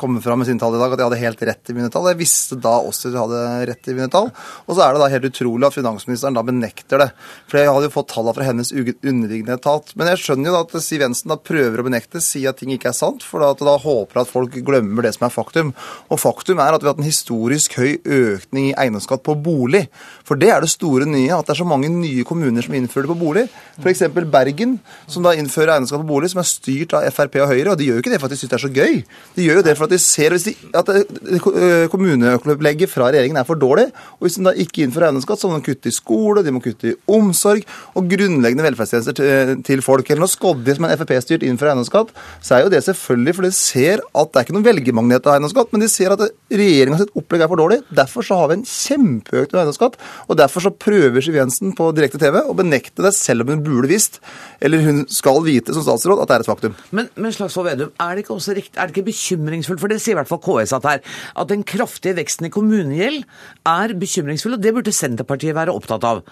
kommet 0.00 0.24
fram 0.24 0.38
med 0.40 0.48
sine 0.48 0.56
tall 0.56 0.72
i 0.72 0.78
dag, 0.80 0.94
at 0.94 1.00
jeg 1.02 1.04
hadde 1.04 1.20
helt 1.20 1.42
rett 1.44 1.68
i 1.68 1.74
mine 1.76 1.90
tall. 1.92 2.06
Jeg 2.08 2.16
visste 2.16 2.56
da 2.56 2.78
også 2.80 3.10
at 3.10 3.12
jeg 3.12 3.20
hadde 3.20 3.40
rett 3.68 3.88
i 3.92 3.96
mine 3.98 4.08
tall. 4.08 4.30
Og 4.64 4.70
så 4.72 4.86
er 4.86 4.94
det 4.96 5.02
da 5.02 5.08
helt 5.12 5.26
utrolig 5.28 5.66
at 5.68 5.74
finansministeren 5.76 6.38
da 6.38 6.44
benekter 6.48 7.02
det. 7.02 7.08
For 7.44 7.60
jeg 7.60 7.68
hadde 7.68 7.90
jo 7.90 7.92
fått 7.92 8.08
tallene 8.14 8.32
fra 8.38 8.46
hennes 8.48 8.72
underliggende 8.72 9.58
etat. 9.58 9.92
Men 10.00 10.08
jeg 10.14 10.22
skjønner 10.22 10.48
jo 10.48 10.54
da 10.54 10.62
at 10.64 10.86
Siv 10.86 11.04
Jensen 11.04 11.34
da 11.34 11.36
prøver 11.50 11.82
å 11.82 11.84
benekte, 11.90 12.22
si 12.24 12.46
at 12.48 12.56
ting 12.62 12.72
ikke 12.72 12.88
er 12.88 12.96
sant, 12.96 13.26
for 13.26 13.44
da, 13.44 13.50
da 13.52 13.74
håper 13.82 14.22
at 14.22 14.32
folk 14.32 14.56
glemmer 14.64 15.04
det 15.04 15.12
som 15.18 15.28
er 15.28 15.34
faktum. 15.36 15.74
Og 16.08 16.22
faktum 16.24 16.64
er 16.64 16.72
at 16.72 16.80
vi 16.80 16.88
har 16.88 16.96
hatt 16.96 17.04
en 17.04 17.10
historisk 17.10 17.76
høy 17.76 18.00
økning 18.00 18.70
i 18.70 18.74
eiendomsskatt 18.80 19.26
på 19.28 19.36
bolig. 19.44 19.84
For 20.24 20.40
det 20.40 20.54
er 20.54 20.64
det 20.64 20.72
store 20.72 21.04
nye, 21.04 21.36
at 21.36 21.44
det 21.44 21.52
er 21.52 21.60
så 21.60 21.68
mange 21.68 21.92
nye 21.92 22.24
kommuner 22.24 22.64
som 22.64 22.80
innfører 22.80 23.10
det 23.10 23.12
på 23.12 23.20
bolig. 23.26 23.44
F.eks. 23.76 24.06
Bergen, 24.32 24.78
som 25.04 25.28
da 25.28 25.36
innfører 25.36 25.76
eiendomsskatt 25.76 26.00
på 26.06 26.12
bolig, 26.14 26.32
som 26.32 26.40
er 26.40 26.48
styrt 26.48 26.96
av 26.96 27.12
Frp 27.12 27.42
og 27.44 27.52
Høyre. 27.52 27.76
Og 27.76 27.80
de 27.84 27.92
gjør 27.92 28.00
jo 28.00 28.06
ikke 28.08 28.16
det 28.16 28.24
faktisk 28.38 28.46
syns 28.46 28.52
det 28.52 28.58
er 28.58 28.64
så 28.64 28.70
gøy. 28.72 29.02
De 29.36 29.46
gjør 29.46 29.60
jo 29.60 29.64
det 29.66 29.74
for 29.78 29.88
at 29.88 29.94
de 29.94 29.98
ser 30.02 30.34
de, 30.36 30.54
at 30.78 30.90
eh, 30.94 31.88
kommuneopplegget 31.90 32.90
fra 32.90 33.10
regjeringen 33.10 33.38
er 33.40 33.46
for 33.48 33.58
dårlig. 33.58 33.88
Og 34.18 34.26
hvis 34.26 34.38
de 34.38 34.46
da 34.46 34.54
ikke 34.54 34.84
innfører 34.84 35.08
eiendomsskatt, 35.08 35.40
så 35.40 35.50
må 35.50 35.58
de 35.58 35.66
kutte 35.68 35.90
i 35.90 35.94
skole, 35.94 36.44
de 36.44 36.54
må 36.54 36.62
kutte 36.64 36.92
i 36.92 36.96
omsorg 37.18 37.64
og 37.98 38.08
grunnleggende 38.10 38.66
velferdstjenester 38.66 39.62
til 39.66 39.82
folk. 39.84 40.08
Eller 40.08 40.24
når 40.24 40.32
Skodje, 40.32 40.76
som 40.76 40.86
er 40.88 40.98
Frp-styrt, 41.00 41.46
innfører 41.46 41.74
eiendomsskatt, 41.74 42.12
så 42.44 42.56
er 42.56 42.64
jo 42.64 42.72
det 42.72 42.82
selvfølgelig 42.86 43.36
for 43.36 43.48
de 43.48 43.52
ser 43.56 44.04
at 44.06 44.32
det 44.32 44.40
er 44.40 44.46
ikke 44.46 44.56
noen 44.56 44.68
velgermagnet 44.68 45.28
av 45.28 45.36
eiendomsskatt, 45.36 45.72
men 45.74 45.84
de 45.84 45.90
ser 45.92 46.14
at 46.14 46.24
regjeringa 46.52 47.08
opplegg 47.18 47.44
er 47.44 47.50
for 47.50 47.62
dårlig. 47.62 47.80
Derfor 47.94 48.26
så 48.26 48.40
har 48.40 48.52
vi 48.52 48.58
en 48.58 48.66
kjempeøkt 48.68 49.56
eiendomsskatt. 49.56 49.98
Og 50.28 50.38
derfor 50.38 50.64
så 50.64 50.74
prøver 50.74 51.24
Siv 51.24 51.36
Jensen 51.38 51.74
på 51.76 51.90
direkte 51.96 52.20
TV 52.20 52.40
å 52.42 52.56
benekte 52.56 53.04
det, 53.04 53.14
selv 53.16 53.44
om 53.44 53.54
hun 53.54 53.64
burde 53.64 53.90
visst, 53.90 54.20
eller 54.64 54.82
hun 54.84 55.04
skal 55.12 55.40
vite 55.46 55.74
som 55.74 55.84
statsråd, 55.86 56.22
at 56.22 56.30
det 56.30 56.38
er 56.38 56.44
et 56.44 56.50
faktum. 56.50 56.76
Men, 56.94 57.08
men 57.18 57.34
Slagsvold 57.34 57.68
Vedum, 57.70 57.92
er 58.02 58.18
det 58.18 58.24
ikke 58.28 58.36
også 58.36 58.56
riktig, 58.60 58.76
er 58.76 58.86
det 58.86 58.96
ikke 58.96 59.08
bekymringsfullt, 59.08 59.80
for 59.80 59.90
det 59.92 60.00
sier 60.04 60.16
i 60.16 60.20
hvert 60.20 60.30
fall 60.30 60.44
KS 60.44 60.76
at 60.76 60.88
her, 60.92 61.02
at 61.40 61.50
den 61.50 61.64
kraftige 61.66 62.18
veksten 62.20 62.50
i 62.50 62.54
kommunegjeld 62.54 63.24
er 63.66 63.98
bekymringsfull, 63.98 64.58
og 64.58 64.64
det 64.64 64.76
burde 64.76 64.94
Senterpartiet 64.94 65.56
være 65.56 65.74
opptatt 65.74 66.04
av? 66.04 66.24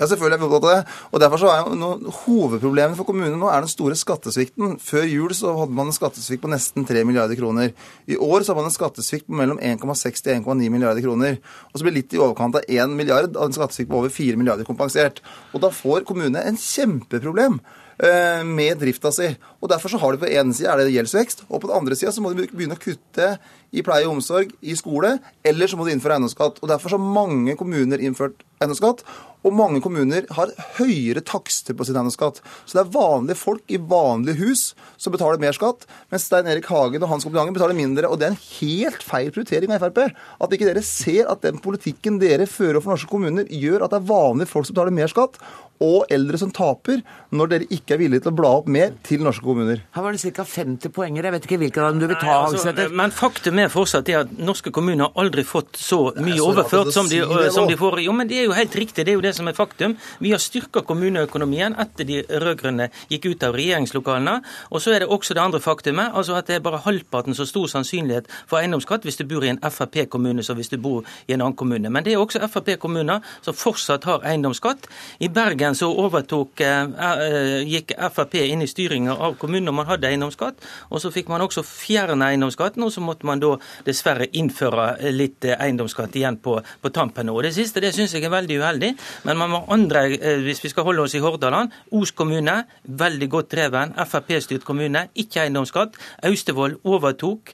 Ja, 0.00 0.08
selvfølgelig 0.10 0.34
er 0.34 0.40
vi 0.40 0.46
opptatt 0.48 0.64
av 0.66 0.72
det. 0.72 0.94
Og 1.12 1.20
derfor 1.22 1.38
så 1.38 1.50
er 1.52 1.60
jo 1.62 2.12
Hovedproblemet 2.24 2.98
for 2.98 3.06
kommunene 3.06 3.38
nå 3.38 3.46
er 3.52 3.60
den 3.62 3.70
store 3.70 3.94
skattesvikten. 3.94 4.80
Før 4.82 5.04
jul 5.06 5.34
så 5.38 5.52
hadde 5.60 5.76
man 5.78 5.92
en 5.92 5.94
skattesvikt 5.94 6.42
på 6.42 6.50
nesten 6.50 6.88
3 6.88 7.04
milliarder 7.06 7.38
kroner. 7.38 7.70
I 8.10 8.16
år 8.16 8.42
så 8.42 8.50
har 8.50 8.58
man 8.58 8.66
en 8.70 8.74
skattesvikt 8.74 9.28
på 9.28 9.36
mellom 9.38 9.60
1,6 9.62 10.24
til 10.24 10.40
1,9 10.40 10.72
milliarder 10.74 11.04
kroner. 11.04 11.38
Og 11.70 11.78
så 11.78 11.86
blir 11.86 12.00
litt 12.00 12.16
i 12.16 12.18
overkant 12.18 12.58
av 12.58 12.66
1 12.66 12.96
milliard 12.98 13.36
av 13.36 13.46
en 13.46 13.54
skattesvikt 13.54 13.92
på 13.92 14.00
over 14.00 14.10
4 14.10 14.40
milliarder 14.40 14.66
kompensert. 14.66 15.22
Og 15.52 15.62
da 15.62 15.70
får 15.70 16.08
kommunene 16.08 16.42
en 16.50 16.58
kjempeproblem. 16.58 17.60
Eh, 18.02 18.44
med 18.44 18.80
drifta 18.82 19.12
si. 19.14 19.28
Og 19.62 19.70
Derfor 19.70 19.92
så 19.92 19.98
har 20.02 20.12
de 20.12 20.18
på 20.24 20.30
ene 20.30 20.54
sida 20.56 20.74
gjeldsvekst, 20.90 21.44
og 21.48 21.60
på 21.62 21.68
den 21.68 21.76
andre 21.76 21.94
sida 21.94 22.10
må 22.18 22.32
de 22.34 22.48
begynne 22.50 22.74
å 22.74 22.82
kutte 22.82 23.36
i 23.72 23.82
pleie 23.84 24.06
og 24.06 24.18
omsorg, 24.18 24.52
i 24.60 24.76
skole, 24.78 25.16
eller 25.44 25.70
så 25.70 25.78
må 25.78 25.86
de 25.86 25.96
innføre 25.96 26.18
eiendomsskatt. 26.18 26.60
Og 26.62 26.70
Derfor 26.70 26.96
har 26.96 27.12
mange 27.18 27.56
kommuner 27.58 28.02
innført 28.02 28.44
eiendomsskatt. 28.60 29.04
Og 29.42 29.54
mange 29.58 29.80
kommuner 29.82 30.28
har 30.36 30.52
høyere 30.76 31.22
takster 31.26 31.74
på 31.74 31.86
sin 31.86 31.96
eiendomsskatt. 31.96 32.38
Så 32.62 32.76
det 32.76 32.84
er 32.84 32.92
vanlige 32.94 33.40
folk 33.40 33.72
i 33.74 33.80
vanlige 33.80 34.38
hus 34.38 34.62
som 35.00 35.14
betaler 35.14 35.40
mer 35.42 35.56
skatt, 35.56 35.82
mens 36.12 36.28
Stein 36.28 36.46
Erik 36.50 36.68
Hagen 36.70 37.02
og 37.02 37.10
hans 37.10 37.26
kompetanse 37.26 37.56
betaler 37.56 37.78
mindre. 37.78 38.10
Og 38.10 38.20
det 38.20 38.28
er 38.28 38.36
en 38.36 38.44
helt 38.60 39.02
feil 39.02 39.32
prioritering 39.34 39.74
av 39.74 39.82
Frp. 39.82 40.14
At 40.14 40.54
ikke 40.54 40.68
dere 40.70 40.84
ser 40.86 41.30
at 41.32 41.42
den 41.42 41.58
politikken 41.62 42.20
dere 42.22 42.46
fører 42.46 42.78
for 42.78 42.94
norske 42.94 43.10
kommuner, 43.10 43.50
gjør 43.50 43.86
at 43.86 43.96
det 43.96 43.98
er 44.02 44.10
vanlige 44.12 44.52
folk 44.52 44.68
som 44.68 44.78
betaler 44.78 44.94
mer 44.94 45.10
skatt, 45.10 45.40
og 45.82 46.06
eldre 46.14 46.38
som 46.38 46.52
taper, 46.54 47.00
når 47.34 47.50
dere 47.50 47.68
ikke 47.74 47.96
er 47.96 48.00
villige 48.04 48.22
til 48.22 48.30
å 48.30 48.38
bla 48.38 48.52
opp 48.60 48.68
mer 48.70 48.92
til 49.06 49.24
norske 49.26 49.42
kommuner. 49.42 49.82
Her 49.96 50.04
var 50.04 50.14
det 50.14 50.34
ca. 50.36 50.44
50 50.46 50.94
poenger. 50.94 51.26
Jeg 51.26 51.34
vet 51.34 51.48
ikke 51.48 51.58
hvilken 51.64 51.82
av 51.82 51.90
dem 51.90 52.04
du 52.04 52.06
vil 52.06 52.20
ta, 52.20 52.36
Nei, 52.44 52.60
altså, 52.60 52.86
Men 52.94 53.14
faktum 53.14 53.58
er 53.62 53.72
fortsatt 53.72 54.06
det 54.08 54.16
at 54.18 54.32
norske 54.38 54.72
kommuner 54.74 55.08
har 55.08 55.24
aldri 55.24 55.44
fått 55.46 55.78
så 55.80 56.00
mye 56.16 56.38
så 56.38 56.48
overført 56.50 56.92
som, 56.94 57.08
de, 57.10 57.20
som 57.54 57.68
de, 57.68 57.76
får. 57.78 58.00
Jo, 58.04 58.14
men 58.16 58.28
det 58.30 58.40
er 58.40 58.48
jo 58.48 58.56
helt 58.56 58.74
riktig. 58.76 59.06
Det 59.06 59.12
er 59.12 59.18
jo 59.18 59.24
det 59.24 59.34
som 59.36 59.48
er 59.48 59.56
faktum. 59.56 59.96
Vi 60.22 60.32
har 60.34 60.42
styrka 60.42 60.82
kommuneøkonomien 60.86 61.76
etter 61.80 62.08
de 62.08 62.20
rød-grønne 62.28 62.88
gikk 63.12 63.30
ut 63.32 63.46
av 63.46 63.56
regjeringslokalene. 63.58 64.38
Og 64.70 64.82
så 64.82 64.94
er 64.94 65.04
det 65.04 65.10
også 65.12 65.36
det 65.36 65.44
andre 65.44 65.60
faktumet, 65.62 66.12
altså 66.14 66.36
at 66.38 66.50
det 66.50 66.58
er 66.58 66.64
bare 66.64 66.82
halvparten 66.84 67.36
så 67.36 67.46
stor 67.48 67.68
sannsynlighet 67.70 68.30
for 68.46 68.60
eiendomsskatt 68.60 69.06
hvis 69.06 69.20
du 69.20 69.26
bor 69.30 69.44
i 69.46 69.52
en 69.52 69.60
Frp-kommune 69.62 70.44
som 70.46 70.58
hvis 70.58 70.72
du 70.72 70.78
bor 70.82 71.06
i 71.26 71.36
en 71.36 71.40
annen 71.40 71.56
kommune. 71.58 71.90
Men 71.90 72.04
det 72.04 72.14
er 72.14 72.22
også 72.22 72.42
Frp-kommuner 72.52 73.22
som 73.44 73.56
fortsatt 73.56 74.06
har 74.08 74.26
eiendomsskatt. 74.28 74.88
I 75.22 75.30
Bergen 75.32 75.76
så 75.78 75.90
overtok, 75.90 76.60
eh, 76.60 76.82
eh, 77.08 77.68
gikk 77.68 77.94
Frp 78.12 78.38
inn 78.42 78.62
i 78.62 78.70
styringa 78.70 79.16
av 79.16 79.36
kommunen 79.40 79.70
når 79.70 79.78
man 79.78 79.90
hadde 79.90 80.08
eiendomsskatt. 80.08 80.54
Og 80.90 81.00
så 81.02 81.12
fikk 81.14 81.30
man 81.32 81.44
også 81.44 81.64
fjerne 81.66 82.30
eiendomsskatten, 82.32 82.82
og 82.84 82.92
så 82.92 83.02
måtte 83.04 83.26
man 83.28 83.40
da 83.42 83.51
dessverre 83.86 84.28
innføre 84.38 85.12
litt 85.14 85.46
eh, 85.48 85.56
eiendomsskatt 85.56 86.18
igjen 86.18 86.38
på, 86.42 86.58
på 86.60 86.92
tampen. 86.94 87.26
nå. 87.26 87.38
Det 87.42 87.54
siste 87.56 87.82
det 87.82 87.94
syns 87.96 88.14
jeg 88.14 88.26
er 88.26 88.34
veldig 88.34 88.58
uheldig. 88.60 88.92
Men 89.28 89.40
man 89.40 89.52
må 89.54 89.62
andre, 89.72 90.04
hvis 90.44 90.62
vi 90.64 90.72
skal 90.72 90.86
holde 90.88 91.06
oss 91.06 91.16
i 91.16 91.22
Hordaland, 91.22 91.72
Os 91.96 92.12
kommune, 92.16 92.58
veldig 92.84 93.28
godt 93.32 93.50
dreven, 93.54 93.94
Frp-styrt 93.96 94.66
kommune, 94.68 95.06
ikke 95.18 95.46
eiendomsskatt. 95.46 95.96
Austevoll 96.28 96.76
overtok 96.88 97.52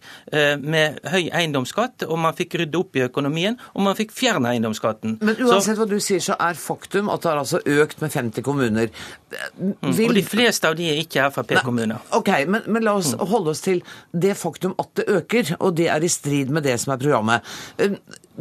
med 0.63 0.99
høy 1.09 1.29
eiendomsskatt, 1.35 2.05
og 2.09 2.19
man 2.21 2.37
fikk 2.37 2.59
rydde 2.61 2.79
opp 2.79 2.99
i 2.99 3.05
økonomien, 3.07 3.57
og 3.75 3.85
man 3.87 3.97
fikk 3.99 4.13
fjerne 4.17 4.53
eiendomsskatten. 4.53 5.19
Men 5.23 5.39
uansett 5.45 5.77
så, 5.77 5.83
hva 5.83 5.89
du 5.91 5.99
sier, 6.03 6.23
så 6.25 6.37
er 6.43 6.59
faktum 6.59 7.11
at 7.13 7.25
det 7.25 7.31
har 7.33 7.43
altså 7.43 7.63
økt 7.63 8.03
med 8.03 8.09
med 8.09 8.33
50 8.33 8.43
kommuner. 8.43 8.89
Vil... 8.89 9.75
Mm, 9.83 10.09
og 10.09 10.15
de 10.15 10.23
fleste 10.25 10.69
av 10.69 10.77
de 10.79 10.89
er 10.89 11.01
ikke 11.03 11.29
Frp-kommuner. 11.35 12.01
Ok, 12.17 12.31
men, 12.49 12.65
men, 12.67 12.85
la 12.85 12.95
oss 12.99 13.13
holde 13.19 13.53
oss 13.53 13.61
til 13.65 13.83
det 14.13 14.35
faktum 14.39 14.75
at 14.81 14.89
det 14.97 15.05
øker, 15.09 15.55
og 15.59 15.77
det 15.77 15.88
er 15.93 16.05
i 16.05 16.11
strid 16.13 16.53
med 16.55 16.67
det 16.67 16.77
som 16.83 16.95
er 16.95 17.01
programmet. 17.03 17.55
Eh, 17.79 17.97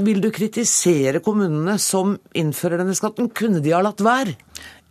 vil 0.08 0.22
du 0.22 0.30
kritisere 0.34 1.24
kommunene 1.26 1.78
som 1.82 2.16
innfører 2.38 2.84
denne 2.84 2.96
skatten? 2.98 3.32
Kunne 3.34 3.64
de 3.64 3.74
ha 3.74 3.82
latt 3.86 4.04
være? 4.06 4.38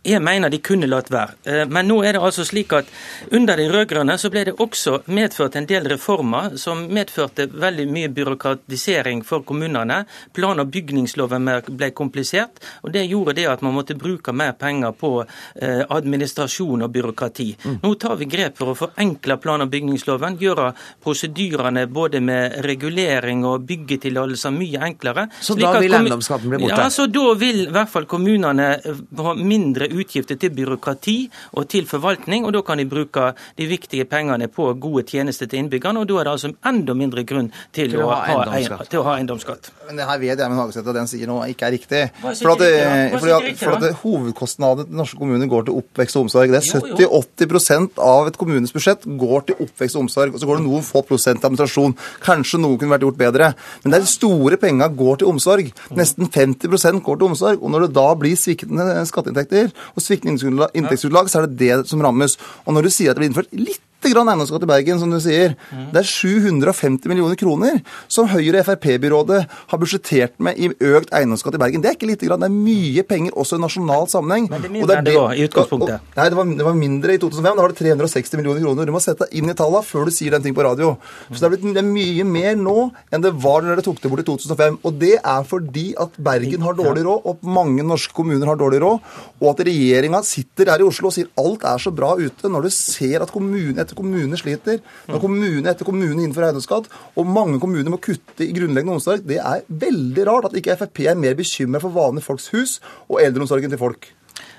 Jeg 0.07 0.21
mener 0.23 0.49
de 0.49 0.59
kunne 0.63 0.87
latt 0.87 1.09
være. 1.11 1.35
Eh, 1.43 1.63
men 1.67 1.87
nå 1.89 1.97
er 2.05 2.15
det 2.15 2.21
altså 2.23 2.45
slik 2.47 2.71
at 2.77 2.87
under 3.35 3.59
de 3.59 3.65
rød-grønne 3.67 4.15
så 4.21 4.29
ble 4.31 4.45
det 4.47 4.53
også 4.63 5.01
medført 5.11 5.57
en 5.59 5.67
del 5.67 5.87
reformer 5.91 6.55
som 6.61 6.85
medførte 6.95 7.49
veldig 7.51 7.87
mye 7.91 8.11
byråkratisering 8.15 9.23
for 9.27 9.43
kommunene. 9.47 10.03
Plan- 10.33 10.61
og 10.63 10.71
bygningsloven 10.71 11.49
ble 11.67 11.89
komplisert, 11.97 12.61
og 12.83 12.93
det 12.95 13.03
gjorde 13.09 13.35
det 13.35 13.47
at 13.51 13.63
man 13.65 13.75
måtte 13.75 13.97
bruke 13.99 14.31
mer 14.31 14.53
penger 14.55 14.95
på 14.95 15.11
eh, 15.23 15.83
administrasjon 15.83 16.87
og 16.87 16.93
byråkrati. 16.93 17.49
Mm. 17.65 17.77
Nå 17.83 17.93
tar 17.99 18.15
vi 18.21 18.29
grep 18.31 18.57
for 18.61 18.71
å 18.71 18.77
forenkle 18.79 19.39
plan- 19.43 19.65
og 19.65 19.73
bygningsloven, 19.73 20.39
gjøre 20.39 20.69
prosedyrene 21.03 21.87
både 21.91 22.23
med 22.23 22.61
regulering 22.63 23.43
og 23.49 23.67
byggetillatelser 23.67 24.55
mye 24.55 24.87
enklere. 24.87 25.27
Så 25.41 25.57
da 25.59 25.75
vil 25.81 25.99
eiendomsskatten 25.99 26.53
bli 26.53 26.63
borte? 26.63 26.79
Ja, 26.79 26.89
så 26.93 27.09
da 27.11 27.27
vil 27.35 27.65
i 27.67 27.71
hvert 27.75 27.91
fall 27.91 28.07
kommunene 28.07 28.71
ha 28.79 29.35
mindre 29.35 29.89
utgifter 29.89 29.96
til 30.05 30.53
byråkrati 30.53 31.17
og 31.53 31.67
til 31.69 31.87
forvaltning, 31.87 32.45
og 32.45 32.53
da 32.53 32.61
kan 32.61 32.77
de 32.77 32.85
bruke 32.89 33.33
de 33.57 33.67
viktige 33.69 34.05
pengene 34.05 34.47
på 34.47 34.73
gode 34.79 35.03
tjenester 35.07 35.47
til 35.47 35.63
innbyggerne, 35.63 35.99
og 35.99 36.07
da 36.09 36.19
er 36.19 36.27
det 36.27 36.35
altså 36.35 36.53
enda 36.65 36.93
mindre 36.93 37.23
grunn 37.23 37.51
til, 37.73 37.91
til 37.91 38.03
å, 38.03 38.09
ha 38.11 38.21
eiendomsskatt. 38.27 38.91
Til 38.91 39.01
å 39.01 39.07
ha 39.07 39.17
eiendomsskatt. 39.17 39.71
Men 39.87 40.01
det 40.01 40.07
her 40.09 40.19
vet 40.19 40.41
jeg 40.41 40.51
med 40.51 40.59
Hagesæter 40.59 40.91
at 40.91 40.99
den 40.99 41.09
sier 41.09 41.29
noe 41.29 41.47
ikke 41.51 41.67
er 41.67 41.73
riktig. 41.77 42.01
For 42.21 42.53
at, 42.53 42.61
det, 42.61 42.71
fordi 43.17 43.33
at, 43.37 43.61
for 43.61 43.77
at 43.77 44.01
Hovedkostnadene 44.01 44.87
til 44.89 44.99
norske 44.99 45.19
kommuner 45.19 45.51
går 45.51 45.67
til 45.67 45.79
oppvekst 45.81 46.19
og 46.19 46.27
omsorg. 46.27 46.53
Det 46.53 46.59
er 46.59 46.81
70-80% 47.07 48.01
av 48.03 48.31
et 48.31 48.39
kommunes 48.39 48.73
budsjett 48.75 49.05
går 49.19 49.47
til 49.47 49.61
oppvekst 49.67 49.97
og 49.97 50.05
omsorg. 50.05 50.35
Og 50.35 50.41
så 50.41 50.49
går 50.49 50.59
det 50.59 50.65
noen 50.67 50.85
få 50.85 51.03
prosent 51.07 51.41
til 51.41 51.49
administrasjon. 51.49 51.95
Kanskje 52.25 52.61
noe 52.61 52.79
kunne 52.79 52.95
vært 52.95 53.07
gjort 53.07 53.21
bedre. 53.21 53.51
Men 53.83 53.93
det 53.93 53.99
er 53.99 54.07
de 54.07 54.11
store 54.11 54.59
penga 54.61 54.89
går 54.91 55.21
til 55.21 55.31
omsorg. 55.31 55.71
Nesten 55.97 56.27
50 56.33 57.01
går 57.05 57.21
til 57.21 57.29
omsorg. 57.29 57.63
Og 57.63 57.73
når 57.73 57.87
det 57.87 57.93
da 57.97 58.07
blir 58.19 58.37
sviktende 58.39 59.05
skatteinntekter, 59.09 59.71
og 59.93 60.03
sviktende 60.03 60.37
inntektsgrunnlag, 60.73 61.29
så 61.31 61.41
er 61.41 61.47
det 61.47 61.59
det 61.61 61.89
som 61.89 62.01
rammes. 62.03 62.37
Og 62.65 62.77
når 62.77 62.87
du 62.87 62.93
sier 62.93 63.11
at 63.11 63.17
det 63.17 63.25
blir 63.25 63.31
innført 63.31 63.53
litt 63.57 63.83
grann 64.05 64.29
eiendomsskatt 64.31 64.65
i 64.65 64.69
Bergen, 64.69 64.99
som 65.01 65.11
du 65.11 65.19
sier. 65.23 65.55
Mm. 65.71 65.87
Det 65.93 66.01
er 66.01 66.09
750 66.09 67.09
millioner 67.09 67.37
kroner 67.39 67.81
som 68.07 68.29
Høyre- 68.29 68.61
og 68.61 68.67
Frp-byrådet 68.69 69.39
har 69.71 69.81
budsjettert 69.81 70.37
med 70.43 70.59
i 70.59 70.69
økt 70.69 71.13
eiendomsskatt 71.15 71.57
i 71.57 71.61
Bergen. 71.61 71.83
Det 71.83 71.91
er 71.91 71.97
ikke 71.97 72.11
lite 72.11 72.29
grann, 72.29 72.43
det 72.43 72.49
er 72.49 72.55
mye 72.55 73.05
penger 73.07 73.37
også 73.37 73.57
i 73.57 73.63
nasjonal 73.63 74.07
sammenheng. 74.11 74.49
Men 74.51 74.63
det 74.63 74.69
er 74.69 74.75
mindre 74.75 74.99
enn 74.99 75.07
det 75.07 75.15
var 75.17 75.35
i 75.35 75.47
utgangspunktet. 75.47 75.95
Og, 75.97 76.17
nei, 76.19 76.29
det 76.29 76.39
var, 76.39 76.51
det 76.61 76.67
var, 76.67 76.77
mindre 76.77 77.15
i 77.15 77.21
2005. 77.21 77.47
Da 77.47 77.65
var 77.65 77.73
det 77.73 77.79
360 77.81 78.41
millioner 78.41 78.63
kroner. 78.65 78.89
Du 78.89 78.95
må 78.95 79.03
sette 79.03 79.25
deg 79.25 79.39
inn 79.39 79.51
i 79.51 79.57
tallene 79.57 79.85
før 79.87 80.07
du 80.07 80.13
sier 80.15 80.35
den 80.35 80.45
ting 80.45 80.57
på 80.57 80.65
radio. 80.65 80.95
Så 81.31 81.39
det 81.41 81.47
er 81.49 81.55
blitt 81.55 81.65
det 81.77 81.83
er 81.83 81.87
mye 81.87 82.25
mer 82.27 82.55
nå 82.59 82.75
enn 83.13 83.23
det 83.23 83.33
var 83.43 83.63
da 83.63 83.73
dere 83.73 83.83
tok 83.85 83.99
det 84.01 84.11
bort 84.11 84.23
i 84.23 84.27
2005. 84.27 84.79
Og 84.87 84.99
det 85.01 85.15
er 85.17 85.47
fordi 85.47 85.87
at 85.99 86.15
Bergen 86.27 86.65
har 86.65 86.77
dårlig 86.77 87.05
råd, 87.07 87.25
og 87.27 87.47
mange 87.57 87.85
norske 87.85 88.15
kommuner 88.17 88.49
har 88.49 88.59
dårlig 88.59 88.81
råd, 88.83 89.11
og 89.41 89.47
at 89.51 89.63
regjeringa 89.67 90.21
sitter 90.25 90.71
her 90.71 90.83
i 90.83 90.87
Oslo 90.87 91.11
og 91.11 91.15
sier 91.15 91.29
alt 91.41 91.65
er 91.67 91.81
så 91.81 91.93
bra 91.95 92.13
ute, 92.17 92.51
når 92.51 92.67
du 92.67 92.71
ser 92.73 93.25
at 93.25 93.33
kommune 93.33 93.77
etter 93.81 93.96
kommune 93.97 94.39
sliter, 94.39 94.81
når 95.09 95.23
kommune 95.23 95.71
etter 95.71 95.87
kommune 95.87 96.23
innfører 96.23 96.51
eiendomsskatt, 96.51 96.89
og 97.17 97.31
mange 97.37 97.61
kommuner 97.63 97.91
må 97.93 98.01
kutte 98.01 98.45
i 98.45 98.53
grunnleggende 98.55 98.97
omsorg, 98.99 99.25
det 99.27 99.41
er 99.41 99.65
veldig 99.67 100.27
rart 100.29 100.51
at 100.51 100.57
ikke 100.59 100.77
Frp 100.77 101.03
er 101.07 101.19
mer 101.19 101.37
bekymra 101.37 101.81
for 101.83 101.95
vanlige 101.95 102.27
folks 102.29 102.51
hus 102.53 102.77
og 103.07 103.21
eldreomsorgen 103.23 103.73
til 103.73 103.81
folk. 103.81 104.11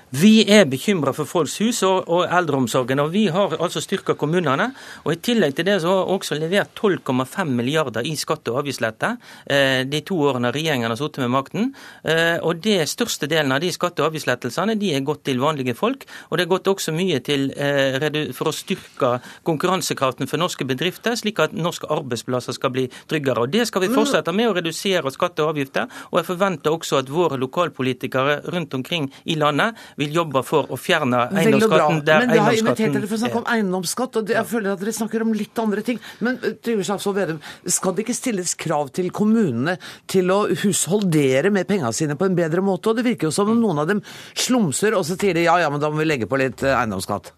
Vi 0.09 0.41
er 0.49 0.63
bekymra 0.65 1.11
for 1.13 1.29
folks 1.29 1.59
hus 1.61 1.83
og, 1.85 2.07
og, 2.09 2.23
eldreomsorgen, 2.33 2.97
og 3.03 3.11
vi 3.13 3.27
har 3.29 3.51
altså 3.61 3.81
styrka 3.83 4.15
kommunene. 4.17 4.71
og 5.05 5.11
I 5.13 5.19
tillegg 5.21 5.53
til 5.53 5.67
det 5.67 5.75
så 5.83 5.91
har 5.91 6.07
vi 6.07 6.15
også 6.15 6.37
levert 6.39 6.71
12,5 6.73 7.51
milliarder 7.53 8.01
i 8.01 8.15
skatte- 8.17 8.49
og 8.49 8.63
avgiftslette 8.63 9.11
eh, 9.45 9.85
de 9.85 10.01
to 10.01 10.17
årene 10.17 10.49
regjeringen 10.49 10.89
har 10.89 10.97
sittet 10.97 11.21
med 11.21 11.29
makten. 11.29 11.69
Eh, 12.01 12.41
og 12.41 12.57
det 12.63 12.89
Største 12.89 13.29
delen 13.29 13.53
av 13.53 13.61
de 13.61 13.69
skatte- 13.69 14.01
og 14.01 14.09
avgiftslettelsene 14.09 14.75
de 14.81 14.95
er 14.95 15.05
gått 15.05 15.21
til 15.29 15.43
vanlige 15.43 15.75
folk. 15.77 16.07
Og 16.31 16.37
det 16.37 16.47
er 16.47 16.51
gått 16.55 16.71
også 16.73 16.95
mye 16.95 17.21
til 17.21 17.51
eh, 17.53 18.33
for 18.33 18.49
å 18.49 18.55
styrke 18.55 19.11
konkurransekraften 19.45 20.25
for 20.25 20.41
norske 20.41 20.65
bedrifter, 20.65 21.13
slik 21.21 21.37
at 21.45 21.53
norske 21.53 21.85
arbeidsplasser 21.85 22.57
skal 22.57 22.73
bli 22.73 22.87
tryggere. 23.05 23.45
Og 23.45 23.53
Det 23.53 23.67
skal 23.69 23.85
vi 23.85 23.93
fortsette 23.93 24.33
med 24.33 24.49
å 24.49 24.57
redusere 24.57 25.13
skatte 25.13 25.45
og 25.45 25.53
avgifter. 25.53 25.85
Og 26.09 26.23
jeg 26.23 26.31
forventer 26.33 26.73
også 26.73 27.03
at 27.03 27.13
våre 27.13 27.37
lokalpolitikere 27.37 28.41
rundt 28.49 28.73
omkring 28.73 29.11
i 29.29 29.37
landet 29.37 29.77
vil 29.99 30.15
jobbe 30.19 30.43
for 30.47 30.69
å 30.71 30.79
fjerne 30.79 31.25
eiendomsskatten 31.29 32.01
der 32.07 32.23
Men 32.23 32.35
jeg 32.35 32.45
har 32.45 32.57
invitert 32.59 32.95
dere 32.95 33.09
for 33.09 33.17
å 33.17 33.21
snakke 33.23 33.41
om 33.41 33.49
eiendomsskatt, 33.55 34.19
og 34.21 34.33
jeg 34.35 34.49
føler 34.49 34.73
at 34.73 34.83
dere 34.83 34.95
snakker 34.95 35.25
om 35.25 35.33
litt 35.35 35.63
andre 35.63 35.83
ting. 35.85 35.99
Men 36.25 36.39
eh, 36.43 36.55
Trygve 36.63 36.87
Slagsvold 36.87 37.19
Vedum, 37.19 37.41
skal 37.77 37.95
det 37.95 38.05
ikke 38.05 38.17
stilles 38.17 38.55
krav 38.59 38.93
til 38.95 39.11
kommunene 39.15 39.77
til 40.09 40.31
å 40.33 40.41
husholdere 40.63 41.51
med 41.53 41.67
pengene 41.69 41.93
sine 41.95 42.17
på 42.19 42.29
en 42.29 42.37
bedre 42.37 42.63
måte? 42.65 42.91
Og 42.91 42.99
det 42.99 43.07
virker 43.07 43.29
jo 43.29 43.35
som 43.35 43.51
om 43.51 43.59
noen 43.59 43.83
av 43.83 43.91
dem 43.91 44.03
slumser, 44.33 44.97
og 44.97 45.05
så 45.07 45.19
sier 45.19 45.37
de 45.37 45.47
ja, 45.47 45.59
ja, 45.63 45.71
men 45.73 45.83
da 45.83 45.91
må 45.91 46.01
vi 46.01 46.09
legge 46.09 46.29
på 46.29 46.39
litt 46.39 46.63
eh, 46.63 46.75
eiendomsskatt 46.75 47.33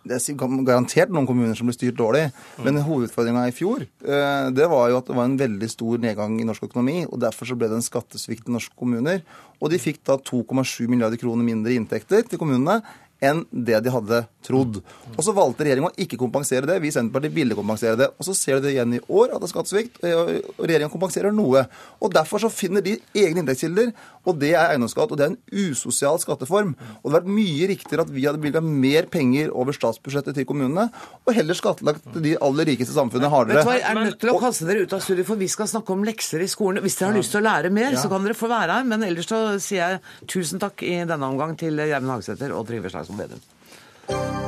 det 0.00 0.16
er 0.16 0.38
garantert 0.64 1.12
noen 1.12 1.26
kommuner 1.28 1.56
som 1.58 1.68
blir 1.68 1.76
styrt 1.76 1.98
dårlig. 1.98 2.30
Men 2.64 2.80
hovedutfordringa 2.86 3.44
i 3.50 3.54
fjor 3.54 3.84
eh, 3.84 4.46
det 4.56 4.68
var 4.72 4.88
jo 4.88 5.00
at 5.00 5.10
det 5.10 5.16
var 5.18 5.28
en 5.28 5.36
veldig 5.40 5.68
stor 5.68 6.00
nedgang 6.00 6.38
i 6.40 6.46
norsk 6.48 6.70
økonomi. 6.70 7.02
og 7.04 7.20
Derfor 7.20 7.50
så 7.50 7.58
ble 7.58 7.68
det 7.68 7.80
en 7.80 7.84
skattesvikt 7.84 8.48
i 8.48 8.56
norske 8.56 8.76
kommuner. 8.80 9.20
Og 9.60 9.72
de 9.72 9.82
fikk 9.82 10.00
da 10.08 10.16
2,7 10.16 10.88
milliarder 10.88 11.20
kroner 11.20 11.44
mindre 11.44 11.74
i 11.74 11.78
inntekter 11.80 12.24
til 12.24 12.40
kommunene 12.40 12.80
enn 13.20 13.42
det 13.52 13.82
de 13.84 13.92
hadde 13.92 14.22
trodd. 14.44 14.80
Og 15.12 15.20
Så 15.24 15.34
valgte 15.36 15.66
regjeringa 15.66 15.90
å 15.90 16.00
ikke 16.00 16.18
kompensere 16.20 16.68
det. 16.68 16.78
Vi 16.80 16.88
i 16.88 16.94
Senterpartiet 16.94 17.34
ville 17.36 17.56
kompensere 17.58 17.98
det. 18.00 18.08
Og 18.16 18.24
Så 18.24 18.34
ser 18.34 18.58
du 18.58 18.66
det 18.66 18.72
igjen 18.74 18.96
i 18.96 19.02
år, 19.08 19.34
at 19.34 19.42
det 19.42 19.48
er 19.50 19.52
skattesvikt. 19.52 20.00
Og 20.00 20.64
regjeringa 20.64 20.92
kompenserer 20.92 21.34
noe. 21.34 21.66
Og 22.00 22.12
Derfor 22.14 22.40
så 22.40 22.48
finner 22.52 22.80
de 22.80 22.96
egne 23.14 23.44
inntektskilder, 23.44 23.92
og 24.28 24.38
det 24.40 24.52
er 24.54 24.74
eiendomsskatt. 24.74 25.12
Og 25.12 25.18
det 25.18 25.26
er 25.26 25.32
en 25.32 25.70
usosial 25.70 26.20
skatteform. 26.22 26.74
Og 27.00 27.04
det 27.06 27.12
hadde 27.12 27.16
vært 27.18 27.30
mye 27.38 27.68
riktigere 27.70 28.06
at 28.06 28.12
vi 28.12 28.26
hadde 28.26 28.42
bevilga 28.42 28.62
mer 28.64 29.08
penger 29.12 29.52
over 29.56 29.76
statsbudsjettet 29.76 30.36
til 30.36 30.48
kommunene, 30.48 30.88
og 31.24 31.32
heller 31.36 31.58
skattlagt 31.58 32.20
de 32.20 32.36
aller 32.40 32.70
rikeste 32.72 32.96
samfunnet 32.96 33.32
hardere. 33.32 33.60
Vet 33.60 33.68
du 33.68 33.72
hva, 33.72 33.78
Jeg 33.80 33.88
er 33.90 34.10
nødt 34.10 34.20
til 34.20 34.32
å 34.34 34.40
kaste 34.42 34.68
dere 34.68 34.84
ut 34.84 34.96
av 34.96 35.04
studiet, 35.04 35.28
for 35.28 35.40
vi 35.40 35.48
skal 35.52 35.70
snakke 35.70 35.96
om 35.96 36.04
lekser 36.06 36.44
i 36.44 36.50
skolen. 36.50 36.82
Hvis 36.84 36.98
dere 37.00 37.12
har 37.12 37.20
lyst 37.20 37.34
til 37.34 37.42
å 37.42 37.46
lære 37.48 37.72
mer, 37.74 37.96
så 38.00 38.10
kan 38.12 38.26
dere 38.26 38.38
få 38.38 38.50
være 38.50 38.80
her. 38.80 38.90
Men 38.92 39.06
ellers 39.08 39.30
så 39.30 39.40
sier 39.62 39.80
jeg 39.80 40.28
tusen 40.30 40.62
takk 40.62 40.84
i 40.86 41.00
denne 41.04 41.32
omgang 41.32 41.56
til 41.60 41.80
Gjermund 41.80 42.18
Hagesæter 42.18 42.54
og 42.56 42.68
Trygve 42.68 42.92
Slagsvold 42.92 43.24
Vedum. 43.24 44.39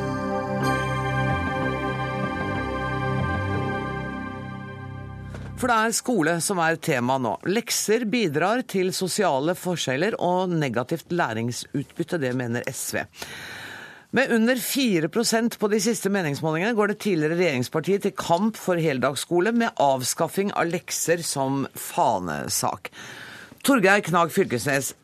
For 5.62 5.70
det 5.70 5.75
er 5.79 5.92
skole 5.94 6.33
som 6.42 6.59
er 6.59 6.75
tema 6.83 7.20
nå. 7.22 7.37
Lekser 7.46 8.03
bidrar 8.11 8.64
til 8.66 8.88
sosiale 8.90 9.55
forskjeller 9.55 10.16
og 10.18 10.51
negativt 10.51 11.14
læringsutbytte, 11.14 12.18
det 12.18 12.33
mener 12.35 12.66
SV. 12.66 13.05
Med 14.18 14.35
under 14.35 14.59
4% 14.59 15.55
på 15.62 15.70
de 15.70 15.79
siste 15.85 16.11
meningsmålingene 16.11 16.75
går 16.75 16.90
det 16.90 16.98
tidligere 17.07 17.38
regjeringspartiet 17.38 18.09
til 18.09 18.16
kamp 18.18 18.59
for 18.59 18.83
heldagsskole 18.83 19.55
med 19.55 19.79
avskaffing 19.79 20.51
av 20.51 20.66
lekser 20.66 21.22
som 21.22 21.62
fanesak. 21.79 22.90
Torgeir 23.62 24.03
Knag 24.03 24.35
Fylkesnes, 24.35 24.96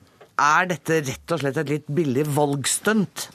er 0.43 0.73
dette 0.75 1.05
rett 1.07 1.39
og 1.39 1.45
slett 1.45 1.63
et 1.63 1.71
litt 1.77 1.87
billig 1.87 2.27
valgstunt? 2.35 3.29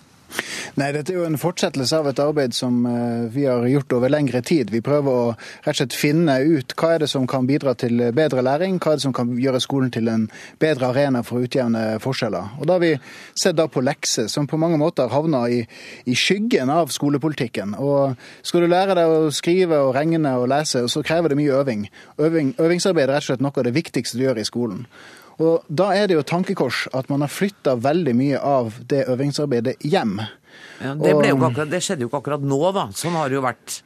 Nei, 0.79 0.89
dette 0.95 1.13
er 1.13 1.19
jo 1.19 1.25
en 1.27 1.37
fortsettelse 1.37 1.97
av 1.99 2.07
et 2.09 2.19
arbeid 2.23 2.55
som 2.57 2.85
eh, 2.89 3.25
vi 3.33 3.45
har 3.45 3.65
gjort 3.69 3.93
over 3.97 4.11
lengre 4.11 4.41
tid. 4.45 4.71
Vi 4.73 4.81
prøver 4.85 5.11
å 5.13 5.25
rett 5.35 5.73
og 5.73 5.79
slett 5.79 5.97
finne 5.97 6.39
ut 6.41 6.73
hva 6.79 6.93
er 6.95 7.03
det 7.03 7.09
som 7.11 7.27
kan 7.29 7.47
bidra 7.49 7.75
til 7.77 8.01
bedre 8.15 8.43
læring, 8.45 8.79
hva 8.81 8.93
er 8.93 9.01
det 9.01 9.05
som 9.05 9.15
kan 9.15 9.35
gjøre 9.37 9.61
skolen 9.63 9.93
til 9.93 10.09
en 10.11 10.27
bedre 10.61 10.89
arena 10.89 11.23
for 11.25 11.39
å 11.39 11.47
utjevne 11.47 11.85
forskjeller. 12.03 12.57
Og 12.59 12.67
Da 12.67 12.77
har 12.77 12.83
vi 12.83 12.93
sett 13.35 13.57
da 13.59 13.67
på 13.69 13.83
lekser, 13.85 14.29
som 14.31 14.49
på 14.49 14.59
mange 14.61 14.79
måter 14.81 15.11
havna 15.13 15.45
i, 15.49 15.63
i, 16.05 16.17
skyggen 16.17 16.71
av 16.73 16.93
skolepolitikken. 16.93 17.75
Og 17.77 18.15
Skal 18.41 18.65
du 18.65 18.71
lære 18.71 18.97
deg 18.97 19.09
å 19.09 19.31
skrive 19.33 19.81
og 19.85 19.93
regne 19.95 20.37
og 20.39 20.49
lese, 20.49 20.85
så 20.89 21.03
krever 21.05 21.33
det 21.33 21.39
mye 21.39 21.59
øving. 21.61 21.89
øving 22.17 22.55
øvingsarbeid 22.59 23.09
er 23.09 23.13
rett 23.15 23.27
og 23.27 23.33
slett 23.33 23.43
noe 23.43 23.57
av 23.57 23.67
det 23.67 23.75
viktigste 23.75 24.17
du 24.17 24.25
gjør 24.25 24.41
i 24.41 24.47
skolen. 24.47 24.87
Og 25.41 25.63
Da 25.67 25.89
er 25.97 26.09
det 26.09 26.17
jo 26.17 26.25
tankekors 26.25 26.85
at 26.93 27.09
man 27.09 27.25
har 27.25 27.31
flytta 27.31 27.77
veldig 27.81 28.13
mye 28.17 28.39
av 28.39 28.77
det 28.89 29.05
øvingsarbeidet 29.09 29.79
hjem. 29.81 30.19
Ja, 30.83 30.93
det, 30.99 31.13
akkurat, 31.15 31.69
det, 31.71 31.81
skjedde 31.85 32.05
jo 32.05 32.11
ikke 32.11 32.21
akkurat 32.21 32.45
nå, 32.45 32.59
da. 32.75 32.89
Sånn 32.97 33.15
har 33.17 33.31
det 33.31 33.39
jo 33.39 33.45
vært 33.45 33.79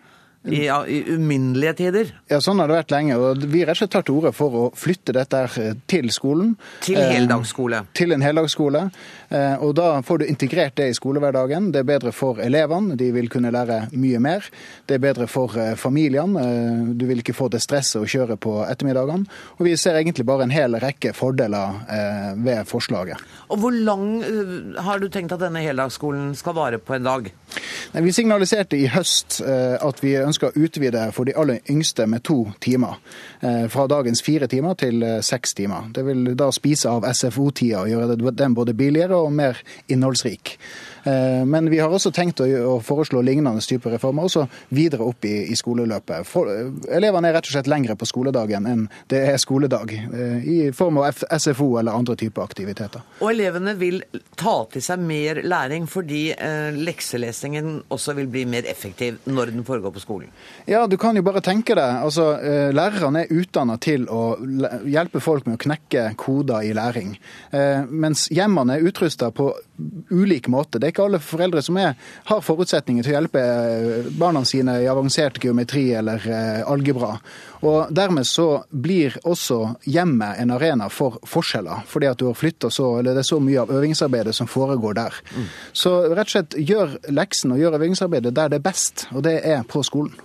i, 0.48 0.66
i 0.68 1.04
uminnelige 1.14 1.74
tider. 1.82 2.12
Ja, 2.32 2.40
sånn 2.44 2.60
har 2.62 2.70
det 2.70 2.78
vært 2.80 2.94
lenge. 2.94 3.18
og 3.18 3.44
Vi 3.52 3.64
rett 3.66 3.76
og 3.76 3.82
slett 3.82 3.94
tar 3.96 4.06
til 4.08 4.18
orde 4.20 4.34
for 4.36 4.58
å 4.58 4.64
flytte 4.78 5.16
dette 5.16 5.44
eh, 5.60 5.74
til 5.90 6.10
skolen. 6.14 6.54
Til 6.86 7.00
heldagsskole. 7.02 7.82
Eh, 7.84 7.90
til 7.98 8.16
en 8.16 8.24
heldagsskole. 8.24 8.84
Eh, 9.30 9.64
og 9.64 9.76
Da 9.78 9.90
får 10.06 10.22
du 10.22 10.26
integrert 10.28 10.78
det 10.80 10.90
i 10.92 10.96
skolehverdagen. 10.98 11.72
Det 11.74 11.82
er 11.82 11.90
bedre 11.90 12.14
for 12.16 12.40
elevene, 12.44 12.96
de 13.00 13.10
vil 13.16 13.30
kunne 13.30 13.52
lære 13.54 13.88
mye 13.98 14.22
mer. 14.24 14.48
Det 14.88 14.98
er 14.98 15.04
bedre 15.04 15.28
for 15.28 15.54
familiene, 15.78 16.94
du 16.98 17.06
vil 17.10 17.22
ikke 17.22 17.36
få 17.36 17.50
det 17.52 17.62
stresset 17.64 18.00
å 18.02 18.08
kjøre 18.08 18.38
på 18.40 18.54
ettermiddagene. 18.66 19.28
Og 19.58 19.66
Vi 19.68 19.76
ser 19.78 19.98
egentlig 20.00 20.26
bare 20.26 20.46
en 20.48 20.54
hel 20.54 20.78
rekke 20.80 21.14
fordeler 21.14 21.82
eh, 21.92 22.32
ved 22.46 22.68
forslaget. 22.70 23.18
Og 23.50 23.60
Hvor 23.60 23.72
lang 23.72 24.24
har 24.84 25.00
du 25.00 25.10
tenkt 25.10 25.34
at 25.36 25.42
denne 25.44 25.62
heldagsskolen 25.66 26.34
skal 26.36 26.56
vare 26.56 26.80
på 26.80 26.96
en 26.96 27.04
dag? 27.04 27.32
Nei, 27.94 28.04
vi 28.06 28.12
signaliserte 28.14 28.78
i 28.78 28.88
høst 28.92 29.42
at 29.42 30.02
vi 30.04 30.14
ønsker 30.20 30.37
ønsker 30.38 30.54
å 30.54 30.66
utvide 30.66 31.08
for 31.16 31.26
de 31.26 31.34
aller 31.38 31.60
yngste 31.70 32.06
med 32.08 32.24
to 32.24 32.52
timer. 32.62 33.00
Eh, 33.42 33.68
fra 33.70 33.88
dagens 33.88 34.22
fire 34.22 34.48
timer 34.48 34.76
til 34.78 35.04
eh, 35.04 35.22
seks 35.22 35.56
timer. 35.58 35.90
Det 35.94 36.06
vil 36.06 36.36
da 36.38 36.52
spise 36.52 36.90
av 36.90 37.08
SFO-tida 37.10 37.82
og 37.82 37.90
gjøre 37.90 38.34
den 38.38 38.54
både 38.54 38.76
billigere 38.78 39.18
og 39.18 39.34
mer 39.34 39.58
innholdsrik. 39.90 40.58
Eh, 41.08 41.44
men 41.48 41.70
vi 41.72 41.80
har 41.80 41.94
også 41.94 42.12
tenkt 42.16 42.44
å 42.44 42.78
foreslå 42.84 43.24
lignende 43.26 43.64
type 43.64 43.90
reformer 43.92 44.28
også 44.28 44.46
videre 44.76 45.08
opp 45.08 45.26
i, 45.28 45.36
i 45.52 45.58
skoleløpet. 45.58 46.28
For, 46.28 46.52
elevene 46.92 47.32
er 47.32 47.40
rett 47.40 47.50
og 47.50 47.56
slett 47.56 47.72
lengre 47.72 47.98
på 47.98 48.08
skoledagen 48.10 48.68
enn 48.70 48.86
det 49.12 49.24
er 49.32 49.40
skoledag, 49.42 49.94
i 50.48 50.72
form 50.76 51.00
av 51.02 51.24
SFO 51.32 51.68
eller 51.80 51.96
andre 51.96 52.16
typer 52.20 52.44
aktiviteter. 52.44 53.04
Og 53.22 53.32
elevene 53.32 53.74
vil 53.80 54.02
ta 54.38 54.56
til 54.72 54.84
seg 54.84 55.02
mer 55.04 55.42
læring 55.48 55.88
fordi 55.90 56.22
eh, 56.34 56.76
lekselesingen 56.76 57.82
også 57.94 58.16
vil 58.18 58.30
bli 58.32 58.46
mer 58.50 58.68
effektiv 58.70 59.20
når 59.26 59.54
den 59.56 59.66
foregår 59.68 59.94
på 59.96 60.04
skolen? 60.04 60.32
Ja, 60.70 60.86
du 60.88 60.98
kan 61.02 61.18
jo 61.18 61.24
bare 61.26 61.44
tenke 61.46 61.76
deg. 61.78 62.02
Altså, 62.04 62.30
eh, 62.42 62.70
lærerne 62.76 63.26
er 63.26 63.34
utdanna 63.34 63.78
til 63.82 64.08
å 64.12 64.38
hjelpe 64.88 65.22
folk 65.24 65.48
med 65.48 65.58
å 65.58 65.64
knekke 65.68 66.10
koder 66.20 66.68
i 66.68 66.74
læring. 66.78 67.16
Eh, 67.52 67.88
mens 67.88 68.28
hjemmene 68.34 68.78
er 68.78 68.88
utrusta 68.88 69.32
på 69.32 69.52
ulik 70.10 70.48
måte. 70.52 70.80
Det 70.80 70.90
er 70.90 70.96
ikke 70.96 71.06
alle 71.08 71.22
foreldre 71.24 71.62
som 71.66 71.78
er, 71.82 71.96
har 72.30 72.44
forutsetninger 72.46 73.06
til 73.06 73.14
å 73.14 73.18
hjelpe 73.18 73.44
eh, 73.44 74.10
barna 74.18 74.44
sine 74.48 74.80
i 74.84 74.90
avansert 74.92 75.40
geometri 75.44 75.90
eller 75.98 76.24
algebra. 76.68 77.16
Og 77.66 77.92
Dermed 77.94 78.28
så 78.28 78.64
blir 78.70 79.18
også 79.24 79.60
hjemmet 79.90 80.42
en 80.42 80.54
arena 80.54 80.90
for 80.94 81.18
forskjeller. 81.28 81.86
Fordi 81.90 82.12
at 82.12 82.22
du 82.22 82.28
har 82.30 82.38
flytta 82.38 82.72
så 82.74 82.98
eller 83.00 83.18
det 83.18 83.26
er 83.26 83.32
så 83.32 83.42
mye 83.44 83.64
av 83.64 83.74
øvingsarbeidet 83.74 84.36
som 84.36 84.50
foregår 84.50 84.98
der. 84.98 85.20
Mm. 85.34 85.50
Så 85.74 85.98
rett 86.12 86.28
og 86.28 86.36
slett 86.36 86.58
gjør 86.62 86.98
leksen 87.14 87.56
og 87.56 87.62
gjør 87.62 87.80
øvingsarbeidet 87.80 88.36
der 88.38 88.54
det 88.54 88.62
er 88.62 88.68
best, 88.70 89.08
og 89.14 89.26
det 89.26 89.40
er 89.46 89.64
på 89.68 89.84
skolen. 89.86 90.16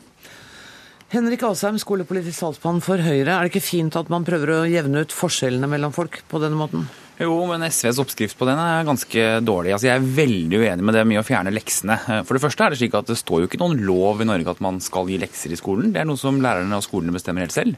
Henrik 1.13 1.43
Asheim, 1.45 1.77
skolepolitisk 1.77 2.41
talsmann 2.41 2.79
for 2.81 3.01
Høyre. 3.05 3.35
Er 3.35 3.45
det 3.45 3.51
ikke 3.51 3.67
fint 3.67 3.97
at 4.01 4.09
man 4.09 4.25
prøver 4.25 4.55
å 4.55 4.61
jevne 4.65 5.03
ut 5.05 5.13
forskjellene 5.13 5.69
mellom 5.69 5.93
folk 5.93 6.23
på 6.31 6.41
denne 6.41 6.57
måten? 6.57 6.87
Jo, 7.21 7.35
men 7.45 7.61
SVs 7.69 7.99
oppskrift 8.01 8.39
på 8.41 8.47
den 8.49 8.57
er 8.57 8.87
ganske 8.89 9.25
dårlig. 9.45 9.75
Altså, 9.75 9.91
jeg 9.91 10.01
er 10.01 10.15
veldig 10.17 10.61
uenig 10.63 10.87
med 10.89 10.97
det 10.97 11.03
med 11.07 11.21
å 11.21 11.25
fjerne 11.27 11.53
leksene. 11.53 11.99
For 12.25 12.35
det 12.35 12.41
første 12.43 12.65
er 12.65 12.73
det 12.73 12.79
slik 12.81 12.97
at 12.97 13.11
det 13.11 13.19
står 13.21 13.43
jo 13.43 13.51
ikke 13.51 13.61
noen 13.61 13.83
lov 13.85 14.23
i 14.25 14.27
Norge 14.27 14.55
at 14.55 14.63
man 14.65 14.81
skal 14.83 15.11
gi 15.13 15.19
lekser 15.21 15.53
i 15.53 15.59
skolen. 15.61 15.91
Det 15.93 16.01
er 16.01 16.09
noe 16.09 16.19
som 16.19 16.41
lærerne 16.43 16.79
og 16.79 16.87
skolene 16.87 17.13
bestemmer 17.15 17.45
helt 17.45 17.55
selv. 17.55 17.77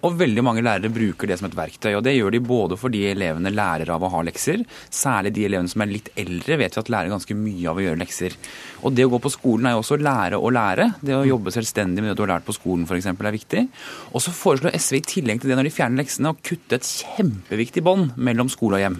Og 0.00 0.18
veldig 0.18 0.44
mange 0.44 0.64
lærere 0.66 0.90
bruker 0.92 1.30
det 1.30 1.38
som 1.38 1.46
et 1.48 1.56
verktøy. 1.56 1.92
Og 1.94 2.02
det 2.04 2.16
gjør 2.16 2.34
de 2.34 2.42
både 2.42 2.78
fordi 2.80 3.04
elevene 3.12 3.54
lærer 3.54 3.94
av 3.94 4.02
å 4.02 4.10
ha 4.16 4.24
lekser, 4.26 4.66
særlig 4.90 5.32
de 5.38 5.46
elevene 5.46 5.70
som 5.72 5.86
er 5.86 5.92
litt 5.94 6.10
eldre, 6.18 6.58
vet 6.60 6.76
vi 6.76 6.82
at 6.82 6.92
lærer 6.92 7.14
ganske 7.14 7.38
mye 7.38 7.70
av 7.70 7.78
å 7.78 7.86
gjøre 7.86 8.02
lekser. 8.02 8.36
Og 8.82 8.98
det 8.98 9.06
å 9.06 9.14
gå 9.14 9.22
på 9.22 9.32
skolen 9.32 9.70
er 9.70 9.76
jo 9.76 9.84
også 9.84 9.96
å 9.96 10.02
lære 10.02 10.42
å 10.42 10.52
lære. 10.52 10.88
Det 11.06 11.16
å 11.16 11.22
jobbe 11.28 11.54
selvstendig 11.54 12.02
med 12.02 12.12
det 12.12 12.18
du 12.18 12.24
har 12.26 12.34
lært 12.34 12.48
på 12.50 12.58
skolen 12.58 12.84
f.eks. 12.90 13.08
er 13.14 13.38
viktig. 13.38 13.64
Og 14.10 14.26
så 14.26 14.34
foreslår 14.34 14.74
SV 14.74 14.98
i 14.98 15.04
tillegg 15.14 15.40
til 15.40 15.52
det 15.52 15.60
når 15.60 15.70
de 15.70 15.74
fjerner 15.78 16.02
leksene, 16.02 16.34
å 16.34 16.40
kutte 16.42 16.80
et 16.80 16.88
kjempeviktig 16.88 17.86
bånd 17.86 18.18
mellom 18.18 18.50
skole 18.52 18.80
og 18.80 18.81
hjem. 18.82 18.98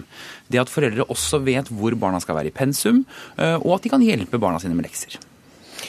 Det 0.51 0.61
at 0.63 0.71
foreldre 0.71 1.07
også 1.09 1.41
vet 1.45 1.69
hvor 1.73 1.95
barna 1.99 2.21
skal 2.23 2.39
være 2.39 2.51
i 2.51 2.55
pensum, 2.55 3.03
eh, 3.37 3.57
og 3.59 3.77
at 3.77 3.85
de 3.85 3.93
kan 3.93 4.03
hjelpe 4.05 4.41
barna 4.41 4.61
sine 4.63 4.77
med 4.77 4.87
lekser. 4.89 5.19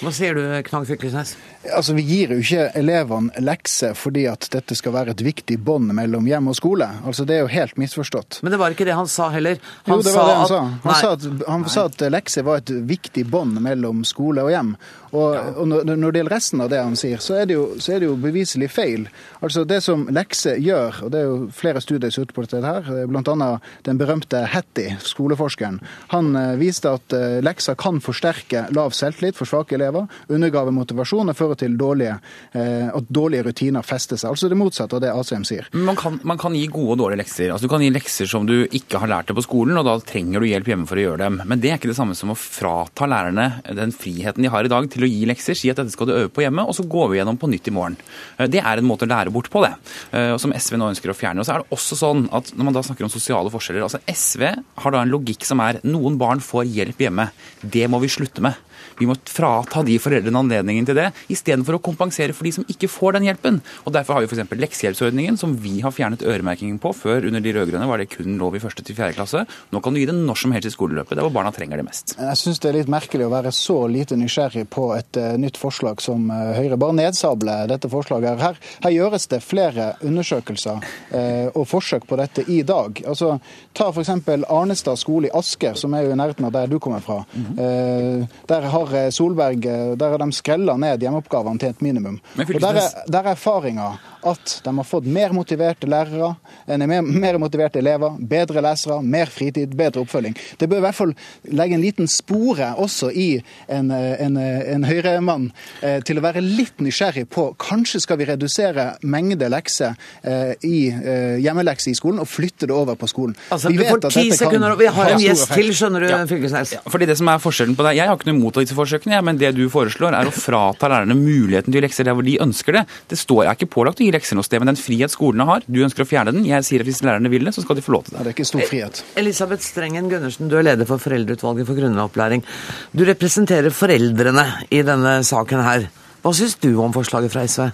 Hva 0.02 0.10
sier 0.14 0.34
du, 0.34 0.42
Knag 0.66 0.86
Fylkesnes? 0.88 1.34
Altså, 1.72 1.94
Vi 1.94 2.02
gir 2.02 2.34
jo 2.34 2.40
ikke 2.42 2.66
elevene 2.78 3.44
lekser 3.44 3.94
fordi 3.98 4.26
at 4.30 4.48
dette 4.52 4.76
skal 4.78 4.94
være 4.96 5.14
et 5.14 5.22
viktig 5.24 5.58
bånd 5.64 5.92
mellom 5.96 6.26
hjem 6.28 6.50
og 6.52 6.58
skole. 6.58 6.88
Altså, 7.04 7.24
Det 7.24 7.36
er 7.36 7.44
jo 7.44 7.52
helt 7.52 7.78
misforstått. 7.80 8.40
Men 8.42 8.52
det 8.52 8.60
var 8.60 8.74
ikke 8.74 8.88
det 8.88 8.98
han 8.98 9.08
sa 9.08 9.30
heller. 9.34 9.60
Han 9.86 9.98
jo, 9.98 10.02
det 10.02 10.16
var 10.16 10.28
det 10.28 10.36
han 10.40 10.50
sa. 10.50 10.60
Han, 10.84 10.94
sa 10.94 11.12
at, 11.12 11.48
han 11.48 11.68
sa 11.68 11.86
at, 11.90 12.04
lekser 12.12 12.44
var 12.46 12.62
et 12.62 12.70
viktig 12.70 13.26
bånd 13.30 13.60
mellom 13.62 14.04
skole 14.04 14.42
og 14.44 14.52
hjem. 14.52 14.74
Og, 15.14 15.34
ja. 15.36 15.42
og, 15.54 15.68
når 15.70 16.10
det 16.10 16.20
gjelder 16.20 16.34
resten 16.34 16.62
av 16.64 16.70
det 16.72 16.80
han 16.82 16.96
sier, 16.98 17.20
så 17.22 17.36
er 17.38 17.46
det 17.46 17.54
jo, 17.54 17.68
er 17.78 18.02
det 18.02 18.08
jo 18.08 18.16
beviselig 18.18 18.68
feil. 18.74 19.06
Altså 19.44 19.62
Det 19.68 19.78
som 19.84 20.08
lekser 20.10 20.58
gjør, 20.58 21.04
og 21.06 21.12
det 21.14 21.20
er 21.20 21.28
jo 21.28 21.36
flere 21.54 21.82
studier 21.84 22.10
som 22.10 22.26
på 22.26 22.42
dette 22.42 22.62
her, 22.64 23.06
bl.a. 23.06 23.48
den 23.86 24.00
berømte 24.00 24.40
Hattie, 24.50 24.96
skoleforskeren, 25.04 25.78
han 26.10 26.34
eh, 26.38 26.54
viste 26.58 26.90
at 26.96 27.14
eh, 27.14 27.38
lekser 27.44 27.76
kan 27.78 28.00
forsterke 28.02 28.64
lav 28.74 28.94
selvtillit 28.96 29.36
for 29.36 29.46
svake 29.48 29.76
elever, 29.76 29.83
undergrave 30.28 30.74
motivasjon 30.74 31.30
og 31.30 31.36
føre 31.36 31.54
føre 31.54 31.60
til 31.62 31.76
dårlige, 31.78 32.16
eh, 32.54 32.88
at 32.88 33.08
dårlige 33.08 33.44
rutiner 33.48 33.82
fester 33.82 34.16
seg. 34.16 34.30
Altså 34.32 34.48
det 34.48 34.58
motsatte 34.58 34.96
av 34.96 35.02
det 35.02 35.12
Asheim 35.12 35.44
sier. 35.44 35.68
Man 35.72 35.96
kan, 35.96 36.18
man 36.24 36.38
kan, 36.38 36.54
gi 36.54 36.66
gode 36.66 36.94
og 36.94 36.98
dårlige 37.04 37.22
lekser. 37.22 37.52
Altså 37.52 37.66
Du 37.66 37.72
kan 37.72 37.82
gi 37.82 37.90
lekser 37.90 38.26
som 38.30 38.46
du 38.46 38.66
ikke 38.66 39.00
har 39.00 39.08
lært 39.08 39.28
det 39.28 39.36
på 39.36 39.44
skolen, 39.44 39.76
og 39.78 39.84
da 39.84 39.98
trenger 40.00 40.40
du 40.40 40.46
hjelp 40.46 40.68
hjemme 40.70 40.86
for 40.86 41.00
å 41.00 41.04
gjøre 41.04 41.24
dem. 41.24 41.40
Men 41.44 41.60
det 41.60 41.70
er 41.70 41.78
ikke 41.78 41.90
det 41.90 41.98
samme 41.98 42.14
som 42.14 42.30
å 42.30 42.38
frata 42.38 43.08
lærerne 43.10 43.62
den 43.74 43.92
friheten 43.92 44.44
de 44.44 44.52
har 44.52 44.64
i 44.64 44.72
dag 44.72 44.88
til 44.90 45.04
å 45.04 45.10
gi 45.10 45.24
lekser. 45.26 45.58
Si 45.58 45.70
at 45.70 45.80
dette 45.80 45.94
skal 45.94 46.10
du 46.10 46.14
øve 46.16 46.32
på 46.34 46.44
hjemme, 46.44 46.66
og 46.66 46.76
så 46.76 46.86
går 46.86 47.10
vi 47.10 47.20
gjennom 47.20 47.40
på 47.40 47.50
nytt 47.50 47.68
i 47.68 47.74
morgen. 47.74 47.98
Eh, 48.38 48.48
det 48.50 48.62
er 48.62 48.78
en 48.78 48.88
måte 48.88 49.08
å 49.08 49.10
lære 49.10 49.32
bort 49.34 49.50
på, 49.50 49.64
det. 49.64 49.74
Eh, 50.12 50.36
som 50.38 50.54
SV 50.54 50.78
nå 50.78 50.92
ønsker 50.92 51.12
å 51.12 51.18
fjerne. 51.18 51.42
Og 51.42 51.48
så 51.48 51.56
er 51.56 51.64
det 51.64 51.74
også 51.74 51.98
sånn 51.98 52.28
at 52.34 52.54
når 52.54 52.70
man 52.70 52.76
da 52.76 52.84
snakker 52.84 53.06
om 53.06 53.12
sosiale 53.12 53.52
forskjeller 53.52 53.84
altså 53.84 54.02
SV 54.08 54.46
har 54.84 54.94
da 54.94 55.02
en 55.02 55.12
logikk 55.12 55.44
som 55.46 55.60
er 55.64 55.80
noen 55.86 56.18
barn 56.20 56.42
får 56.44 56.68
hjelp 56.68 57.02
hjemme. 57.06 57.28
Det 57.60 57.88
må 57.90 58.00
vi 58.02 58.12
slutte 58.12 58.44
med. 58.44 58.58
Vi 58.98 59.08
må 59.08 59.16
frata 59.28 59.82
de 59.86 59.96
foreldrene 60.02 60.42
anledningen 60.44 60.86
til 60.88 60.98
det, 60.98 61.10
istedenfor 61.32 61.78
å 61.78 61.82
kompensere 61.84 62.34
for 62.36 62.46
de 62.46 62.54
som 62.58 62.66
ikke 62.70 62.90
får 62.90 63.18
den 63.18 63.28
hjelpen. 63.28 63.60
Og 63.84 63.94
Derfor 63.94 64.18
har 64.18 64.24
vi 64.24 64.30
f.eks. 64.30 64.54
leksehjelpsordningen, 64.58 65.38
som 65.40 65.54
vi 65.60 65.78
har 65.84 65.94
fjernet 65.94 66.24
øremerkingen 66.26 66.80
på. 66.82 66.92
Før, 66.96 67.26
under 67.28 67.42
de 67.44 67.54
rød-grønne, 67.56 67.88
var 67.88 68.00
det 68.00 68.10
kun 68.14 68.38
lov 68.40 68.56
i 68.56 68.62
første 68.62 68.84
til 68.86 68.96
fjerde 68.98 69.16
klasse. 69.18 69.44
Nå 69.74 69.82
kan 69.84 69.94
du 69.94 70.00
gi 70.00 70.08
det 70.10 70.16
når 70.16 70.40
som 70.40 70.54
helst 70.54 70.70
i 70.70 70.74
skoleløpet, 70.74 71.16
der 71.16 71.26
hvor 71.26 71.34
barna 71.34 71.52
trenger 71.54 71.80
det 71.80 71.86
mest. 71.86 72.16
Jeg 72.18 72.40
syns 72.40 72.62
det 72.62 72.70
er 72.70 72.78
litt 72.80 72.92
merkelig 72.92 73.28
å 73.28 73.32
være 73.32 73.52
så 73.54 73.78
lite 73.90 74.18
nysgjerrig 74.18 74.66
på 74.72 74.88
et 74.96 75.20
uh, 75.20 75.34
nytt 75.40 75.58
forslag 75.60 76.02
som 76.04 76.26
uh, 76.32 76.54
Høyre. 76.56 76.78
Bare 76.80 76.98
nedsable 76.98 77.56
dette 77.70 77.90
forslaget. 77.90 78.42
Her, 78.42 78.60
her 78.86 78.94
gjøres 78.94 79.28
det 79.30 79.40
flere 79.44 79.92
undersøkelser 80.04 80.84
eh, 81.14 81.46
og 81.54 81.66
forsøk 81.68 82.06
på 82.08 82.16
dette 82.18 82.44
i 82.50 82.60
dag. 82.66 83.00
Altså, 83.08 83.36
ta 83.76 83.88
f.eks. 83.90 84.10
Arnestad 84.52 84.98
skole 85.00 85.28
i 85.28 85.32
Asker, 85.34 85.78
som 85.78 85.94
er 85.96 86.06
jo 86.06 86.14
i 86.14 86.18
nærheten 86.18 86.46
av 86.48 86.54
der 86.54 86.70
du 86.70 86.78
kommer 86.82 87.02
fra. 87.04 87.24
Mm 87.34 87.46
-hmm. 87.46 88.26
der 88.48 88.68
har 88.74 88.83
har 88.84 89.04
eh, 89.04 89.10
Solberg 89.14 89.66
eh, 89.66 89.92
der 89.98 90.14
har 90.14 90.22
de 90.22 90.32
skrella 90.32 90.76
ned 90.80 91.04
hjemmeoppgavene 91.04 91.58
til 91.58 91.74
et 91.74 91.82
minimum. 91.82 92.20
Og 92.38 92.60
Der 92.60 92.80
er, 92.80 92.90
der 93.10 93.18
er 93.22 93.30
erfaringa 93.34 93.92
at 94.24 94.58
de 94.64 94.74
har 94.76 94.86
fått 94.88 95.06
mer 95.10 95.34
motiverte 95.36 95.88
lærere, 95.90 96.34
mer, 96.80 97.02
mer 97.02 97.38
motiverte 97.42 97.80
elever, 97.80 98.16
bedre 98.18 98.62
lesere, 98.64 99.00
mer 99.02 99.30
fritid, 99.32 99.74
bedre 99.76 100.04
oppfølging. 100.04 100.36
Det 100.58 100.68
bør 100.70 100.82
i 100.82 100.84
hvert 100.86 100.98
fall 100.98 101.14
legge 101.52 101.76
en 101.76 101.84
liten 101.84 102.10
spore 102.10 102.70
også 102.80 103.10
i 103.12 103.28
en, 103.68 103.90
en, 103.92 104.38
en 104.38 104.86
Høyre-mann 104.88 105.50
eh, 105.84 106.00
til 106.06 106.20
å 106.20 106.24
være 106.24 106.42
litt 106.44 106.80
nysgjerrig 106.84 107.26
på 107.32 107.46
kanskje 107.60 108.02
skal 108.04 108.20
vi 108.20 108.28
redusere 108.28 108.86
mengde 109.04 109.48
lekser 109.52 109.94
eh, 110.22 110.54
i 110.66 110.78
eh, 110.90 111.36
hjemmelekser 111.44 111.92
i 111.92 111.98
skolen 111.98 112.22
og 112.22 112.30
flytte 112.30 112.68
det 112.70 112.76
over 112.76 112.98
på 112.98 113.08
skolen. 113.10 113.36
Altså, 113.54 113.72
vi, 113.72 113.84
får 113.84 114.08
ti 114.08 114.26
sekunder, 114.36 114.76
vi 114.80 114.90
har 114.96 115.14
en 115.14 115.22
gjest 115.22 115.52
til, 115.52 115.72
skjønner 115.76 116.04
du, 116.04 116.10
ja. 116.10 116.22
Fylkesnes. 116.28 116.74
Ja, 116.78 116.82
fordi 116.90 117.08
det 117.10 117.18
som 117.20 117.30
er 117.30 117.42
forskjellen 117.42 117.76
på 117.78 117.86
deg, 117.86 118.00
Jeg 118.00 118.10
har 118.10 118.18
ikke 118.18 118.30
noe 118.30 118.40
imot 118.40 118.60
disse 118.62 118.76
forsøkene, 118.76 119.20
men 119.26 119.38
det 119.40 119.54
du 119.56 119.64
foreslår 119.72 120.16
er 120.16 120.30
å 120.30 120.34
frata 120.34 120.90
lærerne 120.90 121.16
muligheten 121.18 121.74
til 121.74 121.84
lekser 121.84 122.08
der 122.08 122.16
hvor 122.16 122.26
de 122.26 122.38
ønsker 122.42 122.80
det. 122.80 122.84
Det 123.10 123.18
står, 123.20 123.44
Jeg 123.48 123.60
ikke 123.60 123.72
pålagt 123.76 124.02
å 124.02 124.06
gi 124.06 124.13
lekser 124.14 124.38
noe 124.38 124.46
sted, 124.46 124.62
men 124.62 124.72
den 124.72 124.80
frihet 124.80 125.12
skolene 125.12 125.46
har. 125.48 125.66
Du 125.66 125.82
ønsker 125.84 126.06
å 126.06 126.08
fjerne 126.08 126.34
den. 126.34 126.46
Jeg 126.48 126.66
sier 126.66 126.84
at 126.84 126.88
hvis 126.88 127.02
lærerne 127.04 127.32
vil 127.32 127.44
det, 127.46 127.54
så 127.56 127.64
skal 127.64 127.78
de 127.78 127.84
få 127.84 127.96
lov 127.96 128.06
til 128.06 128.14
det. 128.14 128.20
Ja, 128.20 128.26
det 128.26 128.32
er 128.32 128.38
ikke 128.38 128.48
stor 128.52 128.64
frihet. 128.70 129.02
Elisabeth 129.20 129.66
Strengen 129.66 130.08
Gundersen, 130.12 130.48
du 130.52 130.56
er 130.58 130.66
leder 130.70 130.88
for 130.88 131.02
Foreldreutvalget 131.02 131.68
for 131.68 131.78
grunnopplæring. 131.78 132.46
Du 132.94 133.04
representerer 133.08 133.74
foreldrene 133.74 134.46
i 134.70 134.82
denne 134.86 135.18
saken 135.26 135.64
her. 135.66 135.90
Hva 136.24 136.30
syns 136.32 136.54
du 136.56 136.70
om 136.80 136.92
forslaget 136.94 137.34
fra 137.34 137.42
SV? 137.44 137.66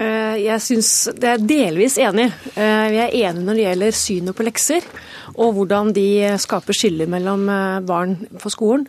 Eh, 0.00 0.36
jeg 0.40 0.62
syns 0.64 0.90
det 1.20 1.26
er 1.28 1.42
delvis 1.44 1.98
enig. 2.00 2.30
Eh, 2.54 2.86
vi 2.94 3.00
er 3.02 3.12
enige 3.26 3.44
når 3.44 3.58
det 3.58 3.66
gjelder 3.66 3.98
synet 3.98 4.36
på 4.38 4.46
lekser, 4.46 4.86
og 5.34 5.52
hvordan 5.58 5.90
de 5.92 6.06
skaper 6.40 6.78
skiller 6.78 7.10
mellom 7.12 7.44
eh, 7.52 7.82
barn 7.84 8.16
på 8.40 8.52
skolen. 8.54 8.86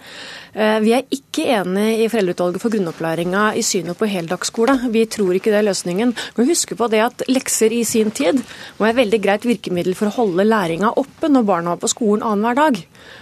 Vi 0.51 0.91
er 0.91 1.05
ikke 1.15 1.45
enig 1.55 2.01
i 2.03 2.07
Foreldreutvalget 2.11 2.59
for 2.59 2.73
grunnopplæringa 2.73 3.43
i 3.55 3.61
synet 3.63 3.95
på 3.95 4.09
heldagsskole. 4.11 4.77
Vi 4.91 5.05
tror 5.07 5.35
ikke 5.35 5.51
det 5.51 5.61
er 5.61 5.67
løsningen. 5.69 6.11
Men 6.35 6.49
husk 6.49 6.73
på 6.75 6.89
det 6.91 6.99
at 7.05 7.23
lekser 7.31 7.71
i 7.71 7.85
sin 7.87 8.11
tid 8.11 8.41
var 8.79 8.91
et 8.91 8.99
veldig 8.99 9.21
greit 9.23 9.47
virkemiddel 9.47 9.95
for 9.95 10.11
å 10.11 10.17
holde 10.17 10.47
læringa 10.47 10.91
oppe 10.99 11.31
når 11.31 11.47
barna 11.47 11.75
var 11.75 11.83
på 11.83 11.91
skolen 11.93 12.23
annenhver 12.27 12.59
dag. 12.59 12.81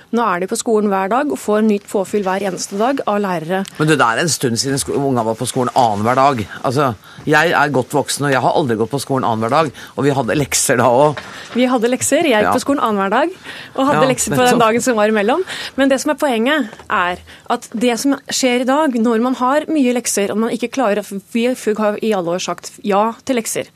Nå 0.09 0.23
er 0.25 0.41
de 0.41 0.47
på 0.49 0.57
skolen 0.57 0.89
hver 0.89 1.09
dag 1.11 1.29
og 1.29 1.37
får 1.37 1.61
nytt 1.67 1.83
påfyll 1.89 2.23
hver 2.25 2.41
eneste 2.49 2.77
dag 2.79 3.01
av 3.05 3.19
lærere. 3.21 3.61
Men 3.77 3.89
det 3.91 3.97
er 4.01 4.21
en 4.23 4.31
stund 4.31 4.57
siden 4.57 4.81
unga 4.97 5.21
var 5.27 5.35
på 5.37 5.45
skolen 5.45 5.69
annenhver 5.77 6.17
dag. 6.17 6.41
Altså, 6.65 6.87
jeg 7.29 7.51
er 7.53 7.73
godt 7.75 7.93
voksen, 7.93 8.25
og 8.25 8.33
jeg 8.33 8.41
har 8.41 8.57
aldri 8.57 8.77
gått 8.79 8.89
på 8.89 9.01
skolen 9.03 9.27
annenhver 9.27 9.53
dag. 9.53 9.69
Og 9.95 10.07
vi 10.07 10.13
hadde 10.17 10.37
lekser 10.39 10.79
da 10.81 10.87
òg. 10.89 11.21
Vi 11.53 11.67
hadde 11.69 11.91
lekser. 11.93 12.25
Jeg 12.25 12.41
gikk 12.41 12.49
ja. 12.49 12.55
på 12.57 12.63
skolen 12.63 12.81
annenhver 12.87 13.13
dag 13.13 13.35
og 13.75 13.85
hadde 13.85 14.01
ja, 14.01 14.09
lekser 14.09 14.33
på 14.33 14.47
den 14.47 14.63
dagen 14.63 14.85
som 14.85 14.97
var 14.97 15.13
imellom. 15.13 15.45
Men 15.77 15.93
det 15.93 16.01
som 16.01 16.15
er 16.15 16.19
poenget, 16.23 16.73
er 16.89 17.21
at 17.53 17.69
det 17.85 17.99
som 18.01 18.17
skjer 18.33 18.65
i 18.65 18.69
dag, 18.69 18.97
når 18.97 19.21
man 19.27 19.37
har 19.37 19.69
mye 19.69 19.93
lekser 19.93 20.33
og 20.33 20.41
man 20.41 20.55
ikke 20.55 20.71
klarer 20.73 21.05
Vi 21.33 21.45
har 21.77 22.01
i 22.01 22.13
alle 22.17 22.33
år 22.33 22.41
sagt 22.41 22.71
ja 22.81 23.11
til 23.25 23.37
lekser. 23.37 23.69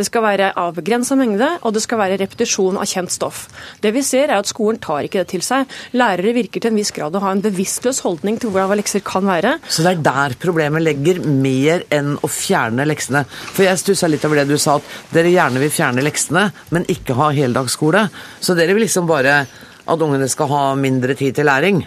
Det 0.00 0.08
skal 0.08 0.24
være 0.24 0.52
av 0.56 0.74
begrensa 0.80 1.16
mengde, 1.18 1.58
og 1.60 1.76
det 1.76 1.84
skal 1.84 2.00
være 2.00 2.18
repetisjon 2.24 2.80
av 2.80 2.88
kjent 2.88 3.12
stoff. 3.12 3.46
Det 3.84 3.92
vi 3.92 4.02
ser, 4.02 4.30
er 4.30 4.40
at 4.40 4.48
skolen 4.48 4.80
tar 4.80 5.04
ikke 5.04 5.20
det 5.20 5.28
til 5.36 5.44
seg. 5.44 5.68
Lærere 5.98 6.34
virker 6.36 6.62
til 6.62 6.72
en 6.72 6.78
viss 6.78 6.92
grad 6.94 7.14
å 7.14 7.22
ha 7.24 7.32
en 7.34 7.42
bevisstløs 7.44 8.02
holdning 8.04 8.38
til 8.40 8.52
hvordan 8.54 8.78
lekser 8.80 9.04
kan 9.04 9.26
være. 9.28 9.56
Så 9.68 9.84
det 9.86 9.94
er 9.94 10.04
der 10.06 10.36
problemet 10.40 10.84
legger, 10.84 11.20
mer 11.24 11.84
enn 11.94 12.14
å 12.18 12.30
fjerne 12.30 12.86
leksene. 12.88 13.24
For 13.28 13.66
jeg 13.66 13.80
stussa 13.82 14.10
litt 14.10 14.24
over 14.26 14.42
det 14.42 14.48
du 14.50 14.58
sa, 14.60 14.78
at 14.78 15.14
dere 15.14 15.32
gjerne 15.32 15.62
vil 15.62 15.72
fjerne 15.74 16.04
leksene, 16.04 16.48
men 16.74 16.88
ikke 16.92 17.18
ha 17.18 17.30
heldagsskole. 17.36 18.06
Så 18.40 18.56
dere 18.58 18.76
vil 18.76 18.86
liksom 18.86 19.08
bare 19.10 19.44
at 19.84 20.02
ungene 20.04 20.28
skal 20.32 20.48
ha 20.50 20.62
mindre 20.78 21.16
tid 21.18 21.36
til 21.36 21.48
læring? 21.48 21.82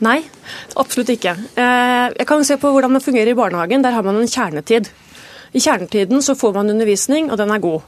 Nei, 0.00 0.20
absolutt 0.80 1.12
ikke. 1.12 1.34
Eh, 1.60 2.06
jeg 2.16 2.26
kan 2.28 2.44
se 2.46 2.56
på 2.60 2.70
hvordan 2.72 2.96
det 2.96 3.04
fungerer 3.04 3.34
i 3.34 3.36
barnehagen. 3.36 3.82
Der 3.84 3.92
har 3.92 4.06
man 4.06 4.16
en 4.16 4.30
kjernetid. 4.30 4.88
I 5.52 5.60
kjernetiden 5.60 6.22
så 6.24 6.36
får 6.38 6.54
man 6.56 6.70
undervisning, 6.72 7.30
og 7.30 7.36
den 7.40 7.50
er 7.50 7.60
god. 7.60 7.82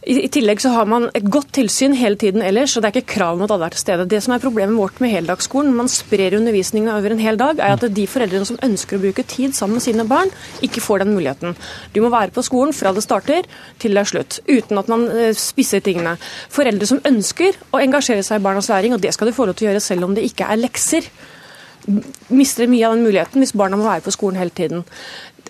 I, 0.00 0.30
tillegg 0.32 0.62
så 0.62 0.70
har 0.72 0.86
man 0.88 1.10
et 1.12 1.26
godt 1.28 1.50
tilsyn 1.58 1.92
hele 1.98 2.16
tiden 2.16 2.40
ellers, 2.40 2.72
og 2.72 2.80
det 2.80 2.88
er 2.88 3.00
ikke 3.02 3.16
krav 3.18 3.36
om 3.36 3.42
at 3.44 3.50
alle 3.52 3.66
er 3.68 3.74
til 3.74 3.82
stede. 3.82 4.06
Det 4.08 4.22
som 4.24 4.32
er 4.32 4.40
Problemet 4.40 4.78
vårt 4.78 5.00
med 5.04 5.12
heldagsskolen, 5.12 5.74
man 5.76 5.90
sprer 5.92 6.38
undervisninga 6.38 6.94
over 6.96 7.12
en 7.12 7.20
hel 7.20 7.36
dag, 7.40 7.60
er 7.60 7.76
at 7.76 7.84
de 7.96 8.06
foreldrene 8.08 8.48
som 8.48 8.56
ønsker 8.64 8.96
å 8.96 9.02
bruke 9.02 9.26
tid 9.28 9.52
sammen 9.56 9.76
med 9.76 9.84
sine 9.84 10.06
barn, 10.08 10.32
ikke 10.64 10.80
får 10.80 11.04
den 11.04 11.12
muligheten. 11.12 11.52
Du 11.92 12.00
må 12.00 12.08
være 12.08 12.32
på 12.32 12.44
skolen 12.46 12.72
fra 12.76 12.94
det 12.96 13.04
starter 13.04 13.44
til 13.82 13.92
det 13.92 14.00
er 14.00 14.08
slutt, 14.08 14.38
uten 14.48 14.80
at 14.80 14.88
man 14.88 15.04
eh, 15.12 15.34
spisser 15.36 15.84
tingene. 15.84 16.16
Foreldre 16.48 16.88
som 16.88 17.02
ønsker 17.04 17.60
å 17.68 17.82
engasjere 17.84 18.24
seg 18.24 18.40
i 18.40 18.46
barnas 18.48 18.72
læring, 18.72 18.96
og 18.96 19.04
det 19.04 19.12
skal 19.12 19.28
de 19.28 19.36
få 19.36 19.50
lov 19.50 19.60
til 19.60 19.68
å 19.68 19.74
gjøre 19.74 19.84
selv 19.84 20.08
om 20.08 20.16
det 20.16 20.24
ikke 20.30 20.48
er 20.48 20.64
lekser, 20.64 21.12
mister 22.28 22.68
mye 22.68 22.86
av 22.86 22.96
den 22.96 23.06
muligheten 23.06 23.42
hvis 23.42 23.54
barna 23.56 23.78
må 23.80 23.86
være 23.86 24.04
på 24.04 24.12
skolen 24.14 24.38
hele 24.40 24.52
tiden. 24.54 24.84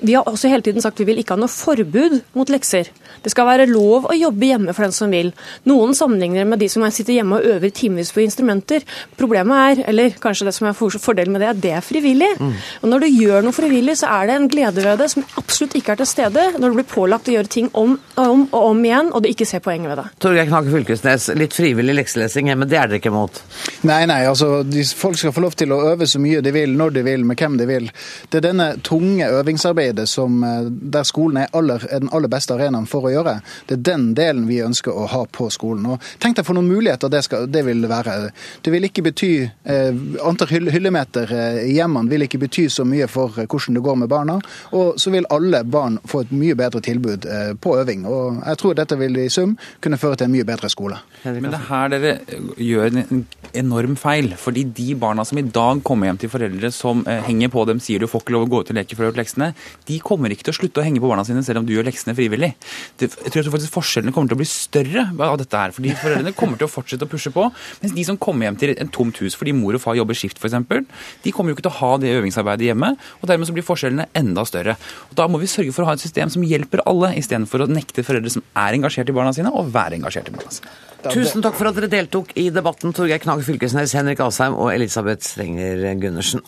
Vi 0.02 0.14
har 0.16 0.28
også 0.28 0.50
hele 0.50 0.64
tiden 0.64 0.82
sagt 0.84 1.00
vi 1.00 1.08
vil 1.08 1.20
ikke 1.20 1.36
ha 1.36 1.40
noe 1.40 1.52
forbud 1.52 2.20
mot 2.36 2.50
lekser. 2.52 2.88
Det 3.20 3.32
skal 3.32 3.48
være 3.48 3.68
lov 3.70 4.08
å 4.08 4.16
jobbe 4.16 4.48
hjemme 4.48 4.74
for 4.76 4.86
den 4.86 4.94
som 4.96 5.12
vil. 5.12 5.32
Noen 5.68 5.92
sammenligner 5.96 6.48
med 6.48 6.62
de 6.62 6.68
som 6.72 6.84
sitter 6.90 7.18
hjemme 7.18 7.38
og 7.38 7.48
øver 7.54 7.72
timevis 7.74 8.12
på 8.14 8.22
instrumenter. 8.24 8.86
Problemet 9.20 9.60
er, 9.60 9.82
eller 9.92 10.16
kanskje 10.22 10.48
det 10.48 10.54
som 10.56 10.70
er 10.70 10.76
fordelen 10.78 11.34
med 11.34 11.44
det, 11.44 11.50
at 11.52 11.62
det 11.62 11.74
er 11.76 11.84
frivillig. 11.84 12.30
Mm. 12.40 12.54
Og 12.82 12.88
Når 12.92 13.04
du 13.04 13.08
gjør 13.10 13.44
noe 13.46 13.56
frivillig, 13.56 13.98
så 14.00 14.10
er 14.16 14.30
det 14.30 14.38
en 14.38 14.48
glede 14.50 14.84
ved 14.84 15.02
det 15.02 15.10
som 15.12 15.26
absolutt 15.40 15.76
ikke 15.78 15.94
er 15.94 16.02
til 16.02 16.08
stede 16.08 16.46
når 16.56 16.72
du 16.72 16.80
blir 16.80 16.88
pålagt 16.88 17.28
å 17.28 17.34
gjøre 17.34 17.52
ting 17.52 17.70
om 17.76 17.98
og 18.20 18.24
om, 18.30 18.42
og 18.52 18.64
om 18.70 18.80
igjen, 18.84 19.12
og 19.14 19.22
du 19.24 19.30
ikke 19.30 19.46
ser 19.48 19.62
poenget 19.64 19.90
ved 19.92 20.00
det. 20.00 20.06
Torgeir 20.22 20.48
Knag 20.48 20.68
Fylkesnes, 20.70 21.28
litt 21.38 21.54
frivillig 21.56 21.94
lekselesing 21.96 22.50
hjemme, 22.50 22.68
det 22.68 22.78
er 22.78 22.90
dere 22.90 23.00
ikke 23.00 23.12
mot? 23.14 23.40
Nei, 23.88 24.02
nei. 24.08 24.22
altså 24.28 24.60
Folk 24.96 25.18
skal 25.18 25.34
få 25.34 25.44
lov 25.44 25.56
til 25.58 25.72
å 25.74 25.80
øve 25.92 26.08
så 26.10 26.20
mye 26.22 26.42
de 26.44 26.52
vil, 26.54 26.74
når 26.76 26.96
de 26.96 27.04
vil, 27.06 27.24
med 27.26 27.40
hvem 27.40 27.56
de 27.60 27.68
vil. 27.68 27.88
Det 28.30 28.40
er 28.40 28.46
denne 28.50 28.68
tunge 28.86 29.28
øvingsarbeidet 29.40 29.89
som, 30.06 30.44
eh, 30.44 30.68
der 30.70 31.04
skolen 31.04 31.42
er, 31.42 31.48
aller, 31.52 31.84
er 31.90 32.00
den 32.00 32.12
aller 32.12 32.28
beste 32.28 32.54
arenaen 32.54 32.86
for 32.90 33.08
å 33.08 33.12
gjøre. 33.12 33.40
Det 33.66 33.78
er 33.78 33.84
den 33.90 34.14
delen 34.14 34.46
vi 34.48 34.60
ønsker 34.64 34.94
å 34.94 35.06
ha 35.10 35.24
på 35.26 35.50
skolen. 35.50 35.86
Og 35.86 36.00
Tenk 36.20 36.36
deg 36.36 36.46
for 36.46 36.56
noen 36.56 36.68
muligheter 36.68 37.10
det, 37.12 37.22
skal, 37.24 37.46
det 37.50 37.64
vil 37.66 37.86
være. 37.88 38.30
Det 38.62 38.72
vil 38.72 38.88
ikke 38.88 39.04
bety 39.10 39.32
eh, 39.42 40.00
Antall 40.26 40.70
hyllemeter 40.70 41.32
eh, 41.32 41.60
i 41.70 41.76
hjemmene 41.76 42.10
vil 42.10 42.26
ikke 42.26 42.40
bety 42.42 42.66
så 42.72 42.84
mye 42.88 43.08
for 43.10 43.38
eh, 43.38 43.48
hvordan 43.48 43.78
det 43.78 43.84
går 43.84 44.00
med 44.02 44.10
barna. 44.12 44.38
Og 44.76 45.00
så 45.00 45.12
vil 45.14 45.28
alle 45.30 45.62
barn 45.64 45.98
få 46.08 46.24
et 46.24 46.34
mye 46.34 46.56
bedre 46.58 46.82
tilbud 46.84 47.26
eh, 47.26 47.52
på 47.60 47.76
øving. 47.80 48.06
Og 48.08 48.40
jeg 48.44 48.60
tror 48.62 48.78
dette 48.78 48.98
vil 49.00 49.18
i 49.22 49.28
sum 49.32 49.56
kunne 49.80 50.00
føre 50.00 50.20
til 50.20 50.30
en 50.30 50.34
mye 50.34 50.48
bedre 50.48 50.70
skole. 50.72 51.00
Men 51.24 51.50
det 51.50 51.58
er 51.58 51.68
her 51.68 51.92
dere 51.92 52.14
gjør 52.56 52.90
en 52.90 53.26
enorm 53.54 53.96
feil. 53.96 54.34
fordi 54.36 54.64
de 54.64 54.94
barna 54.94 55.24
som 55.24 55.38
i 55.38 55.42
dag 55.42 55.82
kommer 55.84 56.06
hjem 56.06 56.18
til 56.18 56.32
foreldre 56.32 56.70
som 56.74 57.04
eh, 57.06 57.22
henger 57.26 57.52
på 57.52 57.64
dem, 57.68 57.80
sier 57.82 58.00
du 58.00 58.08
får 58.10 58.24
ikke 58.24 58.34
lov 58.36 58.46
å 58.46 58.50
gå 58.50 58.60
ut 58.62 58.72
og 58.72 58.78
leke 58.78 58.96
for 58.96 59.04
å 59.04 59.08
har 59.08 59.12
gjort 59.12 59.20
leksene, 59.20 59.50
de 59.88 60.00
kommer 60.04 60.32
ikke 60.32 60.48
til 60.48 60.54
å 60.54 60.58
slutte 60.60 60.82
å 60.82 60.86
henge 60.86 61.02
på 61.02 61.08
barna 61.10 61.24
sine 61.26 61.44
selv 61.46 61.62
om 61.62 61.68
du 61.68 61.74
gjør 61.76 61.88
leksene 61.88 62.16
frivillig 62.18 62.52
jeg 63.00 63.32
tror 63.32 63.48
faktisk 63.52 63.74
forskjellene 63.74 64.12
kommer 64.14 64.30
til 64.30 64.36
å 64.36 64.40
bli 64.40 64.48
større 64.48 65.04
av 65.26 65.36
dette 65.40 65.56
her. 65.56 65.72
fordi 65.74 65.92
Foreldrene 65.98 66.32
kommer 66.36 66.60
til 66.60 66.68
å 66.68 66.70
fortsette 66.70 67.06
å 67.06 67.10
pushe 67.10 67.32
på. 67.34 67.46
Mens 67.82 67.94
de 67.96 68.04
som 68.06 68.18
kommer 68.20 68.48
hjem 68.48 68.58
til 68.60 68.74
en 68.76 68.92
tomt 68.92 69.20
hus 69.22 69.36
fordi 69.38 69.54
mor 69.56 69.76
og 69.76 69.82
far 69.82 69.96
jobber 69.98 70.18
skift 70.18 70.40
f.eks., 70.40 70.84
de 71.24 71.32
kommer 71.34 71.52
jo 71.52 71.58
ikke 71.58 71.66
til 71.68 71.72
å 71.72 71.78
ha 71.80 71.92
det 72.02 72.12
øvingsarbeidet 72.18 72.70
hjemme. 72.70 72.92
og 73.20 73.30
Dermed 73.30 73.48
så 73.48 73.56
blir 73.56 73.66
forskjellene 73.66 74.08
enda 74.16 74.44
større. 74.48 74.76
Og 75.10 75.16
Da 75.20 75.28
må 75.30 75.40
vi 75.40 75.50
sørge 75.50 75.74
for 75.76 75.84
å 75.84 75.90
ha 75.90 75.96
et 75.96 76.04
system 76.04 76.32
som 76.32 76.44
hjelper 76.46 76.84
alle, 76.90 77.14
istedenfor 77.20 77.64
å 77.64 77.70
nekte 77.70 78.04
foreldre 78.06 78.32
som 78.36 78.44
er 78.58 78.78
engasjert 78.78 79.10
i 79.10 79.16
barna 79.16 79.34
sine, 79.36 79.52
å 79.52 79.64
være 79.66 80.00
engasjert 80.00 80.30
i 80.30 80.36
barna 80.36 80.54
sine. 80.54 80.78
Tusen 81.10 81.44
takk 81.44 81.56
for 81.56 81.70
at 81.70 81.78
dere 81.78 81.88
deltok 81.88 82.34
i 82.36 82.50
debatten, 82.52 82.92
Torgeir 82.96 83.22
Knag 83.22 83.44
Fylkesnes, 83.46 83.96
Henrik 83.96 84.20
Asheim 84.20 84.58
og 84.58 84.72
Elisabeth 84.74 85.24
Strenger 85.24 85.86
Gundersen. 86.00 86.44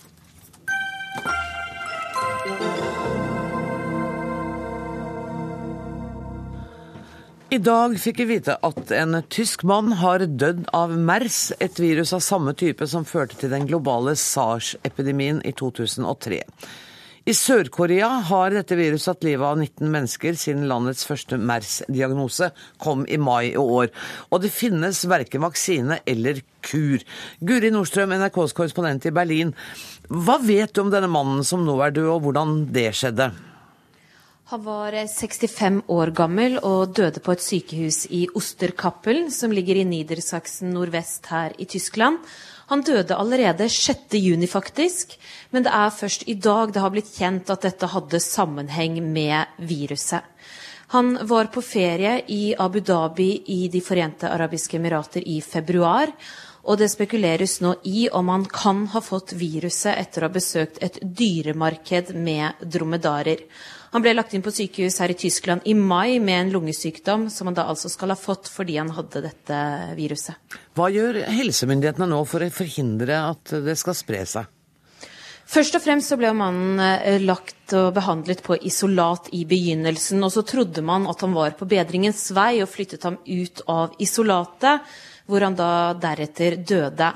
I 7.53 7.59
dag 7.61 7.99
fikk 8.01 8.23
vi 8.23 8.25
vite 8.31 8.55
at 8.65 8.93
en 8.97 9.19
tysk 9.29 9.61
mann 9.69 9.91
har 10.01 10.23
dødd 10.25 10.71
av 10.73 10.95
MERS, 10.97 11.51
et 11.61 11.77
virus 11.83 12.15
av 12.17 12.23
samme 12.25 12.55
type 12.57 12.87
som 12.89 13.05
førte 13.05 13.37
til 13.37 13.53
den 13.53 13.67
globale 13.69 14.15
SARS-epidemien 14.17 15.43
i 15.45 15.53
2003. 15.59 16.39
I 17.29 17.35
Sør-Korea 17.37 18.09
har 18.31 18.57
dette 18.57 18.79
viruset 18.81 19.11
tatt 19.11 19.29
livet 19.29 19.45
av 19.51 19.61
19 19.61 19.85
mennesker 19.93 20.41
siden 20.41 20.65
landets 20.71 21.05
første 21.05 21.37
MERS-diagnose 21.37 22.55
kom 22.81 23.05
i 23.05 23.21
mai 23.21 23.53
i 23.53 23.61
år. 23.61 23.93
Og 24.33 24.47
det 24.47 24.55
finnes 24.57 25.05
verken 25.05 25.45
vaksine 25.45 26.01
eller 26.09 26.41
kur. 26.65 27.05
Guri 27.45 27.69
Nordstrøm, 27.77 28.17
NRKs 28.17 28.57
korrespondent 28.57 29.13
i 29.13 29.13
Berlin. 29.13 29.53
Hva 30.09 30.41
vet 30.41 30.73
du 30.73 30.87
om 30.87 30.97
denne 30.97 31.13
mannen 31.13 31.45
som 31.45 31.69
nå 31.69 31.77
er 31.85 31.93
død, 32.01 32.15
og 32.17 32.31
hvordan 32.31 32.63
det 32.73 32.95
skjedde? 32.97 33.35
Han 34.53 34.65
var 34.65 34.93
65 34.93 35.77
eh, 35.77 35.83
år 35.89 36.11
gammel 36.13 36.59
og 36.61 36.91
døde 36.93 37.23
på 37.25 37.33
et 37.33 37.41
sykehus 37.41 38.03
i 38.13 38.27
Osterkappel, 38.37 39.31
som 39.33 39.49
ligger 39.49 39.79
i 39.81 39.87
Niedersachsen 39.89 40.75
nordvest 40.75 41.31
her 41.33 41.55
i 41.57 41.65
Tyskland. 41.65 42.19
Han 42.69 42.85
døde 42.85 43.17
allerede 43.17 43.71
6.6, 43.73 44.45
faktisk, 44.53 45.17
men 45.57 45.65
det 45.65 45.73
er 45.73 45.97
først 45.97 46.29
i 46.29 46.37
dag 46.37 46.77
det 46.77 46.85
har 46.85 46.93
blitt 46.93 47.09
kjent 47.17 47.49
at 47.49 47.65
dette 47.65 47.91
hadde 47.95 48.21
sammenheng 48.21 49.01
med 49.01 49.57
viruset. 49.57 50.21
Han 50.93 51.15
var 51.25 51.49
på 51.49 51.65
ferie 51.65 52.19
i 52.29 52.53
Abu 52.53 52.83
Dhabi 52.85 53.33
i 53.57 53.61
De 53.73 53.81
forente 53.81 54.29
arabiske 54.29 54.77
emirater 54.77 55.25
i 55.25 55.41
februar. 55.41 56.13
Og 56.69 56.77
det 56.79 56.93
spekuleres 56.93 57.63
nå 57.65 57.79
i 57.89 58.11
om 58.13 58.29
han 58.29 58.45
kan 58.45 58.85
ha 58.93 59.01
fått 59.01 59.33
viruset 59.33 59.97
etter 59.97 60.23
å 60.23 60.29
ha 60.29 60.37
besøkt 60.37 60.77
et 60.85 61.01
dyremarked 61.01 62.13
med 62.15 62.61
dromedarer. 62.61 63.49
Han 63.93 64.01
ble 64.01 64.15
lagt 64.17 64.33
inn 64.33 64.45
på 64.45 64.53
sykehus 64.55 64.97
her 65.03 65.13
i 65.13 65.19
Tyskland 65.21 65.67
i 65.69 65.75
mai 65.77 66.17
med 66.17 66.39
en 66.39 66.53
lungesykdom, 66.55 67.27
som 67.31 67.51
han 67.51 67.59
da 67.59 67.67
altså 67.69 67.91
skal 67.93 68.15
ha 68.15 68.17
fått 68.17 68.49
fordi 68.49 68.79
han 68.81 68.95
hadde 68.97 69.21
dette 69.27 69.59
viruset. 69.99 70.57
Hva 70.73 70.89
gjør 70.89 71.21
helsemyndighetene 71.29 72.09
nå 72.09 72.23
for 72.29 72.41
å 72.41 72.49
forhindre 72.55 73.21
at 73.29 73.53
det 73.67 73.77
skal 73.81 73.99
spre 73.99 74.25
seg? 74.29 74.49
Først 75.53 75.77
og 75.77 75.83
fremst 75.85 76.09
så 76.09 76.17
ble 76.17 76.31
mannen 76.33 76.81
eh, 76.81 77.21
lagt 77.21 77.75
og 77.77 77.91
behandlet 77.99 78.41
på 78.47 78.57
isolat 78.65 79.29
i 79.37 79.43
begynnelsen. 79.49 80.23
Og 80.25 80.33
så 80.33 80.47
trodde 80.49 80.81
man 80.81 81.05
at 81.11 81.21
han 81.21 81.35
var 81.37 81.53
på 81.59 81.69
bedringens 81.69 82.31
vei 82.33 82.63
og 82.65 82.71
flyttet 82.73 83.05
ham 83.05 83.19
ut 83.27 83.61
av 83.69 83.99
isolatet, 84.01 84.87
hvor 85.29 85.45
han 85.45 85.59
da 85.59 85.93
deretter 86.01 86.57
døde. 86.57 87.11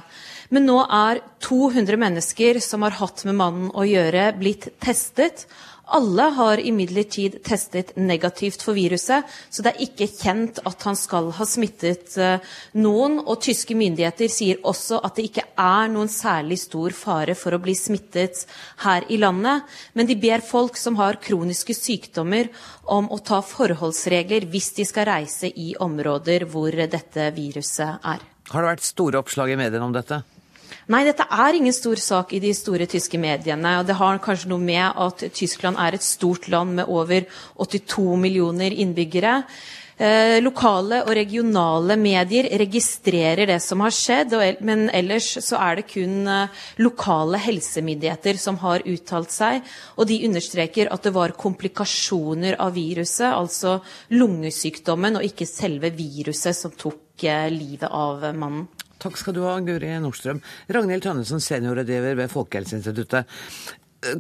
Men 0.53 0.69
nå 0.69 0.77
er 0.85 1.23
200 1.43 1.99
mennesker 1.99 2.61
som 2.63 2.85
har 2.85 2.99
hatt 3.01 3.25
med 3.27 3.39
mannen 3.41 3.73
å 3.73 3.87
gjøre, 3.89 4.29
blitt 4.37 4.69
testet. 4.85 5.47
Alle 5.87 6.23
har 6.35 6.59
imidlertid 6.59 7.37
testet 7.47 7.93
negativt 7.97 8.63
for 8.63 8.75
viruset, 8.75 9.23
så 9.51 9.63
det 9.63 9.71
er 9.71 9.85
ikke 9.85 10.09
kjent 10.11 10.59
at 10.67 10.83
han 10.83 10.99
skal 10.99 11.31
ha 11.37 11.47
smittet 11.47 12.17
eh, 12.19 12.43
noen. 12.75 13.21
Og 13.23 13.39
tyske 13.47 13.77
myndigheter 13.79 14.31
sier 14.33 14.59
også 14.67 14.99
at 15.07 15.15
det 15.15 15.29
ikke 15.29 15.47
er 15.63 15.93
noen 15.95 16.11
særlig 16.11 16.59
stor 16.65 16.97
fare 16.97 17.37
for 17.39 17.55
å 17.55 17.63
bli 17.63 17.77
smittet 17.79 18.43
her 18.83 19.07
i 19.07 19.21
landet. 19.23 19.63
Men 19.95 20.11
de 20.11 20.19
ber 20.19 20.43
folk 20.43 20.81
som 20.81 20.99
har 20.99 21.21
kroniske 21.23 21.77
sykdommer 21.79 22.51
om 22.83 23.07
å 23.15 23.23
ta 23.23 23.39
forholdsregler 23.47 24.51
hvis 24.51 24.73
de 24.81 24.87
skal 24.91 25.07
reise 25.13 25.53
i 25.55 25.77
områder 25.79 26.49
hvor 26.51 26.75
dette 26.75 27.31
viruset 27.37 28.03
er. 28.03 28.27
Har 28.51 28.63
det 28.63 28.75
vært 28.75 28.91
store 28.91 29.23
oppslag 29.23 29.55
i 29.55 29.61
mediene 29.63 29.87
om 29.87 29.95
dette? 29.95 30.25
Nei, 30.87 31.01
dette 31.03 31.25
er 31.35 31.57
ingen 31.59 31.75
stor 31.75 31.99
sak 31.99 32.31
i 32.37 32.39
de 32.39 32.53
store 32.55 32.87
tyske 32.87 33.19
mediene. 33.19 33.79
og 33.81 33.89
Det 33.89 33.97
har 33.99 34.21
kanskje 34.23 34.53
noe 34.53 34.63
med 34.63 34.87
at 34.95 35.25
Tyskland 35.35 35.81
er 35.83 35.97
et 35.97 36.05
stort 36.07 36.47
land 36.47 36.77
med 36.79 36.87
over 36.87 37.27
82 37.59 38.15
millioner 38.23 38.71
innbyggere. 38.71 39.43
Eh, 39.97 40.39
lokale 40.45 41.01
og 41.09 41.15
regionale 41.17 41.97
medier 41.97 42.51
registrerer 42.61 43.49
det 43.49 43.59
som 43.65 43.81
har 43.81 43.95
skjedd, 43.97 44.37
men 44.61 44.91
ellers 44.95 45.31
så 45.41 45.57
er 45.57 45.81
det 45.81 45.87
kun 45.89 46.29
eh, 46.29 46.55
lokale 46.79 47.41
helsemyndigheter 47.41 48.39
som 48.39 48.61
har 48.63 48.85
uttalt 48.87 49.35
seg. 49.35 49.67
Og 49.97 50.07
de 50.07 50.23
understreker 50.29 50.93
at 50.93 51.03
det 51.03 51.17
var 51.17 51.35
komplikasjoner 51.35 52.61
av 52.63 52.77
viruset, 52.77 53.33
altså 53.33 53.81
lungesykdommen, 54.15 55.19
og 55.19 55.27
ikke 55.27 55.49
selve 55.51 55.91
viruset 55.97 56.55
som 56.55 56.79
tok 56.79 57.27
eh, 57.27 57.49
livet 57.51 57.91
av 57.91 58.31
mannen. 58.37 58.69
Takk 59.03 59.19
skal 59.21 59.37
du 59.37 59.43
ha, 59.45 59.57
Guri 59.65 59.91
Nordstrøm. 60.01 60.43
Ragnhild 60.73 61.05
Tønnesen, 61.05 61.43
seniorrådgiver 61.43 62.17
ved 62.17 62.33
Folkehelseinstituttet. 62.33 63.27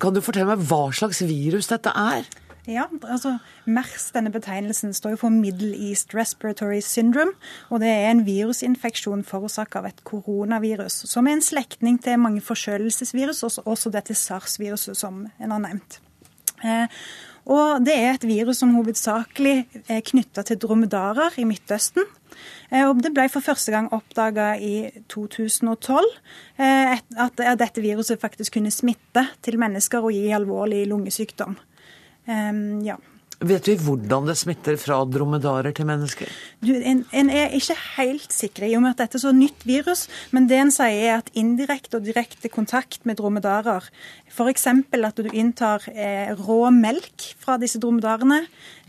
Kan 0.02 0.16
du 0.16 0.22
fortelle 0.24 0.50
meg 0.52 0.66
hva 0.68 0.88
slags 0.96 1.22
virus 1.24 1.70
dette 1.70 1.92
er? 1.92 2.26
Ja, 2.66 2.88
altså 3.06 3.36
MERS, 3.70 4.08
denne 4.10 4.32
betegnelsen, 4.34 4.90
står 4.96 5.14
jo 5.14 5.20
for 5.20 5.30
Middle 5.30 5.70
East 5.88 6.16
Respiratory 6.18 6.80
Syndrome. 6.82 7.36
Og 7.70 7.78
det 7.80 7.92
er 7.92 8.10
en 8.10 8.24
virusinfeksjon 8.26 9.22
forårsaket 9.26 9.78
av 9.78 9.86
et 9.92 10.02
koronavirus, 10.08 11.04
som 11.06 11.28
er 11.28 11.36
en 11.36 11.46
slektning 11.46 12.00
til 12.02 12.18
mange 12.18 12.42
forkjølelsesvirus, 12.42 13.44
også 13.62 13.94
dette 13.94 14.18
SARS-viruset 14.18 14.98
som 14.98 15.22
en 15.38 15.54
har 15.54 15.62
nevnt. 15.62 16.00
Eh, 16.66 16.90
og 17.46 17.86
det 17.86 17.94
er 17.94 18.16
et 18.16 18.26
virus 18.26 18.58
som 18.64 18.74
hovedsakelig 18.74 19.56
er 19.86 20.02
knytta 20.02 20.42
til 20.48 20.58
dromedarer 20.58 21.38
i 21.38 21.46
Midtøsten. 21.46 22.02
Eh, 22.70 22.84
og 22.86 23.02
det 23.04 23.12
ble 23.14 23.28
for 23.32 23.44
første 23.44 23.74
gang 23.74 23.90
oppdaga 23.94 24.54
i 24.58 24.88
2012 25.12 26.06
eh, 26.58 26.96
at 27.26 27.44
dette 27.60 27.84
viruset 27.84 28.22
faktisk 28.22 28.56
kunne 28.58 28.74
smitte 28.74 29.26
til 29.46 29.60
mennesker 29.62 30.04
og 30.04 30.14
gi 30.16 30.30
alvorlig 30.34 30.84
lungesykdom. 30.90 31.58
Ja. 32.26 32.96
Vet 33.44 33.66
vi 33.68 33.74
hvordan 33.76 34.24
det 34.24 34.34
smitter 34.40 34.78
fra 34.80 34.96
dromedarer 35.04 35.74
til 35.76 35.84
mennesker? 35.84 36.30
Du, 36.64 36.70
en, 36.72 37.02
en, 37.12 37.28
er 37.28 37.52
ikke 37.52 37.74
helt 37.98 38.32
sikker 38.32 38.64
i 38.64 38.70
og 38.78 38.80
med 38.80 38.94
at 38.94 39.02
dette 39.02 39.18
er 39.18 39.22
så 39.26 39.32
nytt 39.36 39.66
virus, 39.68 40.06
men 40.32 40.46
det 40.48 40.56
en 40.56 40.72
sier 40.72 41.02
er 41.10 41.18
at 41.18 41.28
indirekte 41.36 41.98
og 41.98 42.06
direkte 42.06 42.48
kontakt 42.48 43.04
med 43.04 43.20
dromedarer, 43.20 43.90
f.eks. 44.32 44.66
at 44.72 45.20
du 45.20 45.28
inntar 45.36 45.84
eh, 45.92 46.32
rå 46.32 46.70
melk 46.72 47.28
fra 47.42 47.58
disse 47.60 47.80
dromedarene, 47.82 48.40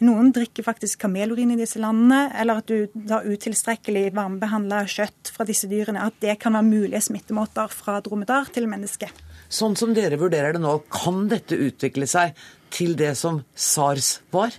noen 0.07 0.31
drikker 0.31 0.63
faktisk 0.63 1.03
kamelurin 1.03 1.51
i 1.51 1.59
disse 1.59 1.83
landene, 1.83 2.29
eller 2.39 2.63
at 2.63 2.71
du 2.71 2.87
tar 3.03 3.27
utilstrekkelig 3.27 4.13
varmebehandla 4.15 4.85
kjøtt 4.87 5.35
fra 5.35 5.43
disse 5.49 5.67
dyrene, 5.67 6.07
at 6.07 6.23
det 6.23 6.39
kan 6.39 6.55
være 6.55 6.71
mulige 6.71 7.03
smittemåter 7.09 7.75
fra 7.75 7.99
dromedar 7.99 8.47
til 8.55 8.71
menneske. 8.71 9.11
Sånn 9.49 9.77
som 9.79 9.93
dere 9.95 10.19
vurderer 10.19 10.55
det 10.55 10.61
nå, 10.63 10.77
kan 10.91 11.27
dette 11.31 11.55
utvikle 11.55 12.07
seg 12.09 12.37
til 12.73 12.95
det 12.99 13.13
som 13.19 13.41
SARS 13.55 14.17
var? 14.33 14.55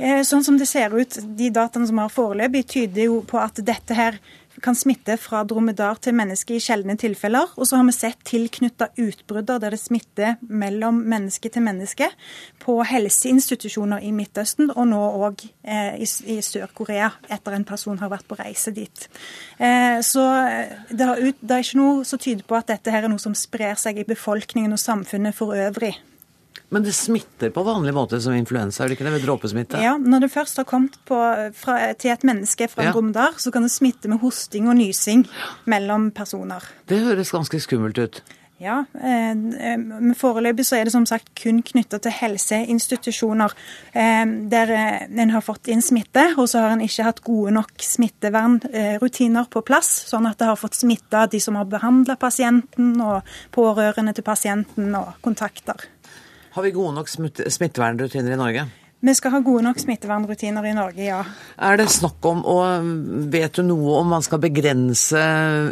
Eh, 0.00 0.22
sånn 0.24 0.44
som 0.44 0.56
det 0.58 0.66
ser 0.70 0.94
ut, 0.96 1.18
de 1.36 1.50
dataene 1.52 1.86
som 1.90 2.00
har 2.00 2.12
foreløpig, 2.12 2.64
tyder 2.72 3.10
jo 3.10 3.20
på 3.28 3.38
at 3.42 3.60
dette 3.60 3.96
her 3.96 4.16
kan 4.60 4.76
smitte 4.76 5.16
fra 5.20 5.42
dromedar 5.48 6.00
til 6.04 6.16
menneske 6.16 6.56
i 6.56 6.62
sjeldne 6.62 6.96
tilfeller. 7.00 7.54
Og 7.56 7.68
så 7.68 7.78
har 7.78 7.86
vi 7.88 7.94
sett 7.96 8.20
tilknytta 8.28 8.90
utbrudder 9.00 9.62
der 9.62 9.76
det 9.76 9.80
smitter 9.80 10.36
mellom 10.48 11.00
menneske 11.08 11.48
til 11.52 11.64
menneske 11.64 12.10
på 12.62 12.76
helseinstitusjoner 12.86 14.04
i 14.04 14.12
Midtøsten, 14.14 14.70
og 14.74 14.86
nå 14.90 15.00
òg 15.26 15.46
eh, 15.64 15.98
i, 16.02 16.38
Sør-Korea, 16.44 17.10
etter 17.32 17.56
en 17.56 17.66
person 17.68 17.98
har 18.02 18.12
vært 18.12 18.28
på 18.28 18.38
reise 18.38 18.74
dit. 18.76 19.08
Eh, 19.58 19.98
så 20.04 20.28
eh, 20.44 20.78
det, 20.90 21.08
det 21.40 21.56
er 21.56 21.66
ikke 21.66 21.80
noe 21.80 22.06
som 22.08 22.20
tyder 22.22 22.46
på 22.46 22.58
at 22.58 22.70
dette 22.74 22.94
her 22.94 23.06
er 23.06 23.12
noe 23.12 23.22
som 23.22 23.36
sprer 23.38 23.78
seg 23.80 24.02
i 24.02 24.08
befolkningen 24.08 24.76
og 24.76 24.82
samfunnet 24.82 25.36
for 25.36 25.56
øvrig. 25.56 25.96
Men 26.72 26.86
det 26.86 26.94
smitter 26.96 27.52
på 27.52 27.64
vanlig 27.66 27.92
måte 27.92 28.20
som 28.24 28.32
influensa, 28.32 28.82
er 28.82 28.90
det 28.90 28.96
ikke 28.96 29.04
det? 29.04 29.16
Ved 29.18 29.26
dråpesmitte? 29.28 29.80
Ja, 29.82 29.98
når 30.00 30.24
det 30.24 30.30
først 30.32 30.56
har 30.56 30.64
kommet 30.68 30.96
på, 31.08 31.18
fra, 31.58 31.78
til 32.00 32.14
et 32.14 32.24
menneske 32.24 32.68
fra 32.72 32.86
en 32.86 32.88
ja. 32.88 32.94
dromedar, 32.96 33.36
så 33.42 33.52
kan 33.52 33.66
det 33.66 33.74
smitte 33.74 34.08
med 34.08 34.22
hosting 34.24 34.70
og 34.72 34.78
nysing 34.80 35.26
mellom 35.68 36.08
personer. 36.16 36.64
Det 36.88 37.02
høres 37.04 37.34
ganske 37.34 37.60
skummelt 37.60 38.00
ut. 38.00 38.22
Ja, 38.62 38.84
eh, 38.94 39.34
men 39.34 40.14
foreløpig 40.14 40.64
så 40.68 40.76
er 40.78 40.86
det 40.86 40.92
som 40.94 41.06
sagt 41.08 41.32
kun 41.40 41.58
knytta 41.66 41.98
til 42.02 42.14
helseinstitusjoner 42.14 43.54
eh, 43.90 44.22
der 44.52 44.72
eh, 44.76 45.08
en 45.10 45.32
har 45.34 45.42
fått 45.42 45.68
inn 45.72 45.82
smitte, 45.82 46.28
og 46.36 46.46
så 46.48 46.62
har 46.62 46.76
en 46.76 46.84
ikke 46.84 47.08
hatt 47.08 47.24
gode 47.26 47.56
nok 47.56 47.82
smittevernrutiner 47.82 49.50
på 49.50 49.64
plass, 49.66 49.90
sånn 50.12 50.30
at 50.30 50.38
det 50.38 50.48
har 50.52 50.60
fått 50.60 50.78
smitta 50.78 51.26
de 51.32 51.42
som 51.42 51.58
har 51.58 51.66
behandla 51.72 52.16
pasienten, 52.20 52.94
og 53.02 53.26
pårørende 53.52 54.14
til 54.14 54.26
pasienten 54.30 54.94
og 54.94 55.18
kontakter. 55.26 55.90
Har 56.52 56.62
vi 56.66 56.70
gode 56.74 56.92
nok 56.98 57.08
smittevernrutiner 57.08 58.34
i 58.34 58.36
Norge? 58.36 58.68
Vi 59.02 59.10
skal 59.18 59.32
ha 59.34 59.38
gode 59.42 59.64
nok 59.64 59.80
smittevernrutiner 59.82 60.66
i 60.68 60.74
Norge, 60.76 61.02
ja. 61.02 61.22
Er 61.58 61.78
det 61.80 61.88
snakk 61.90 62.22
om, 62.28 62.44
og 62.46 62.84
vet 63.32 63.56
du 63.56 63.64
noe 63.66 63.96
om 63.98 64.12
man 64.14 64.22
skal 64.22 64.38
begrense 64.44 65.22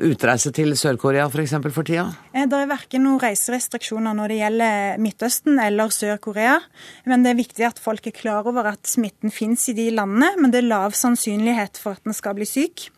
utreise 0.02 0.50
til 0.56 0.72
Sør-Korea 0.74 1.28
f.eks. 1.28 1.52
For, 1.60 1.74
for 1.76 1.86
tida? 1.86 2.08
Eh, 2.32 2.48
det 2.50 2.58
er 2.58 2.72
verken 2.72 3.04
noen 3.06 3.20
reiserestriksjoner 3.22 4.16
når 4.18 4.32
det 4.32 4.40
gjelder 4.40 4.98
Midtøsten 5.04 5.62
eller 5.62 5.94
Sør-Korea. 5.94 6.56
Men 7.12 7.22
det 7.22 7.34
er 7.34 7.38
viktig 7.44 7.68
at 7.68 7.78
folk 7.78 8.08
er 8.10 8.16
klar 8.16 8.48
over 8.50 8.72
at 8.72 8.90
smitten 8.90 9.30
finnes 9.30 9.68
i 9.70 9.76
de 9.78 9.92
landene, 9.94 10.32
men 10.40 10.50
det 10.50 10.64
er 10.64 10.72
lav 10.72 10.98
sannsynlighet 10.98 11.78
for 11.78 12.00
at 12.00 12.08
den 12.08 12.16
skal 12.16 12.34
bli 12.40 12.48
syk. 12.50 12.88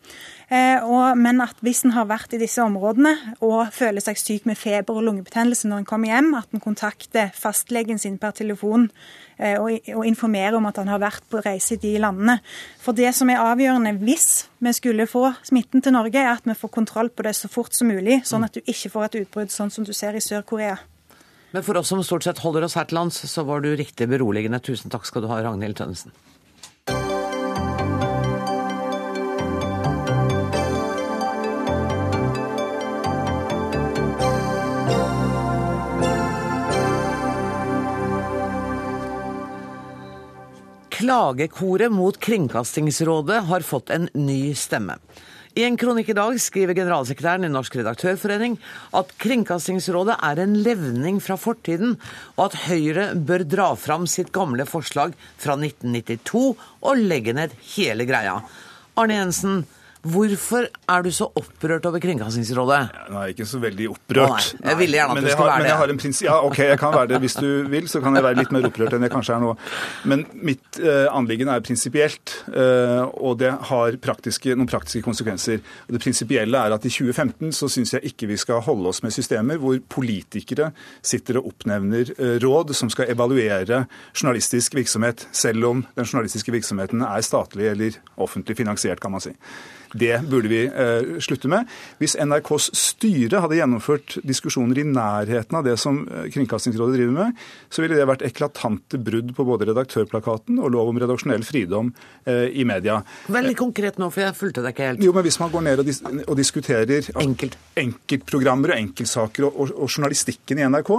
Eh, 0.53 0.83
og, 0.85 1.17
men 1.17 1.41
at 1.41 1.57
hvis 1.65 1.81
en 1.87 1.95
har 1.95 2.05
vært 2.05 2.35
i 2.35 2.39
disse 2.41 2.61
områdene 2.61 3.13
og 3.41 3.71
føler 3.73 4.03
seg 4.03 4.19
syk 4.19 4.43
med 4.45 4.59
feber 4.59 4.99
og 4.99 5.07
lungebetennelse 5.07 5.69
når 5.69 5.81
en 5.81 5.87
kommer 5.89 6.11
hjem, 6.11 6.33
at 6.37 6.51
en 6.53 6.61
kontakter 6.61 7.31
fastlegen 7.33 7.97
sin 8.01 8.19
per 8.21 8.35
telefon 8.37 8.85
eh, 9.39 9.55
og, 9.57 9.71
og 9.95 10.05
informerer 10.05 10.59
om 10.59 10.67
at 10.69 10.77
han 10.77 10.91
har 10.93 11.01
vært 11.01 11.25
på 11.31 11.41
reise 11.41 11.73
i 11.73 11.81
de 11.81 11.95
landene. 12.03 12.37
For 12.83 12.93
det 12.93 13.15
som 13.17 13.31
er 13.33 13.41
avgjørende 13.41 13.95
hvis 14.03 14.27
vi 14.61 14.75
skulle 14.77 15.09
få 15.09 15.31
smitten 15.41 15.81
til 15.81 15.95
Norge, 15.95 16.21
er 16.21 16.35
at 16.35 16.45
vi 16.45 16.57
får 16.59 16.73
kontroll 16.75 17.09
på 17.09 17.25
det 17.25 17.33
så 17.39 17.49
fort 17.49 17.73
som 17.73 17.89
mulig, 17.89 18.21
sånn 18.27 18.45
at 18.45 18.53
du 18.53 18.61
ikke 18.61 18.91
får 18.93 19.07
et 19.07 19.17
utbrudd 19.23 19.53
sånn 19.53 19.73
som 19.73 19.87
du 19.87 19.93
ser 19.95 20.13
i 20.13 20.21
Sør-Korea. 20.21 20.77
Men 21.53 21.65
for 21.65 21.77
oss 21.81 21.89
som 21.89 22.01
stort 22.05 22.27
sett 22.27 22.41
holder 22.45 22.67
oss 22.67 22.77
her 22.77 22.85
til 22.89 22.99
lands, 23.01 23.23
så 23.29 23.45
var 23.45 23.65
du 23.65 23.71
riktig 23.77 24.05
beroligende. 24.09 24.61
Tusen 24.61 24.93
takk 24.93 25.09
skal 25.09 25.25
du 25.25 25.31
ha, 25.33 25.41
Ragnhild 25.41 25.77
Tønnesen. 25.81 26.13
Klagekoret 41.03 41.91
mot 41.91 42.15
Kringkastingsrådet 42.15 43.41
har 43.43 43.63
fått 43.67 43.89
en 43.91 44.05
ny 44.15 44.53
stemme. 44.55 44.95
I 45.51 45.65
en 45.67 45.75
kronikk 45.75 46.13
i 46.13 46.15
dag 46.15 46.37
skriver 46.39 46.77
generalsekretæren 46.77 47.43
i 47.43 47.49
Norsk 47.51 47.75
redaktørforening 47.75 48.55
at 48.95 49.11
Kringkastingsrådet 49.19 50.15
er 50.23 50.39
en 50.39 50.53
levning 50.63 51.19
fra 51.19 51.35
fortiden, 51.35 51.97
og 52.37 52.45
at 52.45 52.55
Høyre 52.69 53.09
bør 53.19 53.43
dra 53.43 53.67
fram 53.75 54.07
sitt 54.07 54.31
gamle 54.31 54.63
forslag 54.63 55.11
fra 55.43 55.57
1992 55.59 56.45
og 56.55 57.03
legge 57.11 57.35
ned 57.35 57.51
hele 57.73 58.07
greia. 58.07 58.37
Arne 58.95 59.19
Jensen, 59.19 59.65
Hvorfor 60.03 60.65
er 60.91 61.03
du 61.05 61.11
så 61.15 61.29
opprørt 61.39 61.85
over 61.87 62.01
Kringkastingsrådet? 62.03 62.79
Nei, 63.13 63.21
ikke 63.31 63.45
så 63.47 63.59
veldig 63.63 63.85
opprørt. 63.93 64.33
Å. 64.33 64.57
Jeg 64.67 64.77
ville 64.81 64.97
gjerne 64.97 65.13
at 65.15 65.23
du 65.23 65.29
skulle 65.31 65.45
være 65.47 65.53
være 65.53 65.61
men 65.61 65.69
jeg 65.69 65.71
det. 65.71 65.77
har 65.79 65.93
en 65.93 65.99
prins- 66.01 66.21
Ja, 66.25 66.35
OK, 66.43 66.57
jeg 66.59 66.79
kan 66.81 66.91
være 66.93 67.07
det 67.13 67.19
hvis 67.23 67.35
du 67.39 67.47
vil. 67.71 67.87
Så 67.87 68.01
kan 68.03 68.17
jeg 68.19 68.23
være 68.25 68.35
litt 68.41 68.51
mer 68.51 68.67
opprørt 68.67 68.93
enn 68.97 69.05
jeg 69.07 69.13
kanskje 69.13 69.35
er 69.37 69.39
nå. 69.45 69.53
Men 70.11 70.25
mitt 70.33 70.79
eh, 70.81 71.07
anliggende 71.07 71.55
er 71.55 71.63
prinsipielt, 71.63 72.33
eh, 72.51 73.03
og 73.15 73.37
det 73.39 73.53
har 73.69 73.95
praktiske, 74.03 74.57
noen 74.59 74.67
praktiske 74.67 75.01
konsekvenser. 75.07 75.61
Det 75.87 76.01
prinsipielle 76.03 76.59
er 76.67 76.75
at 76.75 76.83
i 76.83 76.91
2015 76.91 77.53
så 77.55 77.69
syns 77.71 77.93
jeg 77.95 78.03
ikke 78.11 78.27
vi 78.27 78.35
skal 78.43 78.59
holde 78.65 78.91
oss 78.91 78.99
med 79.05 79.15
systemer 79.15 79.55
hvor 79.61 79.79
politikere 79.87 80.73
sitter 81.01 81.39
og 81.39 81.47
oppnevner 81.53 82.11
eh, 82.17 82.35
råd 82.43 82.75
som 82.75 82.91
skal 82.91 83.07
evaluere 83.13 83.85
journalistisk 84.11 84.75
virksomhet, 84.75 85.29
selv 85.31 85.63
om 85.71 85.85
den 85.95 86.03
journalistiske 86.11 86.51
virksomheten 86.51 87.07
er 87.07 87.23
statlig 87.23 87.71
eller 87.71 88.01
offentlig 88.19 88.57
finansiert, 88.59 88.99
kan 88.99 89.15
man 89.15 89.23
si. 89.23 89.31
Det 89.93 90.15
burde 90.29 90.49
vi 90.49 90.63
eh, 90.65 91.19
slutte 91.23 91.49
med. 91.51 91.69
Hvis 92.01 92.15
NRKs 92.17 92.69
styre 92.77 93.43
hadde 93.43 93.59
gjennomført 93.59 94.17
diskusjoner 94.25 94.81
i 94.81 94.85
nærheten 94.87 95.59
av 95.59 95.65
det 95.67 95.75
som 95.81 96.01
eh, 96.07 96.29
Kringkastingsrådet 96.33 96.97
driver 96.97 97.15
med, 97.17 97.43
så 97.69 97.83
ville 97.83 97.97
det 97.99 98.07
vært 98.09 98.25
eklatante 98.25 98.97
brudd 99.01 99.33
på 99.37 99.45
både 99.47 99.69
redaktørplakaten 99.69 100.57
og 100.63 100.73
lov 100.73 100.89
om 100.93 101.01
redaksjonell 101.03 101.45
fridom 101.45 101.91
eh, 102.25 102.49
i 102.49 102.65
media. 102.67 103.01
Veldig 103.33 103.55
konkret 103.59 104.01
nå, 104.01 104.09
for 104.13 104.25
jeg 104.25 104.37
fulgte 104.39 104.65
deg 104.65 104.73
ikke 104.73 104.89
helt. 104.91 105.05
Jo, 105.05 105.13
men 105.15 105.27
Hvis 105.27 105.39
man 105.41 105.53
går 105.53 105.65
ned 105.67 105.83
og, 105.83 105.87
dis 105.87 106.01
og 106.03 106.35
diskuterer 106.37 107.11
Enkelt. 107.21 107.57
enkeltprogrammer 107.79 108.73
og 108.73 108.79
enkeltsaker 108.79 109.47
og, 109.47 109.59
og, 109.61 109.75
og 109.85 109.91
journalistikken 109.91 110.59
i 110.59 110.67
NRK 110.67 110.91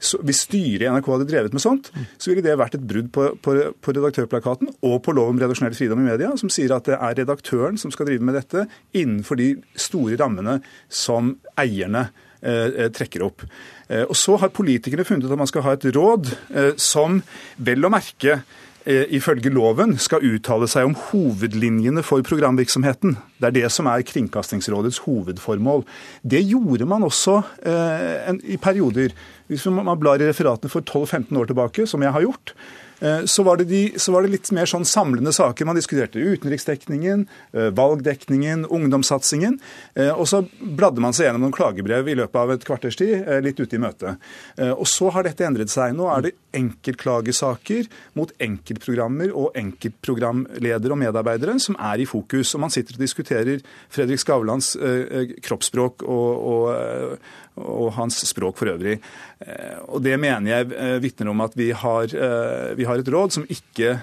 så 0.00 0.20
Hvis 0.24 0.44
styret 0.46 0.86
i 0.86 0.90
NRK 0.90 1.08
hadde 1.10 1.26
drevet 1.28 1.54
med 1.54 1.62
sånt, 1.62 1.90
så 2.18 2.30
ville 2.30 2.44
det 2.44 2.54
vært 2.58 2.76
et 2.78 2.84
brudd 2.86 3.10
på, 3.14 3.24
på, 3.42 3.54
på 3.82 3.94
redaktørplakaten 3.96 4.70
og 4.86 5.00
på 5.04 5.14
lov 5.16 5.32
om 5.32 5.40
redaksjonell 5.40 5.74
fridom 5.76 6.04
i 6.04 6.06
media, 6.06 6.30
som 6.38 6.50
sier 6.52 6.72
at 6.76 6.86
det 6.86 6.96
er 6.96 7.16
redaktøren 7.18 7.78
som 7.80 7.92
skal 7.94 8.06
drive 8.08 8.24
med 8.24 8.37
dette 8.38 8.64
innenfor 8.96 9.38
de 9.40 9.50
store 9.78 10.16
rammene 10.20 10.60
som 10.88 11.34
eierne 11.58 12.08
eh, 12.40 12.86
trekker 12.94 13.26
opp. 13.26 13.44
Eh, 13.88 14.04
Og 14.08 14.16
Så 14.16 14.38
har 14.40 14.54
politikerne 14.54 15.04
funnet 15.04 15.26
ut 15.26 15.34
at 15.34 15.42
man 15.42 15.50
skal 15.50 15.66
ha 15.66 15.74
et 15.76 15.84
råd 15.94 16.32
eh, 16.54 16.72
som 16.78 17.20
vel 17.58 17.84
å 17.84 17.92
merke 17.92 18.40
eh, 18.88 19.04
ifølge 19.18 19.52
loven 19.52 19.96
skal 20.00 20.24
uttale 20.24 20.68
seg 20.70 20.88
om 20.88 20.96
hovedlinjene 21.10 22.02
for 22.06 22.22
programvirksomheten. 22.24 23.16
Det 23.38 23.50
er 23.50 23.56
det 23.60 23.70
som 23.74 23.88
er 23.90 24.04
Kringkastingsrådets 24.06 25.02
hovedformål. 25.04 25.84
Det 26.22 26.42
gjorde 26.46 26.88
man 26.88 27.06
også 27.06 27.40
eh, 27.62 28.28
en, 28.30 28.40
i 28.44 28.56
perioder. 28.60 29.14
Hvis 29.48 29.64
man 29.72 29.88
blar 30.00 30.20
i 30.20 30.28
referatene 30.28 30.70
for 30.72 30.84
12-15 30.84 31.32
år 31.40 31.48
tilbake, 31.48 31.86
som 31.88 32.02
jeg 32.04 32.12
har 32.12 32.24
gjort, 32.26 32.52
eh, 32.54 32.84
så 33.24 33.42
var, 33.46 33.56
de, 33.62 33.92
så 33.96 34.12
var 34.12 34.22
det 34.22 34.32
litt 34.32 34.50
mer 34.50 34.66
sånn 34.66 34.84
samlende 34.88 35.32
saker. 35.32 35.64
Man 35.68 35.76
diskuterte 35.78 36.18
utenriksdekningen, 36.18 37.26
eh, 37.52 37.68
valgdekningen, 37.70 38.64
ungdomssatsingen. 38.66 39.58
eh, 39.94 40.10
Og 40.10 40.26
så 40.26 40.42
bladde 40.60 41.00
man 41.00 41.12
seg 41.12 41.26
gjennom 41.28 41.46
noen 41.46 41.54
klagebrev 41.54 42.08
i 42.08 42.16
løpet 42.18 42.34
av 42.40 42.50
et 42.50 42.64
kvarters 42.64 42.96
tid, 42.98 43.22
eh, 43.26 43.40
litt 43.40 43.60
ute 43.60 43.76
i 43.76 43.78
møtet. 43.78 44.18
Eh, 44.58 44.70
Og 44.72 44.86
så 44.86 45.10
har 45.12 45.22
dette 45.22 45.44
endret 45.46 45.70
seg. 45.70 45.94
Nå 45.94 46.08
er 46.16 46.22
det 46.22 46.34
enkeltklagesaker 46.52 47.86
mot 48.16 48.32
enkeltprogrammer 48.40 49.30
og 49.34 49.52
enkeltprogramledere 49.54 50.92
og 50.92 50.98
medarbeidere 50.98 51.58
som 51.60 51.76
er 51.78 52.00
i 52.02 52.08
fokus. 52.08 52.54
Og 52.54 52.60
man 52.60 52.70
sitter 52.70 52.94
og 52.94 53.04
diskuterer 53.04 53.60
Fredrik 53.90 54.18
Skavlans 54.22 54.74
eh, 54.76 55.36
kroppsspråk 55.44 56.02
og, 56.02 56.46
og, 56.52 56.64
eh, 56.74 57.18
og 57.58 57.92
hans 57.98 58.20
språk 58.28 58.58
for 58.60 58.72
øvrig. 58.72 58.98
Eh, 59.40 59.78
Og 59.88 60.02
Det 60.02 60.16
mener 60.20 60.50
jeg 60.50 60.72
eh, 60.72 60.98
vitner 61.02 61.30
om 61.30 61.40
at 61.40 61.56
vi 61.56 61.70
har, 61.72 62.04
eh, 62.04 62.74
vi 62.76 62.84
har 62.84 62.98
et 62.98 63.08
råd 63.08 63.32
som 63.32 63.44
ikke, 63.48 63.98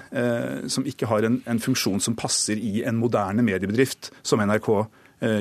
som 0.68 0.84
ikke 0.84 1.06
har 1.06 1.24
en, 1.24 1.42
en 1.46 1.60
funksjon 1.60 2.00
som 2.00 2.16
passer 2.16 2.56
i 2.56 2.82
en 2.84 2.96
moderne 2.96 3.42
mediebedrift, 3.42 4.10
som 4.22 4.40
NRK 4.40 4.68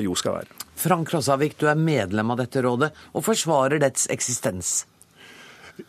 jo 0.04 0.16
skal 0.16 0.38
være. 0.40 0.56
Frank 0.80 1.12
Rossavik, 1.12 1.58
du 1.60 1.68
er 1.68 1.76
medlem 1.76 2.32
av 2.32 2.40
dette 2.40 2.62
rådet 2.64 2.92
og 3.14 3.24
forsvarer 3.26 3.80
dets 3.80 4.08
eksistens. 4.12 4.86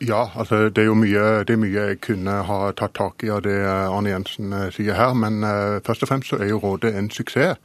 Ja, 0.01 0.31
altså 0.35 0.69
det 0.69 0.83
er 0.83 0.89
jo 0.89 0.97
mye, 0.99 1.25
er 1.47 1.59
mye 1.63 1.83
jeg 1.91 2.01
kunne 2.03 2.33
ha 2.49 2.73
tatt 2.75 2.97
tak 2.99 3.23
i 3.23 3.31
av 3.31 3.45
det 3.47 3.55
Arne 3.63 4.11
Jensen 4.11 4.53
eh, 4.53 4.71
sier 4.75 4.99
her, 4.99 5.15
men 5.15 5.45
uh, 5.47 5.79
først 5.87 6.03
og 6.03 6.11
fremst 6.11 6.33
så 6.33 6.41
er 6.43 6.51
jo 6.51 6.59
rådet 6.59 6.91
en 6.99 7.11
suksess. 7.11 7.61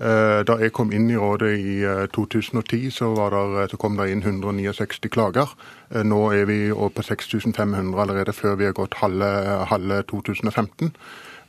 Uh, 0.00 0.40
da 0.48 0.56
jeg 0.60 0.72
kom 0.76 0.92
inn 0.92 1.10
i 1.12 1.20
rådet 1.20 1.52
i 1.60 1.76
uh, 1.84 2.06
2010, 2.16 2.88
så, 2.96 3.12
der, 3.16 3.68
så 3.68 3.76
kom 3.76 4.00
det 4.00 4.08
inn 4.08 4.24
169 4.24 5.12
klager. 5.12 5.52
Eh, 5.90 6.02
nå 6.02 6.18
er 6.34 6.44
vi 6.48 6.58
på 6.72 7.02
6500 7.02 8.00
allerede 8.02 8.32
før 8.32 8.56
vi 8.56 8.66
har 8.66 8.74
gått 8.76 8.98
halve, 9.02 9.30
halve 9.70 10.02
2015. 10.10 10.92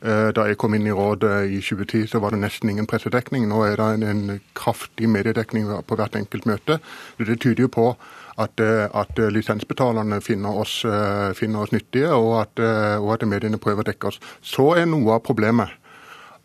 Eh, 0.00 0.30
Da 0.34 0.46
jeg 0.46 0.58
kom 0.58 0.74
inn 0.74 0.86
i 0.86 0.94
rådet 0.94 1.50
i 1.50 1.60
2010, 1.60 2.06
så 2.06 2.20
var 2.20 2.30
det 2.30 2.40
nesten 2.40 2.70
ingen 2.70 2.86
pressedekning. 2.86 3.48
Nå 3.48 3.64
er 3.66 3.76
det 3.76 3.88
en, 3.94 4.02
en 4.02 4.40
kraftig 4.54 5.08
mediedekning 5.08 5.66
på 5.66 5.96
hvert 5.98 6.14
enkelt 6.16 6.46
møte. 6.46 6.78
Det 7.18 7.40
tyder 7.40 7.66
jo 7.66 7.68
på 7.68 7.96
at, 8.38 8.60
eh, 8.62 8.86
at 8.86 9.18
lisensbetalerne 9.34 10.20
finner 10.22 10.60
oss, 10.62 10.84
eh, 10.84 11.32
finner 11.34 11.64
oss 11.64 11.74
nyttige, 11.74 12.12
og 12.14 12.40
at, 12.42 12.62
eh, 12.62 12.96
og 13.02 13.12
at 13.16 13.26
mediene 13.28 13.58
prøver 13.58 13.82
å 13.82 13.90
dekke 13.90 14.12
oss. 14.12 14.20
Så 14.42 14.70
er 14.78 14.86
noe 14.86 15.16
av 15.16 15.24
problemet 15.26 15.74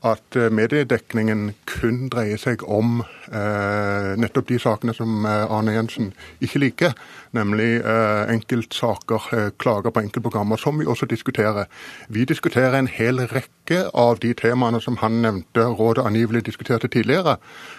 at 0.03 0.35
eh, 0.35 0.51
mediedekningen 0.51 1.53
kun 1.69 2.09
dreier 2.11 2.39
seg 2.39 2.63
om 2.67 3.01
eh, 3.31 4.09
nettopp 4.19 4.49
de 4.51 4.59
sakene 4.59 4.95
som 4.95 5.23
eh, 5.25 5.45
Arne 5.47 5.75
Jensen 5.77 6.11
ikke 6.43 6.59
liker, 6.59 6.97
nemlig 7.31 7.79
eh, 7.79 8.33
enkeltsaker, 8.33 9.29
eh, 9.37 9.49
klager 9.57 9.95
på 9.95 10.03
enkeltprogrammer, 10.03 10.59
som 10.59 10.79
vi 10.79 10.89
også 10.89 11.07
diskuterer. 11.07 11.71
Vi 12.09 12.25
diskuterer 12.27 12.75
en 12.79 12.91
hel 12.91 13.23
rekke 13.31 13.85
av 13.95 14.19
de 14.19 14.33
temaene 14.35 14.81
som 14.83 14.99
han 14.99 15.21
nevnte 15.23 15.69
rådet 15.79 16.05
angivelig 16.05 16.43
diskuterte 16.51 16.91
tidligere. 16.91 17.37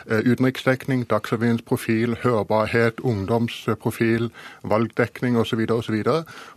Eh, 0.08 0.24
utenriksdekning, 0.24 1.04
Dagsrevyens 1.10 1.62
profil, 1.62 2.16
hørbarhet, 2.24 3.04
ungdomsprofil, 3.04 4.30
valgdekning 4.64 5.36
osv. 5.36 5.66
osv. 5.70 6.00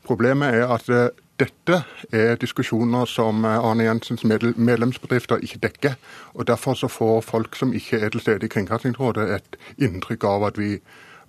Problemet 0.08 0.62
er 0.62 0.72
at 0.72 0.90
eh, 0.90 1.10
dette 1.38 1.82
er 2.14 2.38
diskusjoner 2.42 3.10
som 3.10 3.46
eh, 3.46 3.58
Arne 3.58 3.86
Jensens 3.86 4.24
medlemsbedrifter 4.26 5.44
ikke 5.46 5.62
dekker. 5.68 5.98
og 6.34 6.48
Derfor 6.50 6.78
så 6.78 6.90
får 6.90 7.22
folk 7.26 7.58
som 7.60 7.74
ikke 7.78 8.00
er 8.02 8.14
til 8.14 8.24
stede 8.24 8.48
i 8.48 8.52
Kringkastingsrådet, 8.54 9.28
et 9.38 9.60
inntrykk 9.78 10.26
av 10.26 10.48
at 10.50 10.58
vi, 10.58 10.80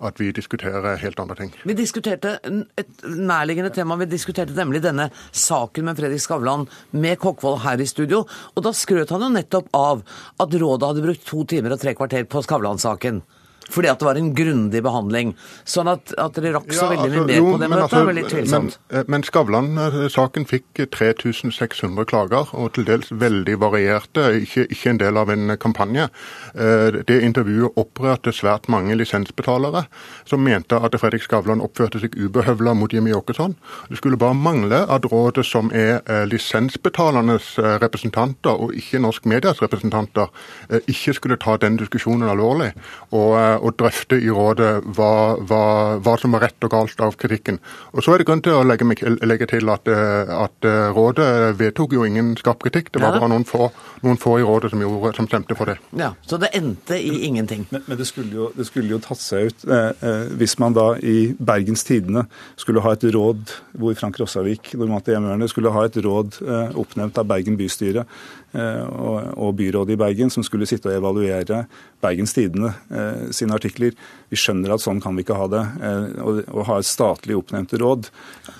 at 0.01 0.19
vi 0.19 0.31
diskuterer 0.33 0.97
helt 1.03 1.19
andre 1.21 1.37
ting. 1.37 1.53
Vi 1.63 1.77
diskuterte 1.77 2.37
et 2.43 3.03
nærliggende 3.05 3.69
tema. 3.75 3.99
Vi 4.01 4.09
diskuterte 4.09 4.57
nemlig 4.57 4.81
denne 4.85 5.09
saken 5.31 5.85
med 5.85 5.99
Fredrik 5.99 6.23
Skavlan 6.25 6.67
med 6.91 7.19
Kokkvold 7.21 7.61
her 7.65 7.81
i 7.81 7.89
studio. 7.89 8.23
Og 8.55 8.65
da 8.65 8.73
skrøt 8.73 9.13
han 9.13 9.27
jo 9.27 9.33
nettopp 9.35 9.69
av 9.77 10.01
at 10.39 10.55
rådet 10.55 10.89
hadde 10.89 11.05
brukt 11.05 11.27
to 11.27 11.43
timer 11.45 11.75
og 11.75 11.83
tre 11.83 11.93
kvarter 11.97 12.25
på 12.25 12.41
Skavlan-saken. 12.45 13.21
Fordi 13.69 13.91
at 13.91 13.99
det 14.01 14.07
var 14.09 14.19
en 14.19 14.31
grundig 14.35 14.81
behandling. 14.83 15.35
Sånn 15.67 15.89
at, 15.91 16.13
at 16.17 16.37
dere 16.37 16.55
rakk 16.57 16.71
så 16.73 16.89
Ja, 16.89 17.03
veldig 17.03 17.09
mye 17.09 17.21
altså, 17.21 17.43
mer 17.43 17.51
på 17.53 17.61
det 17.61 17.69
møtet, 17.69 17.83
altså, 17.83 17.99
er 17.99 18.09
veldig 18.09 18.25
tvilsomt. 18.33 18.77
Men, 18.79 18.99
eh, 18.99 19.09
men 19.13 19.25
Skavlan-saken 19.27 20.47
fikk 20.49 20.83
3600 20.95 22.09
klager, 22.09 22.53
og 22.53 22.73
til 22.77 22.87
dels 22.89 23.11
veldig 23.11 23.59
varierte. 23.61 24.25
Ikke, 24.41 24.65
ikke 24.69 24.93
en 24.93 25.01
del 25.01 25.19
av 25.21 25.33
en 25.33 25.55
kampanje. 25.61 26.09
Eh, 26.55 26.99
Det 27.09 27.21
intervjuet 27.23 27.77
opprørte 27.79 28.33
svært 28.35 28.67
mange 28.69 28.95
lisensbetalere, 28.97 29.85
som 30.25 30.43
mente 30.43 30.75
at 30.75 30.95
Fredrik 30.99 31.23
Skavlan 31.23 31.61
oppførte 31.63 32.01
seg 32.01 32.15
ubehøvla 32.17 32.73
mot 32.77 32.93
Jimmy 32.93 33.13
Åkesson. 33.13 33.55
Det 33.89 33.97
skulle 33.97 34.17
bare 34.17 34.37
mangle 34.37 34.83
at 34.89 35.05
rådet, 35.11 35.45
som 35.45 35.71
er 35.73 36.01
eh, 36.05 36.25
lisensbetalernes 36.29 37.57
eh, 37.59 37.77
representanter, 37.83 38.51
og 38.51 38.73
ikke 38.73 39.01
norsk 39.01 39.25
medias 39.25 39.61
representanter, 39.61 40.29
eh, 40.69 40.79
ikke 40.87 41.13
skulle 41.17 41.37
ta 41.37 41.57
den 41.57 41.77
diskusjonen 41.77 42.29
alvorlig. 42.29 42.73
og 43.11 43.58
og 43.59 43.75
drøfte 43.79 44.19
i 44.19 44.29
rådet 44.33 44.71
hva, 44.95 45.11
hva, 45.39 45.63
hva 46.03 46.15
som 46.19 46.35
var 46.35 46.45
rett 46.47 46.65
og 46.65 46.73
galt 46.73 47.03
av 47.03 47.17
kritikken. 47.19 47.59
Og 47.93 48.03
Så 48.03 48.13
er 48.13 48.21
det 48.21 48.27
grunn 48.29 48.43
til 48.45 48.57
å 48.57 48.63
legge, 48.65 48.87
legge 49.25 49.49
til 49.51 49.69
at, 49.73 49.87
eh, 49.91 50.31
at 50.33 50.67
eh, 50.67 50.89
rådet 50.95 51.29
vedtok 51.59 51.95
jo 51.97 52.05
ingen 52.07 52.35
skarp 52.39 52.63
kritikk. 52.65 52.91
Det 52.93 53.03
var 53.03 53.15
ja, 53.15 53.21
bare 53.21 53.33
noen 53.33 53.47
få, 53.47 53.69
noen 54.05 54.19
få 54.21 54.37
i 54.39 54.47
rådet 54.47 54.73
som, 54.73 54.83
gjorde, 54.83 55.13
som 55.17 55.29
stemte 55.29 55.57
for 55.59 55.71
det. 55.71 55.77
Ja, 55.99 56.13
Så 56.25 56.39
det 56.41 56.51
endte 56.57 56.97
i 56.97 57.25
ingenting. 57.27 57.67
Men, 57.69 57.83
men 57.87 57.99
det, 57.99 58.07
skulle 58.09 58.35
jo, 58.35 58.49
det 58.55 58.67
skulle 58.69 58.93
jo 58.93 59.01
tatt 59.03 59.21
seg 59.23 59.51
ut 59.51 59.67
eh, 59.69 59.91
eh, 60.05 60.33
hvis 60.39 60.57
man 60.61 60.75
da 60.77 60.91
i 60.97 61.33
Bergens 61.39 61.85
Tidende 61.87 62.25
skulle 62.59 62.83
ha 62.85 62.95
et 62.95 63.05
råd 63.13 63.55
hvor 63.79 63.95
Frank 63.99 64.19
Rossavik, 64.19 64.73
normalt 64.77 65.09
hjemmehørende, 65.11 65.49
skulle 65.51 65.73
ha 65.73 65.85
et 65.87 65.97
råd 66.03 66.41
eh, 66.45 66.77
oppnevnt 66.79 67.19
av 67.19 67.27
Bergen 67.29 67.57
bystyre 67.59 68.05
eh, 68.05 68.83
og, 68.87 69.33
og 69.35 69.55
byrådet 69.59 69.95
i 69.95 69.99
Bergen, 69.99 70.33
som 70.33 70.45
skulle 70.45 70.67
sitte 70.69 70.91
og 70.91 70.97
evaluere 70.99 71.63
Bergens 72.03 72.33
Tidende 72.35 72.73
eh, 72.89 73.29
sine 73.35 73.55
artikler. 73.57 73.95
Vi 74.29 74.37
skjønner 74.37 74.75
at 74.75 74.83
sånn 74.83 75.01
kan 75.03 75.17
vi 75.17 75.25
ikke 75.25 75.37
ha 75.37 75.47
det. 75.51 75.61
Eh, 75.83 76.19
å, 76.21 76.63
ha 76.67 76.77
et 76.79 76.87
statlig 76.87 77.37
oppnevnte 77.37 77.79
råd, 77.81 78.09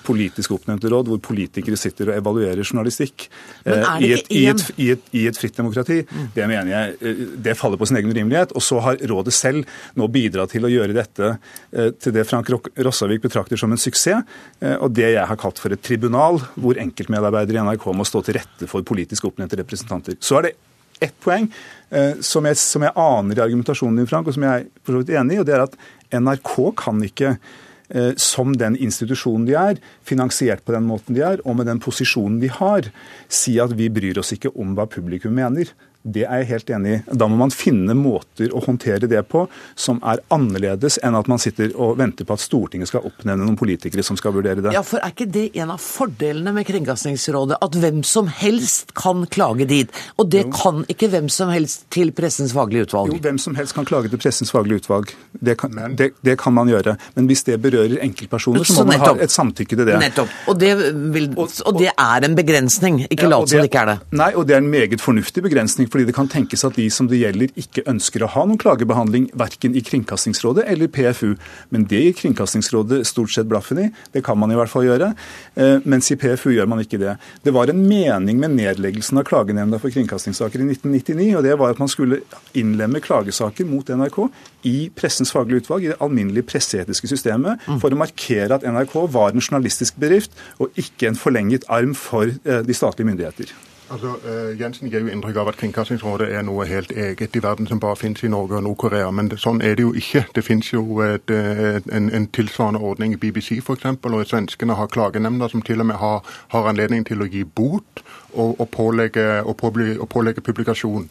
politisk 0.06 0.54
oppnevnte 0.56 0.90
råd, 0.92 1.10
hvor 1.10 1.22
politikere 1.30 1.78
sitter 1.78 2.10
og 2.10 2.18
evaluerer 2.18 2.64
journalistikk 2.64 3.28
eh, 3.64 3.86
i, 4.02 4.12
et, 4.16 4.30
i, 4.34 4.44
et, 4.50 4.64
i, 4.76 4.88
et, 4.94 5.10
i 5.16 5.26
et 5.30 5.40
fritt 5.40 5.56
demokrati, 5.56 6.02
det 6.34 6.48
mener 6.50 6.72
jeg 6.72 6.96
eh, 7.00 7.24
det 7.46 7.56
faller 7.58 7.80
på 7.80 7.88
sin 7.88 8.00
egen 8.00 8.12
urimelighet. 8.12 8.54
Og 8.58 8.64
så 8.64 8.80
har 8.84 9.00
rådet 9.10 9.34
selv 9.36 9.68
nå 9.98 10.10
bidratt 10.12 10.54
til 10.54 10.66
å 10.66 10.72
gjøre 10.72 10.96
dette 10.96 11.34
eh, 11.34 11.92
til 11.96 12.16
det 12.16 12.26
Frank 12.28 12.50
Rossavik 12.50 13.24
betrakter 13.24 13.60
som 13.60 13.72
en 13.72 13.80
suksess, 13.80 14.24
eh, 14.60 14.76
og 14.76 14.94
det 14.96 15.12
jeg 15.14 15.28
har 15.28 15.38
kalt 15.40 15.60
for 15.62 15.72
et 15.74 15.82
tribunal, 15.84 16.40
hvor 16.60 16.80
enkeltmedarbeidere 16.80 17.60
i 17.60 17.68
NRK 17.68 17.90
må 17.96 18.06
stå 18.08 18.24
til 18.26 18.40
rette 18.40 18.68
for 18.70 18.86
politisk 18.86 19.28
oppnevnte 19.30 19.60
representanter. 19.60 20.18
Så 20.24 20.40
er 20.40 20.48
det 20.48 20.56
ett 21.00 21.16
poeng 21.24 21.48
eh, 21.90 22.20
som, 22.24 22.46
jeg, 22.48 22.58
som 22.60 22.84
jeg 22.86 22.96
aner 22.98 23.38
i 23.38 23.44
argumentasjonen 23.44 24.00
din, 24.00 24.10
Frank, 24.10 24.28
og 24.28 24.36
som 24.36 24.46
jeg 24.46 24.62
er 24.62 24.70
for 24.84 24.94
så 24.94 25.02
vidt 25.02 25.16
enig 25.16 25.38
i. 25.38 25.42
og 25.42 25.48
det 25.48 25.56
er 25.56 25.66
at 25.66 25.76
NRK 26.20 26.54
kan 26.80 27.02
ikke 27.06 27.34
eh, 27.36 28.12
som 28.20 28.54
den 28.58 28.78
institusjonen 28.78 29.46
de 29.48 29.56
er, 29.58 29.82
finansiert 30.06 30.64
på 30.66 30.76
den 30.76 30.88
måten 30.88 31.16
de 31.16 31.24
er, 31.26 31.44
og 31.44 31.58
med 31.60 31.70
den 31.70 31.82
posisjonen 31.82 32.40
de 32.42 32.52
har, 32.60 32.90
si 33.28 33.58
at 33.62 33.76
vi 33.78 33.90
bryr 33.92 34.22
oss 34.22 34.34
ikke 34.36 34.52
om 34.54 34.76
hva 34.78 34.88
publikum 34.90 35.36
mener. 35.38 35.72
Det 36.00 36.22
er 36.24 36.40
jeg 36.40 36.48
helt 36.54 36.70
enig 36.72 36.92
i. 36.94 36.98
Da 37.12 37.26
må 37.28 37.36
man 37.36 37.50
finne 37.52 37.92
måter 37.92 38.48
å 38.56 38.62
håndtere 38.64 39.08
det 39.10 39.20
på 39.28 39.42
som 39.76 39.98
er 40.00 40.22
annerledes 40.32 40.96
enn 41.04 41.16
at 41.18 41.28
man 41.28 41.40
sitter 41.42 41.74
og 41.76 41.98
venter 42.00 42.24
på 42.24 42.36
at 42.38 42.40
Stortinget 42.40 42.88
skal 42.88 43.04
oppnevne 43.04 43.44
noen 43.44 43.58
politikere 43.60 44.04
som 44.06 44.16
skal 44.16 44.32
vurdere 44.32 44.64
det. 44.64 44.72
Ja, 44.72 44.80
for 44.86 45.02
Er 45.04 45.12
ikke 45.12 45.28
det 45.28 45.50
en 45.60 45.74
av 45.74 45.82
fordelene 45.84 46.54
med 46.56 46.64
Kringkastingsrådet? 46.68 47.58
At 47.60 47.76
hvem 47.76 48.00
som 48.06 48.30
helst 48.32 48.94
kan 48.96 49.26
klage 49.28 49.66
dit? 49.68 49.92
Og 50.16 50.30
det 50.32 50.46
jo. 50.46 50.54
kan 50.56 50.80
ikke 50.88 51.10
hvem 51.12 51.28
som 51.28 51.52
helst 51.52 51.84
til 51.92 52.14
Pressens 52.16 52.54
faglige 52.56 52.88
utvalg? 52.88 53.12
Jo, 53.12 53.20
hvem 53.20 53.40
som 53.42 53.58
helst 53.60 53.76
kan 53.76 53.88
klage 53.88 54.08
til 54.08 54.22
Pressens 54.22 54.54
faglige 54.54 54.80
utvalg. 54.80 55.12
Det 55.36 55.58
kan, 55.60 55.76
det, 56.00 56.14
det 56.24 56.38
kan 56.40 56.56
man 56.56 56.72
gjøre. 56.72 56.96
Men 57.18 57.28
hvis 57.28 57.44
det 57.44 57.58
berører 57.60 58.00
enkeltpersoner, 58.06 58.64
så 58.64 58.78
må 58.78 58.80
så 58.80 58.88
man 58.88 59.04
ha 59.04 59.12
et 59.28 59.36
samtykke 59.36 59.76
til 59.76 59.84
det. 59.84 60.00
Nettopp. 60.00 60.32
Og 60.48 60.60
det, 60.64 60.72
vil, 61.12 61.28
og 61.36 61.76
det 61.76 61.92
er 61.92 62.28
en 62.28 62.40
begrensning. 62.40 63.02
Ikke 63.10 63.28
ja, 63.28 63.34
lat 63.36 63.52
som 63.52 63.60
det 63.60 63.68
ikke 63.68 63.84
er 63.84 63.92
det. 63.92 63.98
Nei, 64.16 64.32
og 64.32 64.48
det 64.48 64.56
er 64.56 64.64
en 64.64 64.72
meget 64.72 65.04
fornuftig 65.04 65.44
begrensning 65.44 65.89
fordi 65.90 66.06
det 66.08 66.16
kan 66.16 66.30
tenkes 66.30 66.64
at 66.66 66.78
de 66.78 66.86
som 66.92 67.08
det 67.10 67.20
gjelder, 67.20 67.52
ikke 67.58 67.84
ønsker 67.90 68.24
å 68.24 68.30
ha 68.34 68.46
noen 68.46 68.60
klagebehandling 68.60 69.28
verken 69.38 69.76
i 69.76 69.82
Kringkastingsrådet 69.84 70.66
eller 70.70 70.90
PFU. 70.92 71.34
Men 71.74 71.86
det 71.90 72.02
gir 72.04 72.16
Kringkastingsrådet 72.20 73.02
stort 73.08 73.34
sett 73.34 73.50
blaffen 73.50 73.82
i. 73.84 73.88
Det 74.14 74.24
kan 74.26 74.38
man 74.38 74.52
i 74.52 74.58
hvert 74.58 74.72
fall 74.72 74.86
gjøre. 74.86 75.12
Eh, 75.54 75.78
mens 75.84 76.10
i 76.12 76.18
PFU 76.20 76.50
gjør 76.54 76.68
man 76.70 76.82
ikke 76.84 77.00
det. 77.00 77.16
Det 77.44 77.54
var 77.54 77.70
en 77.70 77.82
mening 77.86 78.40
med 78.40 78.56
nedleggelsen 78.56 79.20
av 79.20 79.26
Klagenemnda 79.28 79.80
for 79.82 79.92
kringkastingssaker 79.94 80.62
i 80.62 80.68
1999, 80.72 81.30
og 81.38 81.46
det 81.46 81.56
var 81.60 81.74
at 81.74 81.82
man 81.82 81.90
skulle 81.90 82.20
innlemme 82.58 83.02
klagesaker 83.04 83.68
mot 83.68 83.88
NRK 83.88 84.20
i 84.68 84.76
Pressens 84.96 85.32
faglige 85.34 85.64
utvalg, 85.64 85.86
i 85.86 85.92
det 85.92 86.00
alminnelige 86.04 86.48
presseetiske 86.50 87.10
systemet, 87.10 87.62
mm. 87.66 87.80
for 87.82 87.92
å 87.92 88.00
markere 88.00 88.58
at 88.58 88.66
NRK 88.66 88.96
var 89.12 89.34
en 89.34 89.42
journalistisk 89.42 89.98
bedrift 90.00 90.36
og 90.60 90.76
ikke 90.80 91.10
en 91.10 91.18
forlenget 91.18 91.66
arm 91.72 91.96
for 91.98 92.30
eh, 92.30 92.62
de 92.66 92.76
statlige 92.76 93.10
myndigheter. 93.10 93.54
Altså, 93.90 94.06
uh, 94.06 94.60
Jensen 94.60 94.90
gir 94.90 95.00
jo 95.02 95.08
inntrykk 95.10 95.36
av 95.42 95.48
at 95.50 95.56
Kringkastingsrådet 95.58 96.28
er 96.30 96.44
noe 96.46 96.62
helt 96.66 96.92
eget 96.94 97.34
i 97.34 97.42
verden 97.42 97.66
som 97.66 97.80
bare 97.82 97.98
finnes 97.98 98.22
i 98.22 98.30
Norge 98.30 98.54
og 98.60 98.62
Nord-Korea. 98.62 99.08
Men 99.10 99.32
sånn 99.34 99.58
er 99.66 99.74
det 99.74 99.82
jo 99.82 99.90
ikke. 99.98 100.22
Det 100.34 100.44
finnes 100.46 100.68
jo 100.70 101.00
et, 101.02 101.30
et, 101.30 101.88
en, 101.90 102.06
en, 102.14 102.28
tilsvarende 102.30 102.78
ordning 102.86 103.16
i 103.16 103.18
BBC 103.18 103.58
f.eks. 103.58 103.88
Og 104.06 104.26
svenskene 104.30 104.78
har 104.78 104.92
klagenemnder 104.94 105.50
som 105.50 105.62
til 105.66 105.82
og 105.82 105.90
med 105.90 105.98
har, 105.98 106.22
har 106.54 106.70
anledning 106.70 107.02
til 107.08 107.24
å 107.24 107.26
gi 107.26 107.42
bot 107.44 108.04
og, 108.32 108.60
og, 108.60 108.68
pålegge, 108.70 109.42
og, 109.42 109.56
påbli, 109.58 109.96
og 109.98 110.08
pålegge 110.08 110.46
publikasjon 110.46 111.10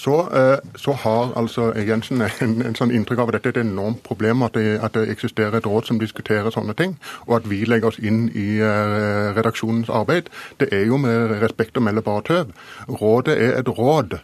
så, 0.00 0.20
eh, 0.20 0.58
så, 0.76 0.92
har 0.92 1.32
altså 1.36 1.72
Jensen 1.76 2.22
en, 2.24 2.62
en, 2.64 2.76
sånn 2.78 2.92
inntrykk 2.94 3.20
av 3.20 3.30
at 3.30 3.36
dette 3.36 3.50
er 3.50 3.58
et 3.58 3.66
enormt 3.66 4.00
problem, 4.06 4.46
at 4.46 4.54
det, 4.56 4.78
at 4.80 4.94
det, 4.96 5.10
eksisterer 5.12 5.58
et 5.58 5.66
råd 5.68 5.90
som 5.90 5.98
diskuterer 6.00 6.48
sånne 6.54 6.72
ting, 6.78 6.94
og 7.26 7.34
at 7.40 7.48
vi 7.50 7.58
legger 7.68 7.90
oss 7.90 7.98
inn 8.00 8.22
i 8.32 8.46
uh, 8.64 9.34
redaksjonens 9.36 9.92
arbeid. 9.92 10.30
Det 10.62 10.70
er 10.72 10.86
jo 10.88 10.96
med 11.02 11.36
respekt 11.42 11.76
å 11.76 11.84
melde 11.84 12.04
bare 12.06 12.24
tøv. 12.30 12.54
Rådet 13.02 13.36
er 13.36 13.58
et 13.58 13.68
råd. 13.68 14.16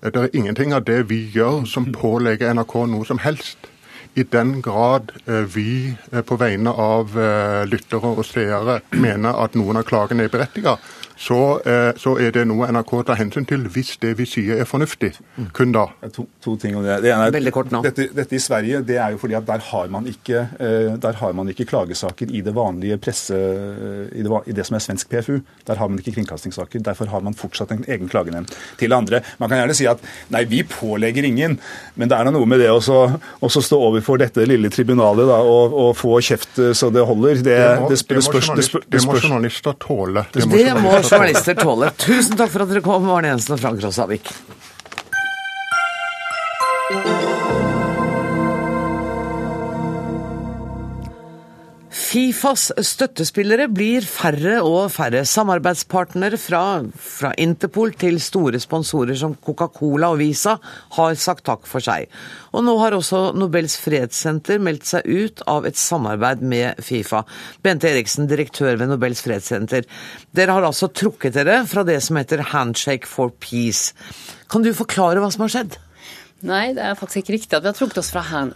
Det 0.00 0.16
er 0.16 0.32
ingenting 0.32 0.72
av 0.72 0.86
det 0.88 1.02
vi 1.12 1.20
gjør 1.34 1.66
som 1.68 1.92
pålegger 1.92 2.56
NRK 2.56 2.74
noe 2.94 3.04
som 3.08 3.20
helst. 3.20 3.68
I 4.16 4.24
den 4.24 4.62
grad 4.64 5.12
uh, 5.28 5.44
vi 5.44 5.92
på 6.08 6.40
vegne 6.40 6.72
av 6.72 7.12
lyttere 7.68 8.16
og 8.16 8.24
seere 8.28 8.80
mener 8.96 9.44
at 9.44 9.60
noen 9.60 9.84
av 9.84 9.88
klagene 9.88 10.24
er 10.24 10.32
berettiget, 10.32 10.80
så, 11.16 11.60
eh, 11.66 11.92
så, 12.00 12.14
er 12.20 12.32
det 12.34 12.44
noe 12.48 12.68
NRK 12.72 12.92
tar 13.06 13.18
hensyn 13.20 13.46
til 13.48 13.66
hvis 13.72 13.94
det 14.02 14.14
vi 14.18 14.26
sier 14.28 14.62
er 14.62 14.68
fornuftig. 14.68 15.12
Kun 15.56 15.74
da. 15.74 15.86
To, 16.14 16.26
to 16.42 16.56
ting 16.60 16.76
om 16.78 16.84
det. 16.86 17.00
det 17.04 17.12
ene 17.12 17.28
er, 17.28 17.34
Veldig 17.34 17.52
kort 17.54 17.72
nå. 17.74 17.82
Dette, 17.84 18.08
dette, 18.14 18.36
i 18.36 18.42
Sverige 18.42 18.82
det 18.86 18.98
er 19.00 19.14
jo 19.14 19.20
fordi 19.22 19.36
at 19.38 19.46
der 19.48 19.62
har 19.68 19.90
man 19.92 20.08
ikke, 20.10 20.46
eh, 20.58 20.92
der 21.02 21.18
har 21.20 21.36
man 21.36 21.50
ikke 21.52 21.66
klagesaker 21.68 22.30
i 22.32 22.42
det 22.44 22.54
vanlige 22.56 22.98
presse, 23.02 23.36
i 24.12 24.24
det, 24.24 24.42
i 24.46 24.56
det, 24.56 24.66
som 24.66 24.78
er 24.78 24.84
svensk 24.84 25.10
PFU. 25.12 25.40
Der 25.68 25.80
har 25.80 25.90
man 25.90 26.00
ikke 26.00 26.16
kringkastingssaker. 26.18 26.82
Derfor 26.84 27.10
har 27.12 27.24
man 27.24 27.36
fortsatt 27.38 27.74
en 27.74 27.84
egen 27.88 28.10
klagenemnd. 28.12 28.52
Til 28.80 28.92
andre, 28.92 29.22
man 29.38 29.50
kan 29.50 29.62
gjerne 29.62 29.76
si 29.76 29.88
at 29.90 30.02
nei, 30.32 30.44
vi 30.48 30.62
pålegger 30.68 31.26
ingen, 31.28 31.58
men 31.96 32.10
det 32.10 32.18
er 32.18 32.32
noe 32.32 32.48
med 32.48 32.62
det 32.62 32.70
å 32.72 32.80
stå 32.82 33.78
overfor 33.78 34.20
dette 34.22 34.46
lille 34.48 34.70
tribunalet 34.72 35.28
da, 35.28 35.38
og, 35.42 35.76
og, 35.76 35.90
få 35.96 36.18
kjeft 36.24 36.58
så 36.76 36.88
det 36.92 37.04
holder. 37.06 37.42
Det, 37.42 37.44
det, 37.44 37.80
må, 37.80 37.88
det, 37.90 37.98
spørs, 38.00 38.50
det, 38.88 39.02
må 39.06 39.18
journalister 39.18 39.76
tåle. 39.80 40.24
Det 40.32 40.46
må 40.48 40.58
journalister 41.02 41.54
tåler. 41.58 41.94
Tusen 41.96 42.36
takk 42.38 42.52
for 42.54 42.64
at 42.64 42.72
dere 42.72 42.84
kom, 42.84 43.10
Arne 43.10 43.34
Jensen 43.34 43.56
og 43.56 43.62
Frank 43.62 43.82
Rossavik. 43.84 44.32
Fifas 52.12 52.66
støttespillere 52.84 53.70
blir 53.72 54.04
færre 54.04 54.58
og 54.60 54.90
færre. 54.92 55.22
Samarbeidspartnere 55.24 56.36
fra, 56.36 56.82
fra 56.92 57.30
Interpol 57.40 57.94
til 57.96 58.18
store 58.20 58.58
sponsorer 58.60 59.16
som 59.16 59.32
Coca-Cola 59.40 60.10
og 60.12 60.18
Visa 60.20 60.58
har 60.98 61.16
sagt 61.16 61.46
takk 61.46 61.64
for 61.70 61.80
seg. 61.80 62.10
Og 62.52 62.66
nå 62.66 62.74
har 62.82 62.92
også 62.92 63.30
Nobels 63.32 63.78
fredssenter 63.80 64.60
meldt 64.60 64.90
seg 64.90 65.08
ut 65.08 65.40
av 65.48 65.64
et 65.70 65.80
samarbeid 65.80 66.44
med 66.44 66.82
Fifa. 66.84 67.22
Bente 67.64 67.88
Eriksen, 67.88 68.28
direktør 68.28 68.76
ved 68.76 68.92
Nobels 68.92 69.24
fredssenter. 69.24 69.88
Dere 70.36 70.58
har 70.58 70.68
altså 70.68 70.90
trukket 70.92 71.38
dere 71.38 71.62
fra 71.70 71.86
det 71.88 71.96
som 72.04 72.20
heter 72.20 72.44
Handshake 72.52 73.08
for 73.08 73.32
peace. 73.40 73.96
Kan 74.52 74.68
du 74.68 74.74
forklare 74.76 75.24
hva 75.24 75.32
som 75.32 75.46
har 75.46 75.56
skjedd? 75.56 75.80
Nei, 76.42 76.72
det 76.74 76.82
er 76.82 76.96
faktisk 76.98 77.20
ikke 77.22 77.34
riktig 77.36 77.54
at 77.54 77.62
vi 77.62 77.70
har 77.70 77.76
trukket 77.78 78.00
oss 78.00 78.08
fra 78.10 78.22
hand, 78.26 78.54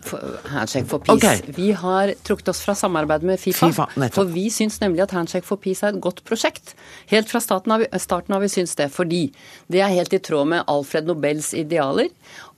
Handshake 0.50 0.88
for 0.90 1.04
Peace. 1.06 1.20
Okay. 1.20 1.54
Vi 1.54 1.68
har 1.78 2.10
trukket 2.26 2.50
oss 2.50 2.62
fra 2.64 2.74
samarbeidet 2.74 3.28
med 3.28 3.38
Fifa. 3.38 3.68
FIFA 3.70 4.08
for 4.16 4.32
vi 4.34 4.48
syns 4.50 4.80
nemlig 4.82 5.04
at 5.04 5.14
Handshake 5.14 5.46
for 5.46 5.60
Peace 5.62 5.86
er 5.86 5.94
et 5.94 6.02
godt 6.02 6.24
prosjekt. 6.26 6.74
Helt 7.12 7.30
fra 7.30 7.38
starten 7.44 7.70
har 7.70 7.84
vi, 7.84 7.90
starten 8.02 8.34
har 8.34 8.42
vi 8.42 8.50
syntes 8.50 8.74
det, 8.80 8.88
fordi 8.94 9.22
det 9.70 9.84
er 9.84 9.94
helt 9.94 10.18
i 10.18 10.22
tråd 10.22 10.50
med 10.50 10.66
Alfred 10.72 11.06
Nobels 11.06 11.52
idealer 11.54 12.10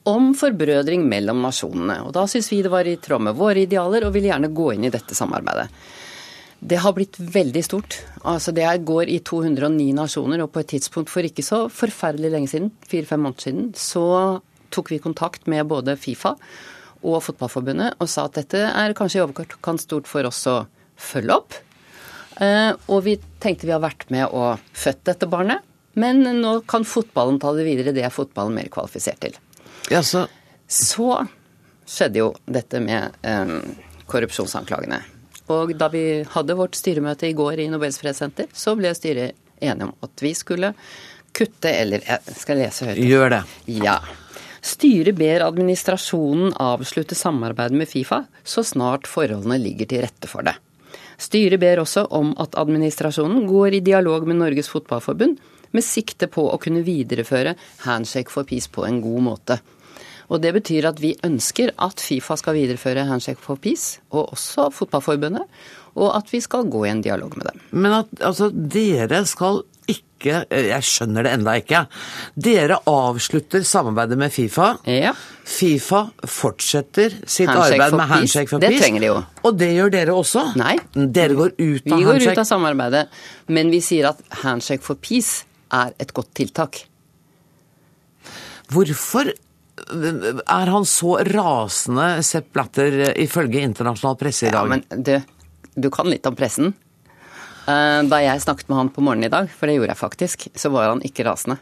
om 0.09 0.33
forbrødring 0.37 1.05
mellom 1.05 1.45
nasjonene. 1.45 2.01
Og 2.07 2.13
Da 2.17 2.25
syns 2.25 2.49
vi 2.49 2.63
det 2.65 2.73
var 2.73 2.89
i 2.89 2.97
tråd 2.97 3.29
med 3.29 3.37
våre 3.37 3.67
idealer, 3.67 4.07
og 4.07 4.15
vil 4.17 4.31
gjerne 4.31 4.49
gå 4.49 4.73
inn 4.73 4.89
i 4.89 4.93
dette 4.93 5.13
samarbeidet. 5.13 5.69
Det 6.59 6.81
har 6.83 6.91
blitt 6.91 7.15
veldig 7.19 7.61
stort. 7.63 8.01
Altså 8.27 8.51
Det 8.51 8.65
går 8.83 9.13
i 9.13 9.21
209 9.23 9.93
nasjoner, 9.95 10.41
og 10.41 10.51
på 10.51 10.65
et 10.65 10.73
tidspunkt 10.73 11.13
for 11.13 11.21
ikke 11.21 11.45
så 11.45 11.67
forferdelig 11.69 12.33
lenge 12.33 12.51
siden, 12.51 12.71
fire-fem 12.89 13.21
måneder 13.21 13.45
siden, 13.45 13.73
så 13.77 14.41
tok 14.73 14.91
vi 14.93 15.01
kontakt 15.03 15.47
med 15.51 15.67
både 15.69 15.97
Fifa 15.99 16.35
og 16.99 17.21
Fotballforbundet 17.23 17.99
og 18.01 18.11
sa 18.11 18.27
at 18.27 18.37
dette 18.39 18.61
er 18.67 18.95
kanskje 18.97 19.21
i 19.21 19.23
overkant 19.23 19.83
stort 19.83 20.09
for 20.09 20.27
oss 20.27 20.43
å 20.51 20.61
følge 20.99 21.35
opp. 21.35 21.57
Eh, 22.43 22.71
og 22.91 23.03
vi 23.07 23.17
tenkte 23.43 23.67
vi 23.67 23.75
har 23.75 23.83
vært 23.83 24.07
med 24.13 24.31
og 24.35 24.61
født 24.75 25.05
dette 25.11 25.27
barnet, 25.31 25.63
men 25.99 26.23
nå 26.39 26.59
kan 26.69 26.87
fotballen 26.87 27.39
ta 27.41 27.51
det 27.55 27.65
videre. 27.67 27.95
Det 27.95 28.05
er 28.05 28.13
fotballen 28.13 28.55
mer 28.55 28.71
kvalifisert 28.71 29.19
til. 29.25 29.35
Ja, 29.91 30.03
så... 30.05 30.27
så 30.69 31.23
skjedde 31.89 32.21
jo 32.21 32.27
dette 32.45 32.77
med 32.83 33.15
um, 33.25 33.55
korrupsjonsanklagene. 34.09 34.99
Og 35.49 35.73
da 35.77 35.87
vi 35.89 36.21
hadde 36.29 36.57
vårt 36.57 36.77
styremøte 36.77 37.25
i 37.29 37.33
går 37.37 37.63
i 37.63 37.69
Nobels 37.71 37.97
fredssenter, 37.97 38.51
så 38.53 38.75
ble 38.77 38.91
styret 38.93 39.33
enige 39.57 39.87
om 39.89 39.95
at 40.05 40.21
vi 40.21 40.35
skulle 40.37 40.73
kutte 41.35 41.71
eller 41.73 42.05
Jeg 42.05 42.37
skal 42.37 42.61
lese 42.61 42.89
høyt. 42.89 43.01
Gjør 43.01 43.33
det. 43.33 43.41
Ja. 43.79 43.97
Styret 44.61 45.15
ber 45.15 45.45
administrasjonen 45.45 46.53
avslutte 46.59 47.15
samarbeidet 47.15 47.77
med 47.77 47.89
Fifa 47.89 48.23
så 48.43 48.63
snart 48.63 49.07
forholdene 49.07 49.59
ligger 49.61 49.89
til 49.89 50.03
rette 50.03 50.29
for 50.31 50.45
det. 50.47 50.55
Styret 51.19 51.59
ber 51.59 51.81
også 51.81 52.05
om 52.15 52.31
at 52.39 52.55
administrasjonen 52.59 53.47
går 53.47 53.79
i 53.79 53.83
dialog 53.83 54.27
med 54.27 54.39
Norges 54.39 54.71
Fotballforbund 54.71 55.39
med 55.75 55.85
sikte 55.85 56.29
på 56.31 56.45
å 56.49 56.59
kunne 56.61 56.83
videreføre 56.85 57.55
Handshake 57.85 58.31
for 58.33 58.47
Peace 58.47 58.71
på 58.71 58.85
en 58.87 59.01
god 59.03 59.25
måte. 59.27 59.59
Og 60.29 60.41
Det 60.41 60.53
betyr 60.53 60.85
at 60.85 60.99
vi 61.01 61.15
ønsker 61.25 61.73
at 61.81 62.01
Fifa 62.03 62.37
skal 62.37 62.55
videreføre 62.57 63.07
Handshake 63.09 63.41
for 63.41 63.57
Peace, 63.57 63.97
og 64.13 64.35
også 64.35 64.69
Fotballforbundet, 64.73 65.47
og 65.97 66.11
at 66.13 66.29
vi 66.31 66.41
skal 66.41 66.69
gå 66.69 66.85
i 66.85 66.91
en 66.91 67.01
dialog 67.01 67.33
med 67.37 67.49
dem. 67.49 67.63
Men 67.71 67.95
at 68.03 68.11
altså, 68.21 68.51
dere 68.53 69.23
skal 69.25 69.63
ikke 70.19 70.43
Jeg 70.51 70.85
skjønner 70.85 71.25
det 71.25 71.31
enda 71.39 71.55
ikke. 71.61 71.81
Dere 72.35 72.77
avslutter 72.89 73.63
samarbeidet 73.65 74.19
med 74.19 74.33
Fifa. 74.35 74.73
Ja. 74.85 75.15
Fifa 75.49 76.03
fortsetter 76.27 77.15
sitt 77.23 77.49
handshake 77.49 77.79
arbeid 77.79 77.97
med 77.97 78.11
Handshake 78.11 78.51
for 78.51 78.61
Peace. 78.61 78.75
Det 78.75 78.83
trenger 78.83 79.05
de 79.05 79.09
jo. 79.09 79.17
Og 79.47 79.57
det 79.57 79.71
gjør 79.73 79.93
dere 79.95 80.15
også? 80.19 80.45
Nei. 80.59 80.75
Dere 80.93 81.39
går 81.39 81.55
ut 81.55 81.63
av 81.63 81.65
Handshake? 81.65 81.97
Vi 81.97 82.07
går 82.11 82.25
ut 82.27 82.43
av 82.43 82.49
samarbeidet, 82.51 83.05
men 83.57 83.73
vi 83.73 83.81
sier 83.83 84.11
at 84.11 84.21
Handshake 84.43 84.85
for 84.85 84.99
Peace 85.01 85.45
er 85.73 85.95
et 86.01 86.13
godt 86.13 86.33
tiltak. 86.37 86.83
Hvorfor 88.69 89.31
er 89.33 90.69
han 90.75 90.85
så 90.85 91.15
rasende, 91.25 92.09
Sepp 92.25 92.51
Blatter, 92.53 92.99
ifølge 93.17 93.63
internasjonal 93.65 94.17
presse 94.19 94.49
i 94.49 94.53
dag? 94.53 94.67
Ja, 94.67 94.75
men 94.75 95.03
du, 95.03 95.15
du 95.79 95.89
kan 95.93 96.09
litt 96.11 96.27
om 96.29 96.37
pressen. 96.37 96.75
Eh, 97.69 98.01
da 98.09 98.21
jeg 98.23 98.41
snakket 98.41 98.69
med 98.69 98.79
han 98.79 98.93
på 98.93 99.03
morgenen 99.03 99.27
i 99.27 99.33
dag, 99.33 99.49
for 99.51 99.69
det 99.69 99.75
gjorde 99.77 99.93
jeg 99.93 100.01
faktisk, 100.01 100.47
så 100.57 100.71
var 100.73 100.89
han 100.89 101.03
ikke 101.05 101.25
rasende. 101.27 101.59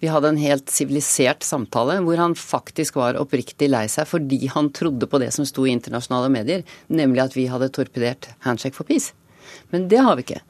Vi 0.00 0.08
hadde 0.08 0.30
en 0.32 0.40
helt 0.40 0.70
sivilisert 0.72 1.44
samtale 1.44 1.98
hvor 2.06 2.16
han 2.16 2.34
faktisk 2.36 2.96
var 2.96 3.18
oppriktig 3.20 3.68
lei 3.68 3.84
seg 3.92 4.08
fordi 4.08 4.46
han 4.48 4.70
trodde 4.72 5.04
på 5.04 5.20
det 5.20 5.28
som 5.36 5.44
sto 5.48 5.66
i 5.68 5.74
internasjonale 5.74 6.30
medier, 6.32 6.64
nemlig 6.88 7.26
at 7.26 7.36
vi 7.36 7.44
hadde 7.52 7.68
torpedert 7.76 8.30
Handshake 8.46 8.78
for 8.78 8.88
peace. 8.88 9.12
Men 9.68 9.88
det 9.92 10.00
har 10.00 10.16
vi 10.16 10.24
ikke. 10.24 10.40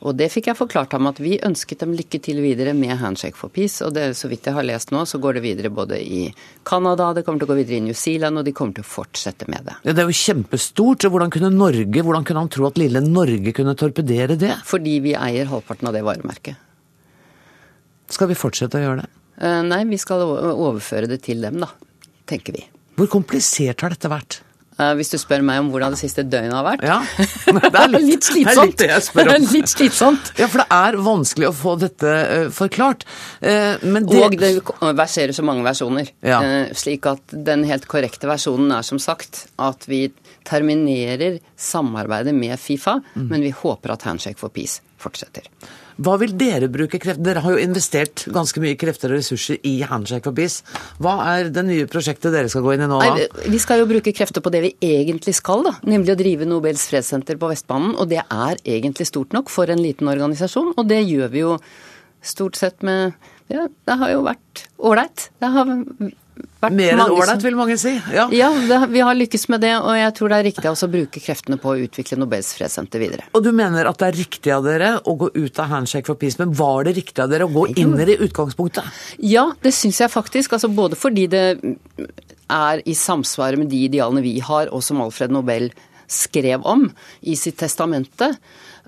Og 0.00 0.14
det 0.16 0.30
fikk 0.32 0.46
jeg 0.48 0.56
forklart 0.56 0.94
ham 0.96 1.10
at 1.10 1.18
vi 1.20 1.34
ønsket 1.44 1.82
dem 1.82 1.92
lykke 1.92 2.20
til 2.24 2.38
videre 2.40 2.72
med 2.76 2.96
Handshake 3.02 3.36
for 3.36 3.52
peace. 3.52 3.82
Og 3.84 3.92
det, 3.92 4.06
så 4.16 4.30
vidt 4.32 4.48
jeg 4.48 4.56
har 4.56 4.64
lest 4.64 4.94
nå, 4.94 5.02
så 5.04 5.20
går 5.20 5.36
det 5.36 5.42
videre 5.44 5.72
både 5.76 5.98
i 6.00 6.22
Canada, 6.64 7.10
det 7.16 7.26
kommer 7.26 7.42
til 7.42 7.50
å 7.50 7.52
gå 7.52 7.58
videre 7.58 7.76
i 7.76 7.84
New 7.84 7.96
Zealand, 7.96 8.40
og 8.40 8.48
de 8.48 8.54
kommer 8.56 8.78
til 8.78 8.86
å 8.86 8.88
fortsette 8.88 9.48
med 9.52 9.68
det. 9.68 9.76
Ja, 9.84 9.92
Det 9.92 10.04
er 10.04 10.08
jo 10.08 10.16
kjempestort. 10.22 11.04
så 11.04 11.12
Hvordan 11.12 11.32
kunne 11.34 11.52
Norge, 11.52 12.00
hvordan 12.00 12.24
kunne 12.24 12.46
han 12.46 12.52
tro 12.52 12.66
at 12.70 12.80
lille 12.80 13.04
Norge 13.04 13.52
kunne 13.52 13.76
torpedere 13.76 14.38
det? 14.40 14.56
Fordi 14.64 14.98
vi 15.04 15.14
eier 15.18 15.52
halvparten 15.52 15.92
av 15.92 15.96
det 15.96 16.04
varemerket. 16.06 16.56
Skal 18.10 18.32
vi 18.32 18.38
fortsette 18.38 18.80
å 18.80 18.84
gjøre 18.86 19.04
det? 19.04 19.10
Eh, 19.40 19.62
nei, 19.68 19.84
vi 19.84 20.00
skal 20.00 20.24
overføre 20.24 21.08
det 21.12 21.20
til 21.28 21.44
dem, 21.44 21.60
da. 21.60 21.68
Tenker 22.30 22.56
vi. 22.56 22.64
Hvor 22.96 23.08
komplisert 23.08 23.84
har 23.84 23.92
dette 23.92 24.08
vært? 24.10 24.40
Eh, 24.80 24.92
hvis 24.96 25.12
du 25.12 25.18
spør 25.20 25.44
meg 25.44 25.60
om 25.62 25.70
hvordan 25.72 25.94
det 25.94 26.00
siste 26.00 26.24
døgnet 26.24 26.56
har 26.56 26.64
vært? 26.64 26.84
Ja, 26.86 26.98
det 27.50 27.82
er 27.82 27.92
litt, 27.92 28.06
litt 28.06 28.28
slitsomt. 28.28 28.46
Det 28.46 28.56
er 28.56 28.66
litt, 28.66 28.78
det 28.80 28.88
jeg 28.90 29.06
spør 29.08 29.32
om. 29.34 29.48
litt 29.56 29.72
slitsomt. 29.74 30.32
Ja, 30.40 30.48
for 30.50 30.62
det 30.62 30.68
er 30.78 30.98
vanskelig 31.10 31.50
å 31.50 31.54
få 31.56 31.76
dette 31.80 32.14
uh, 32.16 32.46
forklart. 32.54 33.04
Uh, 33.42 33.76
det... 33.80 34.22
Og 34.22 34.38
det 34.40 34.94
verserer 34.98 35.36
så 35.36 35.44
mange 35.46 35.66
versjoner. 35.66 36.12
Ja. 36.24 36.40
Slik 36.76 37.08
at 37.10 37.36
den 37.50 37.66
helt 37.68 37.86
korrekte 37.90 38.30
versjonen 38.30 38.72
er 38.76 38.86
som 38.86 39.00
sagt 39.02 39.44
at 39.60 39.84
vi 39.90 40.06
terminerer 40.46 41.40
samarbeidet 41.56 42.34
med 42.36 42.56
Fifa, 42.60 43.00
mm. 43.14 43.28
men 43.30 43.44
vi 43.44 43.52
håper 43.54 43.94
at 43.94 44.06
Handshake 44.08 44.40
for 44.40 44.52
peace 44.54 44.80
fortsetter. 45.00 45.46
Hva 46.00 46.14
vil 46.20 46.32
dere 46.38 46.70
bruke 46.72 46.98
krefter 47.00 47.24
Dere 47.24 47.42
har 47.44 47.54
jo 47.54 47.60
investert 47.60 48.24
ganske 48.32 48.60
mye 48.62 48.76
krefter 48.80 49.12
og 49.12 49.20
ressurser 49.20 49.58
i 49.68 49.74
Handshake 49.84 50.24
for 50.24 50.36
Peace. 50.36 50.64
Hva 51.02 51.16
er 51.34 51.50
det 51.52 51.64
nye 51.66 51.88
prosjektet 51.90 52.32
dere 52.32 52.48
skal 52.52 52.64
gå 52.64 52.74
inn 52.74 52.86
i 52.86 52.88
nå? 52.88 53.00
da? 53.02 53.26
vi 53.52 53.60
skal 53.60 53.82
jo 53.82 53.88
bruke 53.90 54.14
krefter 54.16 54.44
på 54.44 54.52
det 54.54 54.62
vi 54.64 54.72
egentlig 54.86 55.34
skal, 55.36 55.64
da. 55.66 55.74
Nemlig 55.88 56.14
å 56.14 56.20
drive 56.20 56.48
Nobels 56.48 56.86
fredssenter 56.88 57.40
på 57.40 57.50
Vestbanen. 57.52 57.92
Og 58.00 58.08
det 58.12 58.22
er 58.22 58.62
egentlig 58.64 59.10
stort 59.10 59.36
nok 59.36 59.52
for 59.52 59.72
en 59.72 59.82
liten 59.82 60.08
organisasjon, 60.08 60.72
og 60.76 60.88
det 60.88 61.02
gjør 61.04 61.34
vi 61.34 61.44
jo 61.44 61.58
stort 62.24 62.56
sett 62.60 62.84
med 62.86 63.12
ja, 63.50 63.66
Det 63.66 63.96
har 63.98 64.12
jo 64.12 64.24
vært 64.24 64.64
ålreit. 64.78 65.28
Det 65.42 65.48
har 65.52 65.70
mer 66.70 66.94
enn 66.94 67.02
ålreit, 67.04 67.42
vil 67.44 67.56
mange 67.58 67.76
si. 67.80 67.92
Ja, 68.14 68.26
ja 68.34 68.50
det, 68.68 68.78
vi 68.92 69.02
har 69.04 69.16
lykkes 69.18 69.48
med 69.52 69.62
det, 69.64 69.72
og 69.78 69.92
jeg 69.96 70.14
tror 70.18 70.32
det 70.32 70.38
er 70.38 70.46
riktig 70.50 70.70
også 70.70 70.88
å 70.88 70.92
bruke 70.92 71.22
kreftene 71.22 71.58
på 71.60 71.72
å 71.72 71.76
utvikle 71.86 72.18
Nobels 72.20 72.52
fredssenter 72.58 73.02
videre. 73.02 73.28
Og 73.36 73.44
du 73.44 73.50
mener 73.56 73.90
at 73.90 74.00
det 74.00 74.10
er 74.10 74.18
riktig 74.20 74.54
av 74.54 74.66
dere 74.66 74.94
å 75.00 75.16
gå 75.20 75.30
ut 75.36 75.62
av 75.62 75.70
Handshake 75.72 76.08
for 76.08 76.20
peace, 76.20 76.40
men 76.40 76.54
var 76.56 76.88
det 76.88 76.96
riktig 76.98 77.24
av 77.24 77.30
dere 77.32 77.48
å 77.48 77.54
gå 77.54 77.68
inn 77.74 77.94
i 77.98 78.08
det 78.08 78.18
utgangspunktet? 78.26 78.88
Ja, 79.24 79.50
det 79.64 79.74
syns 79.76 80.00
jeg 80.02 80.12
faktisk. 80.12 80.56
Altså 80.56 80.72
både 80.72 80.98
fordi 80.98 81.28
det 81.30 81.44
er 82.50 82.82
i 82.88 82.96
samsvar 82.98 83.58
med 83.60 83.70
de 83.72 83.84
idealene 83.86 84.24
vi 84.24 84.38
har, 84.44 84.72
og 84.74 84.84
som 84.84 85.02
Alfred 85.04 85.32
Nobel 85.34 85.70
skrev 86.10 86.66
om 86.66 86.88
i 87.20 87.36
sitt 87.38 87.60
testamente. 87.60 88.32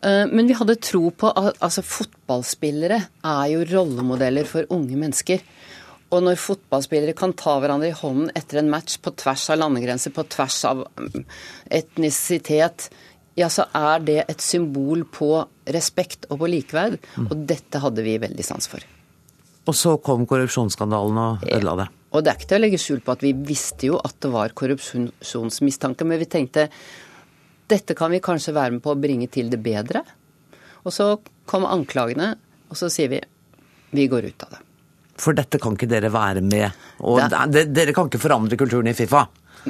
Eh, 0.03 0.25
men 0.31 0.49
vi 0.49 0.57
hadde 0.59 0.81
tro 0.83 1.11
på 1.15 1.31
at 1.31 1.61
altså, 1.63 1.85
fotballspillere 1.87 2.99
er 3.33 3.47
jo 3.55 3.67
rollemodeller 3.71 4.49
for 4.49 4.67
unge 4.75 4.99
mennesker. 4.99 5.43
Og 6.13 6.21
når 6.21 6.41
fotballspillere 6.41 7.17
kan 7.17 7.33
ta 7.39 7.57
hverandre 7.61 7.89
i 7.89 7.97
hånden 7.97 8.33
etter 8.37 8.61
en 8.61 8.71
match 8.73 8.99
på 9.01 9.15
tvers 9.17 9.47
av 9.53 9.63
landegrenser, 9.63 10.13
på 10.13 10.27
tvers 10.29 10.59
av 10.69 10.85
mm, 10.99 11.25
etnisitet, 11.73 12.91
ja, 13.39 13.49
så 13.49 13.65
er 13.73 14.03
det 14.05 14.19
et 14.27 14.45
symbol 14.45 15.07
på 15.09 15.31
respekt 15.73 16.29
og 16.29 16.43
på 16.43 16.51
likeverd. 16.53 16.99
Mm. 17.17 17.31
Og 17.31 17.47
dette 17.49 17.81
hadde 17.81 18.05
vi 18.05 18.19
veldig 18.21 18.45
sans 18.45 18.69
for. 18.69 18.85
Og 19.63 19.79
så 19.79 19.95
kom 20.05 20.27
korrupsjonsskandalen 20.29 21.21
og 21.23 21.47
ødela 21.47 21.77
det. 21.81 21.89
Og 22.13 22.21
det 22.21 22.33
er 22.33 22.37
ikke 22.37 22.51
til 22.51 22.59
å 22.59 22.65
legge 22.67 22.81
skjul 22.83 23.01
på 23.05 23.15
at 23.15 23.23
vi 23.25 23.31
visste 23.49 23.89
jo 23.89 24.01
at 24.05 24.19
det 24.21 24.33
var 24.35 24.53
korrupsjonsmistanke, 24.59 26.05
men 26.05 26.21
vi 26.21 26.29
tenkte 26.29 26.67
dette 27.73 27.97
kan 27.97 28.13
vi 28.13 28.21
kanskje 28.21 28.53
være 28.53 28.75
med 28.75 28.83
på 28.85 28.93
å 28.93 29.01
bringe 29.01 29.31
til 29.33 29.49
det 29.53 29.63
bedre. 29.65 30.03
Og 30.85 30.93
så 30.93 31.15
kom 31.49 31.65
anklagene, 31.65 32.35
og 32.69 32.77
så 32.77 32.91
sier 32.93 33.09
vi 33.15 33.23
vi 33.97 34.09
går 34.13 34.29
ut 34.29 34.45
av 34.45 34.59
det. 34.59 34.61
For 35.23 35.39
dette 35.39 35.61
kan 35.63 35.77
ikke 35.77 35.91
dere 35.91 36.11
være 36.13 36.43
med. 36.43 36.83
Og 37.07 37.23
det... 37.53 37.69
dere 37.71 37.95
kan 37.95 38.11
ikke 38.11 38.21
forandre 38.23 38.59
kulturen 38.59 38.91
i 38.91 38.97
Fifa. 38.97 39.27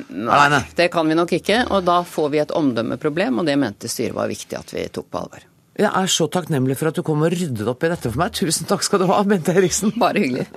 Nei, 0.09 0.63
det 0.77 0.89
kan 0.93 1.09
vi 1.09 1.17
nok 1.19 1.35
ikke. 1.37 1.63
Og 1.77 1.85
da 1.85 2.01
får 2.09 2.31
vi 2.33 2.41
et 2.41 2.55
omdømmeproblem, 2.57 3.43
og 3.43 3.49
det 3.49 3.59
mente 3.61 3.91
styret 3.93 4.17
var 4.17 4.31
viktig 4.33 4.57
at 4.59 4.73
vi 4.73 4.87
tok 4.89 5.11
på 5.13 5.25
alvor. 5.25 5.49
Jeg 5.81 5.89
er 5.89 6.11
så 6.13 6.27
takknemlig 6.29 6.77
for 6.77 6.91
at 6.91 6.99
du 6.99 7.05
kom 7.05 7.25
og 7.25 7.33
ryddet 7.33 7.69
opp 7.69 7.85
i 7.85 7.93
dette 7.93 8.11
for 8.11 8.21
meg. 8.21 8.37
Tusen 8.37 8.69
takk 8.69 8.85
skal 8.85 9.05
du 9.05 9.09
ha, 9.09 9.23
Bente 9.25 9.57
Eriksen. 9.57 9.95
Bare 10.01 10.21
hyggelig. 10.21 10.49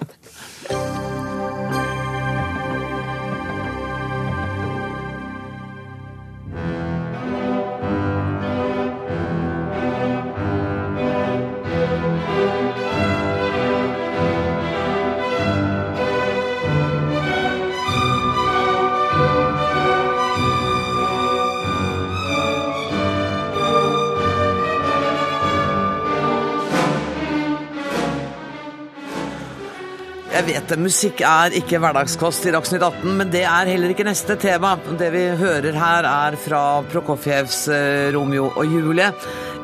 Jeg 30.45 30.59
vet 30.59 30.69
det, 30.69 30.75
musikk 30.77 31.21
er 31.25 31.55
ikke 31.57 31.79
hverdagskost 31.81 32.43
i 32.45 32.51
Dagsnytt 32.53 32.83
18, 32.85 33.15
men 33.17 33.31
det 33.33 33.39
er 33.49 33.65
heller 33.65 33.89
ikke 33.89 34.03
neste 34.05 34.35
tema. 34.37 34.75
Det 34.99 35.07
vi 35.09 35.23
hører 35.39 35.73
her 35.73 36.05
er 36.05 36.37
fra 36.37 36.59
Prokofjevs 36.85 37.63
eh, 37.73 38.11
Romeo 38.13 38.51
og 38.51 38.69
Julie. 38.69 39.07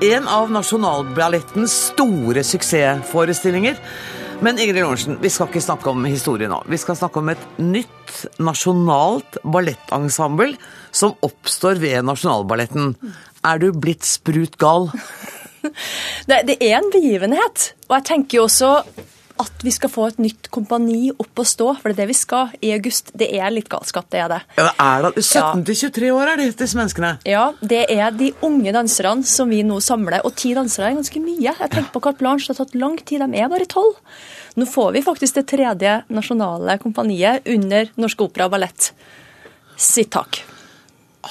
En 0.08 0.26
av 0.26 0.50
Nasjonalballettens 0.50 1.76
store 1.92 2.42
suksessforestillinger. 2.50 3.78
Men 4.42 4.58
Ingrid 4.58 4.82
Lorentzen, 4.82 5.22
vi 5.22 5.30
skal 5.30 5.52
ikke 5.52 5.62
snakke 5.68 5.94
om 5.94 6.10
historie 6.10 6.50
nå. 6.50 6.64
Vi 6.66 6.82
skal 6.82 6.98
snakke 6.98 7.22
om 7.22 7.30
et 7.36 7.46
nytt 7.62 8.18
nasjonalt 8.42 9.38
ballettensemble 9.46 10.56
som 10.90 11.14
oppstår 11.22 11.78
ved 11.86 12.10
Nasjonalballetten. 12.10 12.96
Er 13.46 13.62
du 13.62 13.70
blitt 13.70 14.10
sprut 14.10 14.58
gal? 14.58 14.90
det, 16.26 16.42
det 16.50 16.58
er 16.58 16.80
en 16.82 16.90
begivenhet. 16.98 17.70
Og 17.86 18.00
jeg 18.00 18.10
tenker 18.16 18.42
jo 18.42 18.50
også 18.50 18.80
at 19.42 19.66
vi 19.66 19.74
skal 19.74 19.92
få 19.92 20.08
et 20.12 20.20
nytt 20.22 20.50
kompani 20.54 21.12
opp 21.12 21.42
og 21.42 21.48
stå, 21.50 21.68
for 21.80 21.90
det 21.90 21.96
er 21.96 22.02
det 22.04 22.12
vi 22.12 22.18
skal 22.18 22.54
i 22.62 22.72
august. 22.76 23.12
Det 23.18 23.28
er 23.36 23.54
litt 23.54 23.70
galskap, 23.72 24.08
det 24.14 24.22
er 24.24 24.30
det. 24.36 24.40
Ja, 24.58 24.68
det 24.68 24.74
er 24.86 25.08
det. 25.08 25.26
17 25.26 25.66
til 25.68 25.80
23 25.90 26.12
år 26.16 26.34
er 26.34 26.42
det, 26.42 26.50
disse 26.60 26.80
menneskene. 26.80 27.14
Ja, 27.28 27.48
det 27.62 27.84
er 27.94 28.14
de 28.16 28.32
unge 28.46 28.76
danserne 28.76 29.28
som 29.28 29.52
vi 29.52 29.64
nå 29.68 29.82
samler. 29.84 30.22
Og 30.28 30.36
ti 30.40 30.54
dansere 30.58 30.92
er 30.92 31.00
ganske 31.00 31.24
mye. 31.24 31.40
Jeg 31.50 31.74
tenker 31.74 31.92
på 31.94 32.04
Carte 32.06 32.22
Blanche, 32.22 32.48
det 32.48 32.56
har 32.56 32.66
tatt 32.66 32.78
lang 32.80 33.00
tid. 33.02 33.26
De 33.26 33.42
er 33.42 33.52
bare 33.52 33.70
tolv. 33.70 33.98
Nå 34.60 34.68
får 34.68 34.96
vi 34.98 35.06
faktisk 35.06 35.40
det 35.40 35.48
tredje 35.52 35.98
nasjonale 36.12 36.78
kompaniet 36.82 37.48
under 37.50 37.92
Norsk 38.02 38.28
Opera 38.28 38.50
og 38.50 38.56
Ballett 38.56 38.92
sitt 39.82 40.12
tak. 40.12 40.44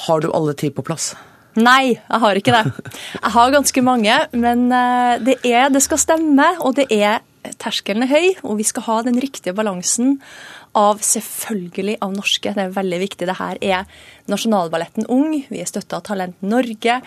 Har 0.06 0.20
du 0.20 0.30
alle 0.32 0.54
ti 0.58 0.70
på 0.74 0.84
plass? 0.86 1.12
Nei, 1.58 1.96
jeg 1.96 2.20
har 2.22 2.38
ikke 2.38 2.54
det. 2.54 2.90
Jeg 3.16 3.32
har 3.34 3.52
ganske 3.54 3.82
mange, 3.82 4.16
men 4.38 4.68
eh, 4.74 5.16
det, 5.26 5.36
er, 5.46 5.68
det 5.74 5.82
skal 5.82 5.98
stemme, 5.98 6.46
og 6.62 6.76
det 6.78 6.86
er 6.94 7.18
terskelen 7.61 8.05
er 8.05 8.11
høy, 8.11 8.26
og 8.45 8.59
vi 8.61 8.66
skal 8.68 8.84
ha 8.86 8.97
den 9.07 9.18
riktige 9.22 9.55
balansen 9.57 10.18
av 10.76 11.01
selvfølgelig 11.03 11.97
av 12.05 12.14
norske. 12.14 12.53
Det 12.55 12.62
er 12.62 12.74
veldig 12.74 12.99
viktig. 13.03 13.26
Det 13.26 13.36
her 13.38 13.61
er 13.64 14.01
Nasjonalballetten 14.30 15.09
Ung, 15.11 15.34
vi 15.51 15.62
er 15.62 15.68
støtta 15.68 15.99
av 15.99 16.07
Talent 16.07 16.43
Norge. 16.47 17.01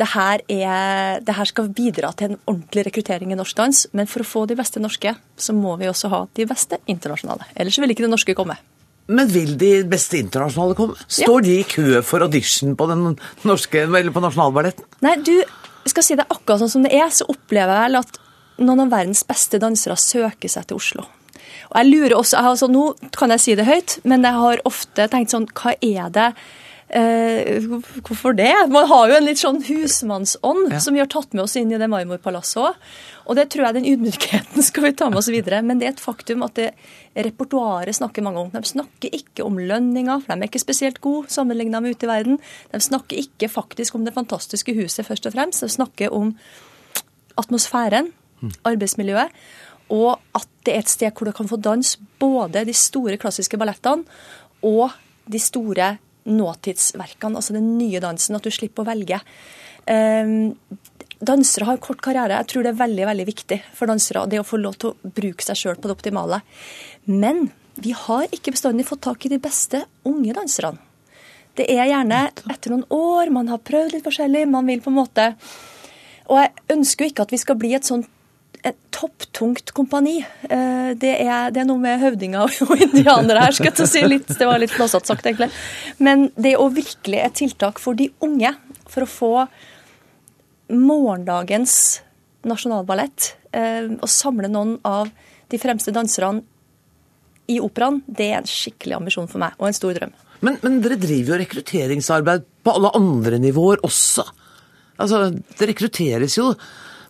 Det 0.00 0.08
her, 0.14 0.44
er, 0.48 1.20
det 1.24 1.36
her, 1.36 1.50
skal 1.50 1.72
bidra 1.74 2.12
til 2.16 2.32
en 2.32 2.40
ordentlig 2.46 2.86
rekruttering 2.88 3.34
i 3.34 3.38
norsk 3.38 3.58
dans, 3.58 3.84
men 3.92 4.08
for 4.10 4.24
å 4.24 4.28
få 4.28 4.44
de 4.48 4.56
beste 4.58 4.80
norske, 4.80 5.14
så 5.36 5.56
må 5.56 5.76
vi 5.80 5.90
også 5.90 6.12
ha 6.12 6.24
de 6.38 6.48
beste 6.48 6.80
internasjonale. 6.86 7.50
Ellers 7.56 7.80
vil 7.82 7.92
ikke 7.92 8.06
det 8.06 8.14
norske 8.14 8.36
komme. 8.38 8.56
Men 9.12 9.28
vil 9.28 9.56
de 9.58 9.72
beste 9.90 10.20
internasjonale 10.22 10.78
komme? 10.78 10.96
Står 11.10 11.42
ja. 11.42 11.46
de 11.48 11.58
i 11.58 11.68
kø 11.68 12.00
for 12.06 12.24
audition 12.24 12.76
på, 12.78 12.86
den 12.88 13.16
norske, 13.48 13.84
eller 13.84 14.14
på 14.14 14.22
Nasjonalballetten? 14.24 14.86
Nei, 15.04 15.18
du 15.26 15.34
skal 15.90 16.06
si 16.06 16.16
det 16.16 16.28
akkurat 16.30 16.62
sånn 16.62 16.76
som 16.78 16.86
det 16.86 16.94
er, 16.96 17.08
så 17.12 17.26
opplever 17.28 17.74
jeg 17.74 17.90
vel 17.90 18.00
at 18.00 18.20
noen 18.66 18.86
av 18.86 18.94
verdens 18.94 19.24
beste 19.28 19.60
dansere 19.62 19.98
søker 20.00 20.50
seg 20.50 20.68
til 20.68 20.80
Oslo. 20.80 21.06
Og 21.72 21.78
jeg 21.78 21.88
lurer 21.88 22.16
også, 22.16 22.36
jeg 22.36 22.54
altså, 22.54 22.68
Nå 22.70 22.88
kan 23.16 23.32
jeg 23.34 23.44
si 23.44 23.54
det 23.58 23.68
høyt, 23.68 24.00
men 24.08 24.26
jeg 24.26 24.38
har 24.44 24.66
ofte 24.68 25.08
tenkt 25.12 25.32
sånn 25.32 25.48
Hva 25.56 25.74
er 25.80 26.12
det 26.12 26.28
eh, 26.92 27.64
Hvorfor 28.04 28.36
det? 28.36 28.52
Man 28.72 28.88
har 28.90 29.08
jo 29.08 29.16
en 29.16 29.26
litt 29.26 29.40
sånn 29.40 29.62
husmannsånd 29.66 30.74
ja. 30.74 30.82
som 30.82 30.96
vi 30.96 31.02
har 31.02 31.10
tatt 31.12 31.32
med 31.32 31.46
oss 31.46 31.56
inn 31.60 31.72
i 31.72 31.80
det 31.80 31.88
marmorpalasset 31.90 32.60
òg. 32.62 32.92
Og 33.22 33.38
det 33.38 33.48
tror 33.54 33.68
jeg 33.68 33.78
den 33.78 33.88
ydmykheten 33.92 34.64
skal 34.68 34.88
vi 34.88 34.94
ta 34.98 35.08
med 35.10 35.22
oss 35.22 35.30
videre. 35.32 35.62
Men 35.64 35.80
det 35.80 35.88
er 35.88 35.94
et 35.96 36.04
faktum 36.04 36.44
at 36.46 36.58
det 36.58 36.72
repertoaret 37.12 37.96
snakker 37.96 38.24
mange 38.26 38.44
om. 38.44 38.50
De 38.52 38.62
snakker 38.68 39.14
ikke 39.16 39.46
om 39.46 39.60
lønninger, 39.60 40.24
for 40.24 40.32
de 40.32 40.44
er 40.44 40.52
ikke 40.52 40.62
spesielt 40.62 41.00
gode 41.04 41.32
sammenligna 41.32 41.80
med 41.84 41.96
ute 41.96 42.08
i 42.08 42.12
verden. 42.12 42.40
De 42.72 42.82
snakker 42.82 43.20
ikke 43.24 43.50
faktisk 43.52 43.96
om 43.96 44.04
det 44.08 44.16
fantastiske 44.16 44.76
huset 44.76 45.08
først 45.08 45.28
og 45.30 45.36
fremst. 45.36 45.64
De 45.64 45.72
snakker 45.72 46.12
om 46.12 46.34
atmosfæren 47.40 48.12
arbeidsmiljøet. 48.68 49.34
Og 49.92 50.16
at 50.36 50.48
det 50.64 50.74
er 50.74 50.84
et 50.84 50.92
sted 50.92 51.12
hvor 51.12 51.28
du 51.28 51.34
kan 51.36 51.48
få 51.50 51.58
dans 51.60 51.96
både 52.22 52.64
de 52.68 52.74
store 52.76 53.18
klassiske 53.20 53.58
ballettene 53.60 54.06
og 54.64 54.94
de 55.30 55.40
store 55.42 55.96
nåtidsverkene, 56.22 57.36
altså 57.36 57.56
den 57.56 57.74
nye 57.78 58.00
dansen. 58.02 58.38
At 58.38 58.46
du 58.46 58.52
slipper 58.54 58.84
å 58.84 58.90
velge. 58.92 59.18
Um, 59.90 60.54
dansere 61.22 61.66
har 61.68 61.82
kort 61.82 62.02
karriere. 62.04 62.38
Jeg 62.40 62.50
tror 62.52 62.66
det 62.66 62.72
er 62.72 62.82
veldig 62.82 63.08
veldig 63.10 63.26
viktig 63.26 63.58
for 63.74 63.90
dansere 63.90 64.24
det 64.30 64.40
å 64.42 64.46
få 64.46 64.60
lov 64.62 64.78
til 64.78 64.92
å 64.92 65.12
bruke 65.18 65.44
seg 65.46 65.58
sjøl 65.58 65.80
på 65.80 65.90
det 65.90 65.98
optimale. 65.98 66.40
Men 67.10 67.48
vi 67.82 67.94
har 67.96 68.26
ikke 68.30 68.54
bestandig 68.54 68.86
fått 68.88 69.04
tak 69.06 69.26
i 69.26 69.32
de 69.32 69.40
beste 69.42 69.84
unge 70.08 70.34
danserne. 70.36 70.80
Det 71.56 71.66
er 71.68 71.90
gjerne 71.90 72.24
etter 72.48 72.72
noen 72.72 72.86
år, 72.96 73.28
man 73.28 73.50
har 73.52 73.60
prøvd 73.60 73.92
litt 73.92 74.06
forskjellig, 74.06 74.46
man 74.48 74.64
vil 74.64 74.80
på 74.80 74.88
en 74.88 74.96
måte 74.96 75.26
Og 76.32 76.38
jeg 76.38 76.52
ønsker 76.72 77.04
jo 77.04 77.10
ikke 77.10 77.26
at 77.26 77.34
vi 77.34 77.40
skal 77.42 77.58
bli 77.60 77.74
et 77.76 77.84
sånt 77.84 78.08
et 78.62 78.78
topptungt 78.94 79.72
kompani. 79.74 80.20
Eh, 80.22 80.92
det 80.98 81.12
er, 81.24 81.50
det 81.54 81.62
er, 81.62 81.66
noe 81.66 81.82
med 81.82 82.00
høvdinger 82.02 82.46
og 82.46 82.76
indianere 82.86 83.48
her, 83.48 83.56
skal 83.56 83.72
jeg 83.72 83.90
si. 83.90 84.04
Litt, 84.06 84.30
det 84.38 84.48
var 84.48 84.62
litt 84.62 84.74
flåsete 84.74 85.10
sagt, 85.10 85.26
egentlig. 85.26 85.50
Men 86.02 86.28
det 86.36 86.54
er 86.54 86.62
òg 86.62 86.76
virkelig 86.78 87.20
et 87.24 87.36
tiltak 87.42 87.82
for 87.82 87.98
de 87.98 88.10
unge, 88.22 88.54
for 88.92 89.06
å 89.06 89.10
få 89.10 89.34
morgendagens 90.72 91.74
nasjonalballett. 92.48 93.36
og 93.52 94.08
samle 94.08 94.48
noen 94.48 94.78
av 94.88 95.10
de 95.52 95.58
fremste 95.60 95.92
danserne 95.92 96.40
i 97.52 97.58
operaen, 97.60 98.00
det 98.06 98.30
er 98.30 98.38
en 98.40 98.48
skikkelig 98.48 98.96
ambisjon 98.96 99.28
for 99.28 99.42
meg, 99.42 99.56
og 99.58 99.68
en 99.68 99.76
stor 99.76 99.98
drøm. 99.98 100.14
Men, 100.42 100.56
men 100.62 100.78
dere 100.82 100.98
driver 100.98 101.34
jo 101.34 101.40
rekrutteringsarbeid 101.42 102.46
på 102.64 102.74
alle 102.74 102.90
andre 102.98 103.38
nivåer 103.42 103.82
også. 103.86 104.24
Altså, 105.02 105.28
det 105.58 105.68
rekrutteres 105.70 106.38
jo 106.38 106.48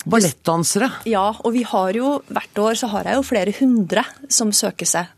ballettdansere. 0.04 0.90
Ja, 1.08 1.28
og 1.32 1.52
vi 1.54 1.62
har 1.68 1.96
jo 1.96 2.18
hvert 2.32 2.62
år 2.62 2.78
så 2.78 2.90
har 2.92 3.08
jeg 3.08 3.18
jo 3.18 3.26
flere 3.26 3.54
hundre 3.58 4.04
som 4.32 4.52
søker 4.56 4.88
seg 4.88 5.10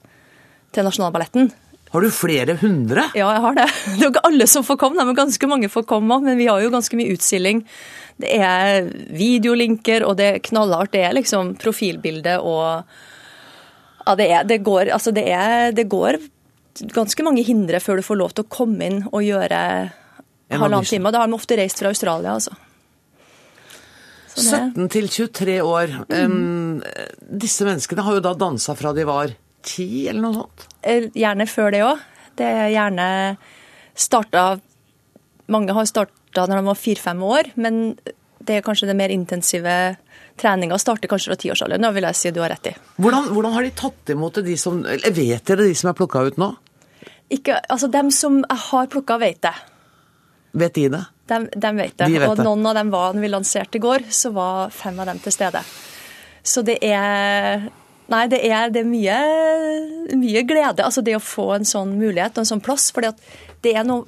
til 0.75 0.87
Nasjonalballetten. 0.87 1.53
Har 1.95 2.03
du 2.03 2.11
flere 2.11 2.57
hundre? 2.59 3.05
Ja, 3.15 3.29
jeg 3.37 3.43
har 3.45 3.55
det. 3.55 3.69
Det 3.87 4.01
er 4.01 4.09
jo 4.09 4.11
ikke 4.11 4.27
alle 4.27 4.47
som 4.51 4.65
får 4.67 4.81
komme, 4.83 5.05
men 5.07 5.15
ganske 5.15 5.47
mange 5.47 5.71
får 5.71 5.85
komme. 5.87 6.17
Men 6.25 6.41
vi 6.41 6.49
har 6.51 6.59
jo 6.65 6.73
ganske 6.75 6.99
mye 6.99 7.15
utstilling. 7.15 7.61
Det 8.19 8.33
er 8.35 8.89
videolinker, 9.15 10.03
og 10.03 10.17
det 10.19 10.27
er 10.27 10.41
knallhardt. 10.43 10.91
Det 10.97 11.05
er 11.07 11.15
liksom 11.15 11.55
profilbilde 11.63 12.41
og 12.43 12.83
Ja, 14.05 14.15
det, 14.19 14.27
er, 14.27 14.43
det 14.45 14.59
går 14.67 14.91
Altså, 14.93 15.15
det 15.17 15.23
er 15.33 15.71
Det 15.73 15.87
går 15.89 16.19
ganske 16.93 17.23
mange 17.23 17.45
hindre 17.47 17.79
før 17.81 17.97
du 17.97 18.03
får 18.03 18.19
lov 18.19 18.35
til 18.35 18.45
å 18.45 18.51
komme 18.51 18.83
inn 18.85 18.99
og 19.13 19.23
gjøre 19.23 19.61
halvannen 20.51 20.91
time. 20.91 21.15
Da 21.15 21.23
har 21.23 21.31
de 21.31 21.39
ofte 21.39 21.57
reist 21.57 21.79
fra 21.79 21.95
Australia, 21.95 22.35
altså. 22.35 22.59
17 24.35 24.89
til 24.93 25.09
23 25.09 25.57
år. 25.63 25.95
Um, 26.11 26.83
disse 27.43 27.67
menneskene 27.67 28.05
har 28.07 28.19
jo 28.19 28.25
da 28.25 28.35
dansa 28.39 28.75
fra 28.79 28.93
de 28.97 29.07
var 29.09 29.35
ti, 29.65 30.07
eller 30.11 30.25
noe 30.27 30.37
sånt? 30.37 30.67
Eh, 30.83 31.09
gjerne 31.17 31.47
før 31.51 31.75
det 31.75 31.83
òg. 31.87 32.03
Det 32.39 32.51
er 32.51 32.73
gjerne 32.75 33.09
starta 33.95 34.45
Mange 35.53 35.75
har 35.77 35.85
starta 35.85 36.47
når 36.49 36.57
de 36.57 36.69
var 36.71 36.79
fire-fem 36.81 37.19
år, 37.21 37.51
men 37.61 37.75
det 38.41 38.57
er 38.57 38.63
kanskje 38.65 38.87
det 38.89 38.97
mer 38.97 39.13
intensive 39.13 39.75
treninga 40.41 40.79
starter 40.81 41.11
kanskje 41.11 41.31
fra 41.31 41.37
tiårsalderen. 41.41 41.85
Vil 41.95 42.07
jeg 42.09 42.19
si 42.19 42.33
du 42.33 42.41
har 42.41 42.53
rett 42.55 42.71
i. 42.71 42.75
Hvordan, 42.97 43.29
hvordan 43.37 43.53
har 43.53 43.67
de 43.67 43.75
tatt 43.77 44.15
imot 44.15 44.41
det, 44.41 44.47
de 44.49 44.57
som 44.61 44.81
Eller 44.89 45.13
vet 45.15 45.45
dere 45.45 45.69
de 45.69 45.77
som 45.77 45.93
er 45.93 45.99
plukka 45.99 46.25
ut 46.25 46.41
nå? 46.41 46.51
Ikke, 47.33 47.59
altså 47.69 47.89
Dem 47.93 48.11
som 48.13 48.41
jeg 48.43 48.63
har 48.71 48.91
plukka, 48.93 49.19
vet 49.21 49.41
det. 49.45 49.55
Vet 50.55 50.75
de 50.77 50.89
det? 50.93 51.05
De, 51.27 51.39
de 51.51 51.71
vet 51.77 51.97
det. 51.99 52.07
De 52.07 52.19
vet 52.21 52.29
og 52.31 52.37
det. 52.39 52.45
noen 52.47 52.67
av 52.71 52.77
dem 52.79 52.91
var, 52.93 53.15
når 53.17 53.25
vi 53.25 53.31
lanserte 53.33 53.79
i 53.81 53.83
går, 53.83 54.05
så 54.15 54.31
var 54.37 54.71
fem 54.75 54.99
av 55.03 55.09
dem 55.11 55.19
til 55.25 55.35
stede. 55.35 55.65
Så 56.45 56.63
det 56.67 56.79
er 56.85 57.71
Nei, 58.13 58.27
det 58.29 58.43
er, 58.45 58.69
det 58.69 58.83
er 58.83 58.85
mye, 58.85 59.15
mye, 60.21 60.43
glede. 60.45 60.85
Altså 60.85 61.01
det 61.01 61.15
å 61.17 61.23
få 61.25 61.55
en 61.55 61.65
sånn 61.65 61.95
mulighet 61.97 62.37
og 62.37 62.43
en 62.43 62.51
sånn 62.51 62.61
plass. 62.61 62.91
For 62.93 63.01
det 63.65 63.73
er 63.73 63.87
noe 63.89 64.05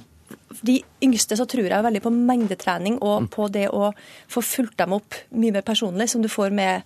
De 0.66 0.78
yngste 1.05 1.36
så 1.36 1.44
tror 1.49 1.68
jeg 1.68 1.84
veldig 1.84 2.01
på 2.03 2.11
mengdetrening 2.12 2.99
og 3.05 3.22
Mm. 3.22 3.28
på 3.30 3.49
det 3.53 3.68
å 3.68 3.92
få 4.28 4.40
fulgt 4.42 4.76
dem 4.78 4.92
opp 4.97 5.14
mye 5.30 5.53
mer 5.53 5.62
personlig, 5.62 6.09
som 6.09 6.22
du 6.22 6.28
får 6.28 6.51
med 6.53 6.82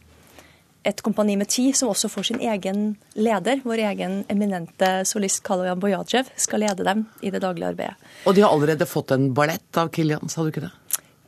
et 0.83 1.03
kompani 1.05 1.37
med 1.37 1.49
ti, 1.53 1.67
som 1.77 1.91
også 1.93 2.09
får 2.09 2.31
sin 2.31 2.41
egen 2.41 2.85
leder. 3.13 3.61
Vår 3.65 3.83
egen 3.91 4.21
eminente 4.33 4.89
solist 5.09 5.43
Kaloyan 5.45 5.81
Bojajev 5.81 6.31
skal 6.41 6.65
lede 6.65 6.87
dem 6.87 7.05
i 7.21 7.33
det 7.33 7.43
daglige 7.45 7.69
arbeidet. 7.75 8.13
Og 8.25 8.37
de 8.37 8.45
har 8.45 8.55
allerede 8.55 8.89
fått 8.89 9.13
en 9.17 9.31
ballett 9.37 9.81
av 9.81 9.93
Kilian, 9.93 10.29
sa 10.33 10.45
du 10.45 10.53
ikke 10.53 10.65
det? 10.65 10.73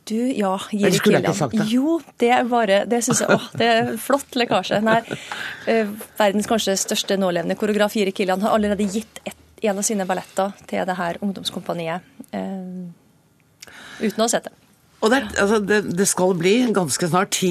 Du, 0.03 0.17
ja, 0.17 0.57
Eller 0.71 0.89
Jiri 0.89 0.97
skulle 0.97 1.19
jeg 1.19 1.23
ikke 1.23 1.31
Kilian. 1.31 1.37
sagt 1.37 1.53
det? 1.61 1.67
Jo, 1.71 1.99
det 2.19 2.31
er 2.35 2.47
bare 2.49 2.79
Det 2.91 2.97
syns 3.05 3.21
jeg 3.23 3.29
Åh, 3.31 3.45
det 3.55 3.67
er 3.71 3.93
flott 4.03 4.35
lekkasje. 4.35 4.81
Nei, 4.83 4.99
eh, 5.71 5.93
verdens 6.17 6.49
kanskje 6.49 6.75
største 6.79 7.15
nålevende 7.19 7.55
koreograf 7.55 7.95
Jiri 7.95 8.11
Kilian 8.11 8.41
har 8.43 8.57
allerede 8.57 8.89
gitt 8.89 9.21
et, 9.23 9.37
en 9.63 9.79
av 9.79 9.85
sine 9.87 10.03
balletter 10.09 10.51
til 10.67 10.83
det 10.89 10.97
her 10.97 11.21
ungdomskompaniet. 11.23 12.03
Uh, 12.33 12.89
uten 14.01 14.19
å 14.19 14.25
ha 14.25 14.31
sett 14.33 14.49
det. 14.49 14.62
Og 15.03 15.11
det, 15.11 15.17
er- 15.19 15.41
altså, 15.43 15.57
det, 15.67 15.77
det 15.99 16.05
skal 16.07 16.31
bli 16.39 16.53
ganske 16.71 17.07
snart 17.11 17.33
ti, 17.35 17.49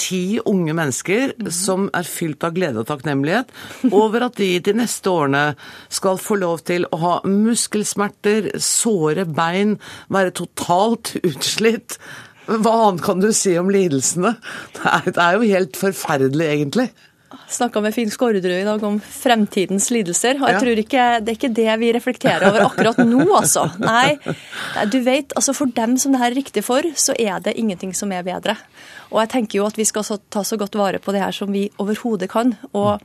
ti 0.00 0.22
unge 0.48 0.72
mennesker 0.72 1.34
som 1.52 1.90
er 1.92 2.08
fylt 2.08 2.46
av 2.48 2.54
glede 2.56 2.80
og 2.80 2.88
takknemlighet 2.88 3.50
over 3.92 4.24
at 4.30 4.38
de 4.40 4.48
de 4.64 4.72
neste 4.78 5.12
årene 5.12 5.42
skal 5.92 6.16
få 6.16 6.38
lov 6.40 6.62
til 6.64 6.86
å 6.88 7.00
ha 7.02 7.14
muskelsmerter, 7.28 8.54
såre 8.56 9.26
bein, 9.28 9.76
være 10.08 10.32
totalt 10.40 11.14
utslitt. 11.20 11.98
Hva 12.48 12.72
annet 12.88 13.04
kan 13.04 13.20
du 13.20 13.30
si 13.36 13.52
om 13.60 13.68
lidelsene? 13.72 14.34
Det 14.76 14.88
er, 14.88 15.10
det 15.12 15.20
er 15.28 15.36
jo 15.38 15.52
helt 15.52 15.76
forferdelig, 15.80 16.48
egentlig. 16.56 16.88
Snakka 17.48 17.80
med 17.84 17.94
Finn 17.94 18.10
Skårderud 18.10 18.46
i 18.56 18.64
dag 18.66 18.82
om 18.86 18.96
fremtidens 19.00 19.90
lidelser. 19.92 20.38
Og 20.40 20.48
jeg 20.48 20.54
Ja. 20.54 20.60
tror 20.60 20.78
ikke 20.80 21.24
det 21.24 21.28
er 21.28 21.36
ikke 21.38 21.54
det 21.54 21.78
vi 21.80 21.92
reflekterer 21.92 22.46
over 22.48 22.64
akkurat 22.70 22.96
nå, 23.04 23.26
altså. 23.36 23.66
Nei, 23.78 24.16
du 24.90 25.00
vet, 25.04 25.28
altså 25.36 25.54
for 25.54 25.66
dem 25.66 25.96
som 25.98 26.12
det 26.12 26.20
her 26.20 26.30
er 26.32 26.34
riktig 26.40 26.64
for, 26.64 26.82
så 26.96 27.14
er 27.18 27.40
det 27.40 27.56
ingenting 27.56 27.92
som 27.94 28.10
er 28.12 28.22
bedre. 28.22 28.56
Og 29.12 29.20
jeg 29.20 29.28
tenker 29.28 29.58
jo 29.60 29.66
at 29.66 29.76
vi 29.76 29.84
skal 29.84 30.02
ta 30.30 30.40
så 30.42 30.56
godt 30.58 30.74
vare 30.74 30.98
på 30.98 31.12
det 31.12 31.20
her 31.22 31.32
som 31.32 31.52
vi 31.52 31.70
overhodet 31.78 32.30
kan. 32.30 32.56
Og 32.72 33.00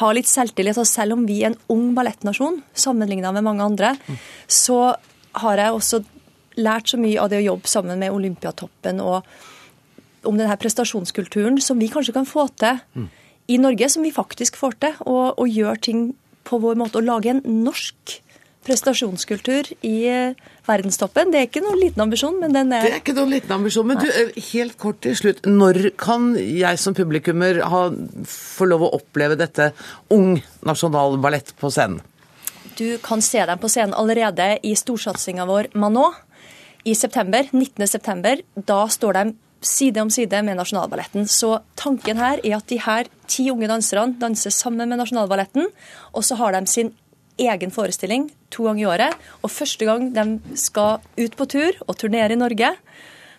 ha 0.00 0.12
litt 0.12 0.26
selvtillit. 0.26 0.76
Og 0.78 0.86
selv 0.86 1.12
om 1.12 1.26
vi 1.26 1.42
er 1.42 1.46
en 1.52 1.58
ung 1.70 1.94
ballettnasjon, 1.94 2.62
sammenligna 2.74 3.32
med 3.32 3.44
mange 3.44 3.62
andre, 3.62 3.96
så 4.48 4.96
har 5.34 5.56
jeg 5.56 5.72
også 5.72 6.04
lært 6.56 6.88
så 6.88 6.98
mye 6.98 7.20
av 7.20 7.28
det 7.30 7.42
å 7.44 7.52
jobbe 7.52 7.68
sammen 7.68 7.98
med 8.00 8.10
Olympiatoppen 8.12 9.00
og 9.00 9.22
om 10.26 10.36
denne 10.36 10.56
prestasjonskulturen 10.58 11.60
som 11.62 11.78
vi 11.78 11.86
kanskje 11.92 12.12
kan 12.16 12.24
få 12.26 12.48
til 12.58 12.80
i 13.46 13.58
Norge, 13.62 13.88
som 13.92 14.04
vi 14.06 14.12
faktisk 14.14 14.56
får 14.58 14.78
til, 14.82 14.94
og, 15.06 15.38
og 15.38 15.50
gjøre 15.50 15.82
ting 15.88 16.06
på 16.46 16.58
vår 16.62 16.78
måte. 16.78 17.00
Å 17.00 17.06
lage 17.06 17.32
en 17.32 17.42
norsk 17.64 18.20
prestasjonskultur 18.66 19.70
i 19.86 19.94
eh, 20.10 20.48
verdenstoppen. 20.66 21.30
Det 21.30 21.40
er 21.40 21.48
ikke 21.48 21.62
noen 21.62 21.78
liten 21.80 22.02
ambisjon, 22.02 22.40
men 22.42 22.54
den 22.54 22.72
er 22.74 22.86
Det 22.86 22.94
er 22.96 23.02
ikke 23.02 23.14
noen 23.16 23.34
liten 23.36 23.54
ambisjon. 23.54 23.86
Men 23.86 24.00
du, 24.02 24.08
eh, 24.10 24.34
helt 24.50 24.76
kort 24.82 25.00
til 25.06 25.16
slutt. 25.18 25.44
Når 25.46 25.92
kan 26.00 26.32
jeg 26.36 26.82
som 26.82 26.96
publikummer 26.96 27.62
ha, 27.62 27.86
få 28.26 28.68
lov 28.70 28.86
å 28.88 28.92
oppleve 28.98 29.38
dette 29.38 29.70
ung 30.14 30.36
nasjonalballett 30.66 31.54
på 31.60 31.70
scenen? 31.70 32.02
Du 32.76 32.98
kan 33.00 33.22
se 33.24 33.40
dem 33.46 33.60
på 33.62 33.70
scenen 33.72 33.96
allerede 33.96 34.56
i 34.66 34.74
storsatsinga 34.76 35.46
vår 35.48 35.70
Manon 35.80 36.12
i 36.84 36.94
september, 36.94 37.46
19. 37.52 37.86
september. 37.88 38.42
Da 38.54 38.84
står 38.92 39.16
de 39.16 39.24
side 39.66 40.02
om 40.02 40.12
side 40.12 40.42
med 40.46 40.58
Nasjonalballetten. 40.58 41.26
Så 41.30 41.58
tanken 41.78 42.20
her 42.20 42.40
er 42.42 42.58
at 42.58 42.68
de 42.70 42.78
her 42.82 43.10
ti 43.30 43.48
unge 43.52 43.68
danserne 43.70 44.18
danser 44.20 44.54
sammen 44.54 44.88
med 44.88 45.00
Nasjonalballetten, 45.02 45.68
og 46.14 46.24
så 46.26 46.38
har 46.40 46.56
de 46.56 46.64
sin 46.70 46.94
egen 47.36 47.72
forestilling 47.74 48.30
to 48.54 48.64
ganger 48.64 48.82
i 48.82 48.88
året. 48.94 49.28
Og 49.42 49.52
første 49.52 49.88
gang 49.88 50.08
de 50.14 50.56
skal 50.56 51.02
ut 51.18 51.36
på 51.36 51.48
tur 51.52 51.78
og 51.86 51.96
turnere 52.00 52.32
i 52.32 52.40
Norge, 52.40 52.72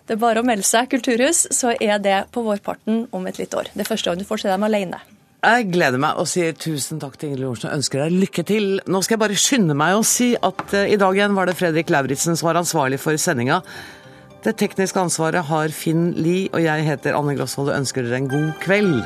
det 0.08 0.16
er 0.16 0.22
bare 0.22 0.40
å 0.40 0.46
melde 0.46 0.64
seg 0.64 0.88
kulturhus, 0.88 1.44
så 1.52 1.74
er 1.76 2.00
det 2.00 2.22
på 2.32 2.40
vårparten 2.40 3.06
om 3.12 3.26
et 3.28 3.36
lite 3.36 3.58
år. 3.60 3.68
Det 3.74 3.84
er 3.84 3.90
første 3.90 4.08
gang 4.08 4.20
du 4.20 4.24
får 4.28 4.44
se 4.44 4.52
dem 4.52 4.64
alene. 4.64 5.00
Jeg 5.38 5.68
gleder 5.70 6.00
meg 6.02 6.18
og 6.18 6.26
sier 6.26 6.54
tusen 6.58 6.98
takk 6.98 7.12
til 7.14 7.28
Ingrid 7.30 7.46
Olsen 7.46 7.68
og 7.68 7.76
ønsker 7.76 8.00
deg 8.02 8.16
lykke 8.24 8.42
til. 8.48 8.64
Nå 8.90 9.00
skal 9.04 9.14
jeg 9.14 9.22
bare 9.22 9.36
skynde 9.38 9.76
meg 9.78 9.94
å 9.94 10.00
si 10.06 10.32
at 10.34 10.74
eh, 10.74 10.88
i 10.94 10.98
dag 10.98 11.14
igjen 11.14 11.36
var 11.36 11.46
det 11.46 11.54
Fredrik 11.60 11.92
Lauritzen 11.94 12.34
som 12.34 12.48
var 12.48 12.58
ansvarlig 12.58 12.98
for 12.98 13.14
sendinga. 13.20 13.60
Det 14.38 14.52
tekniske 14.54 15.00
ansvaret 15.02 15.48
har 15.48 15.72
Finn 15.74 16.12
Lie, 16.14 16.46
og 16.54 16.62
jeg 16.62 16.84
heter 16.86 17.16
Anne 17.18 17.34
Grosvold 17.34 17.72
og 17.72 17.80
ønsker 17.80 18.06
dere 18.06 18.20
en 18.22 18.28
god 18.30 18.52
kveld. 18.62 19.00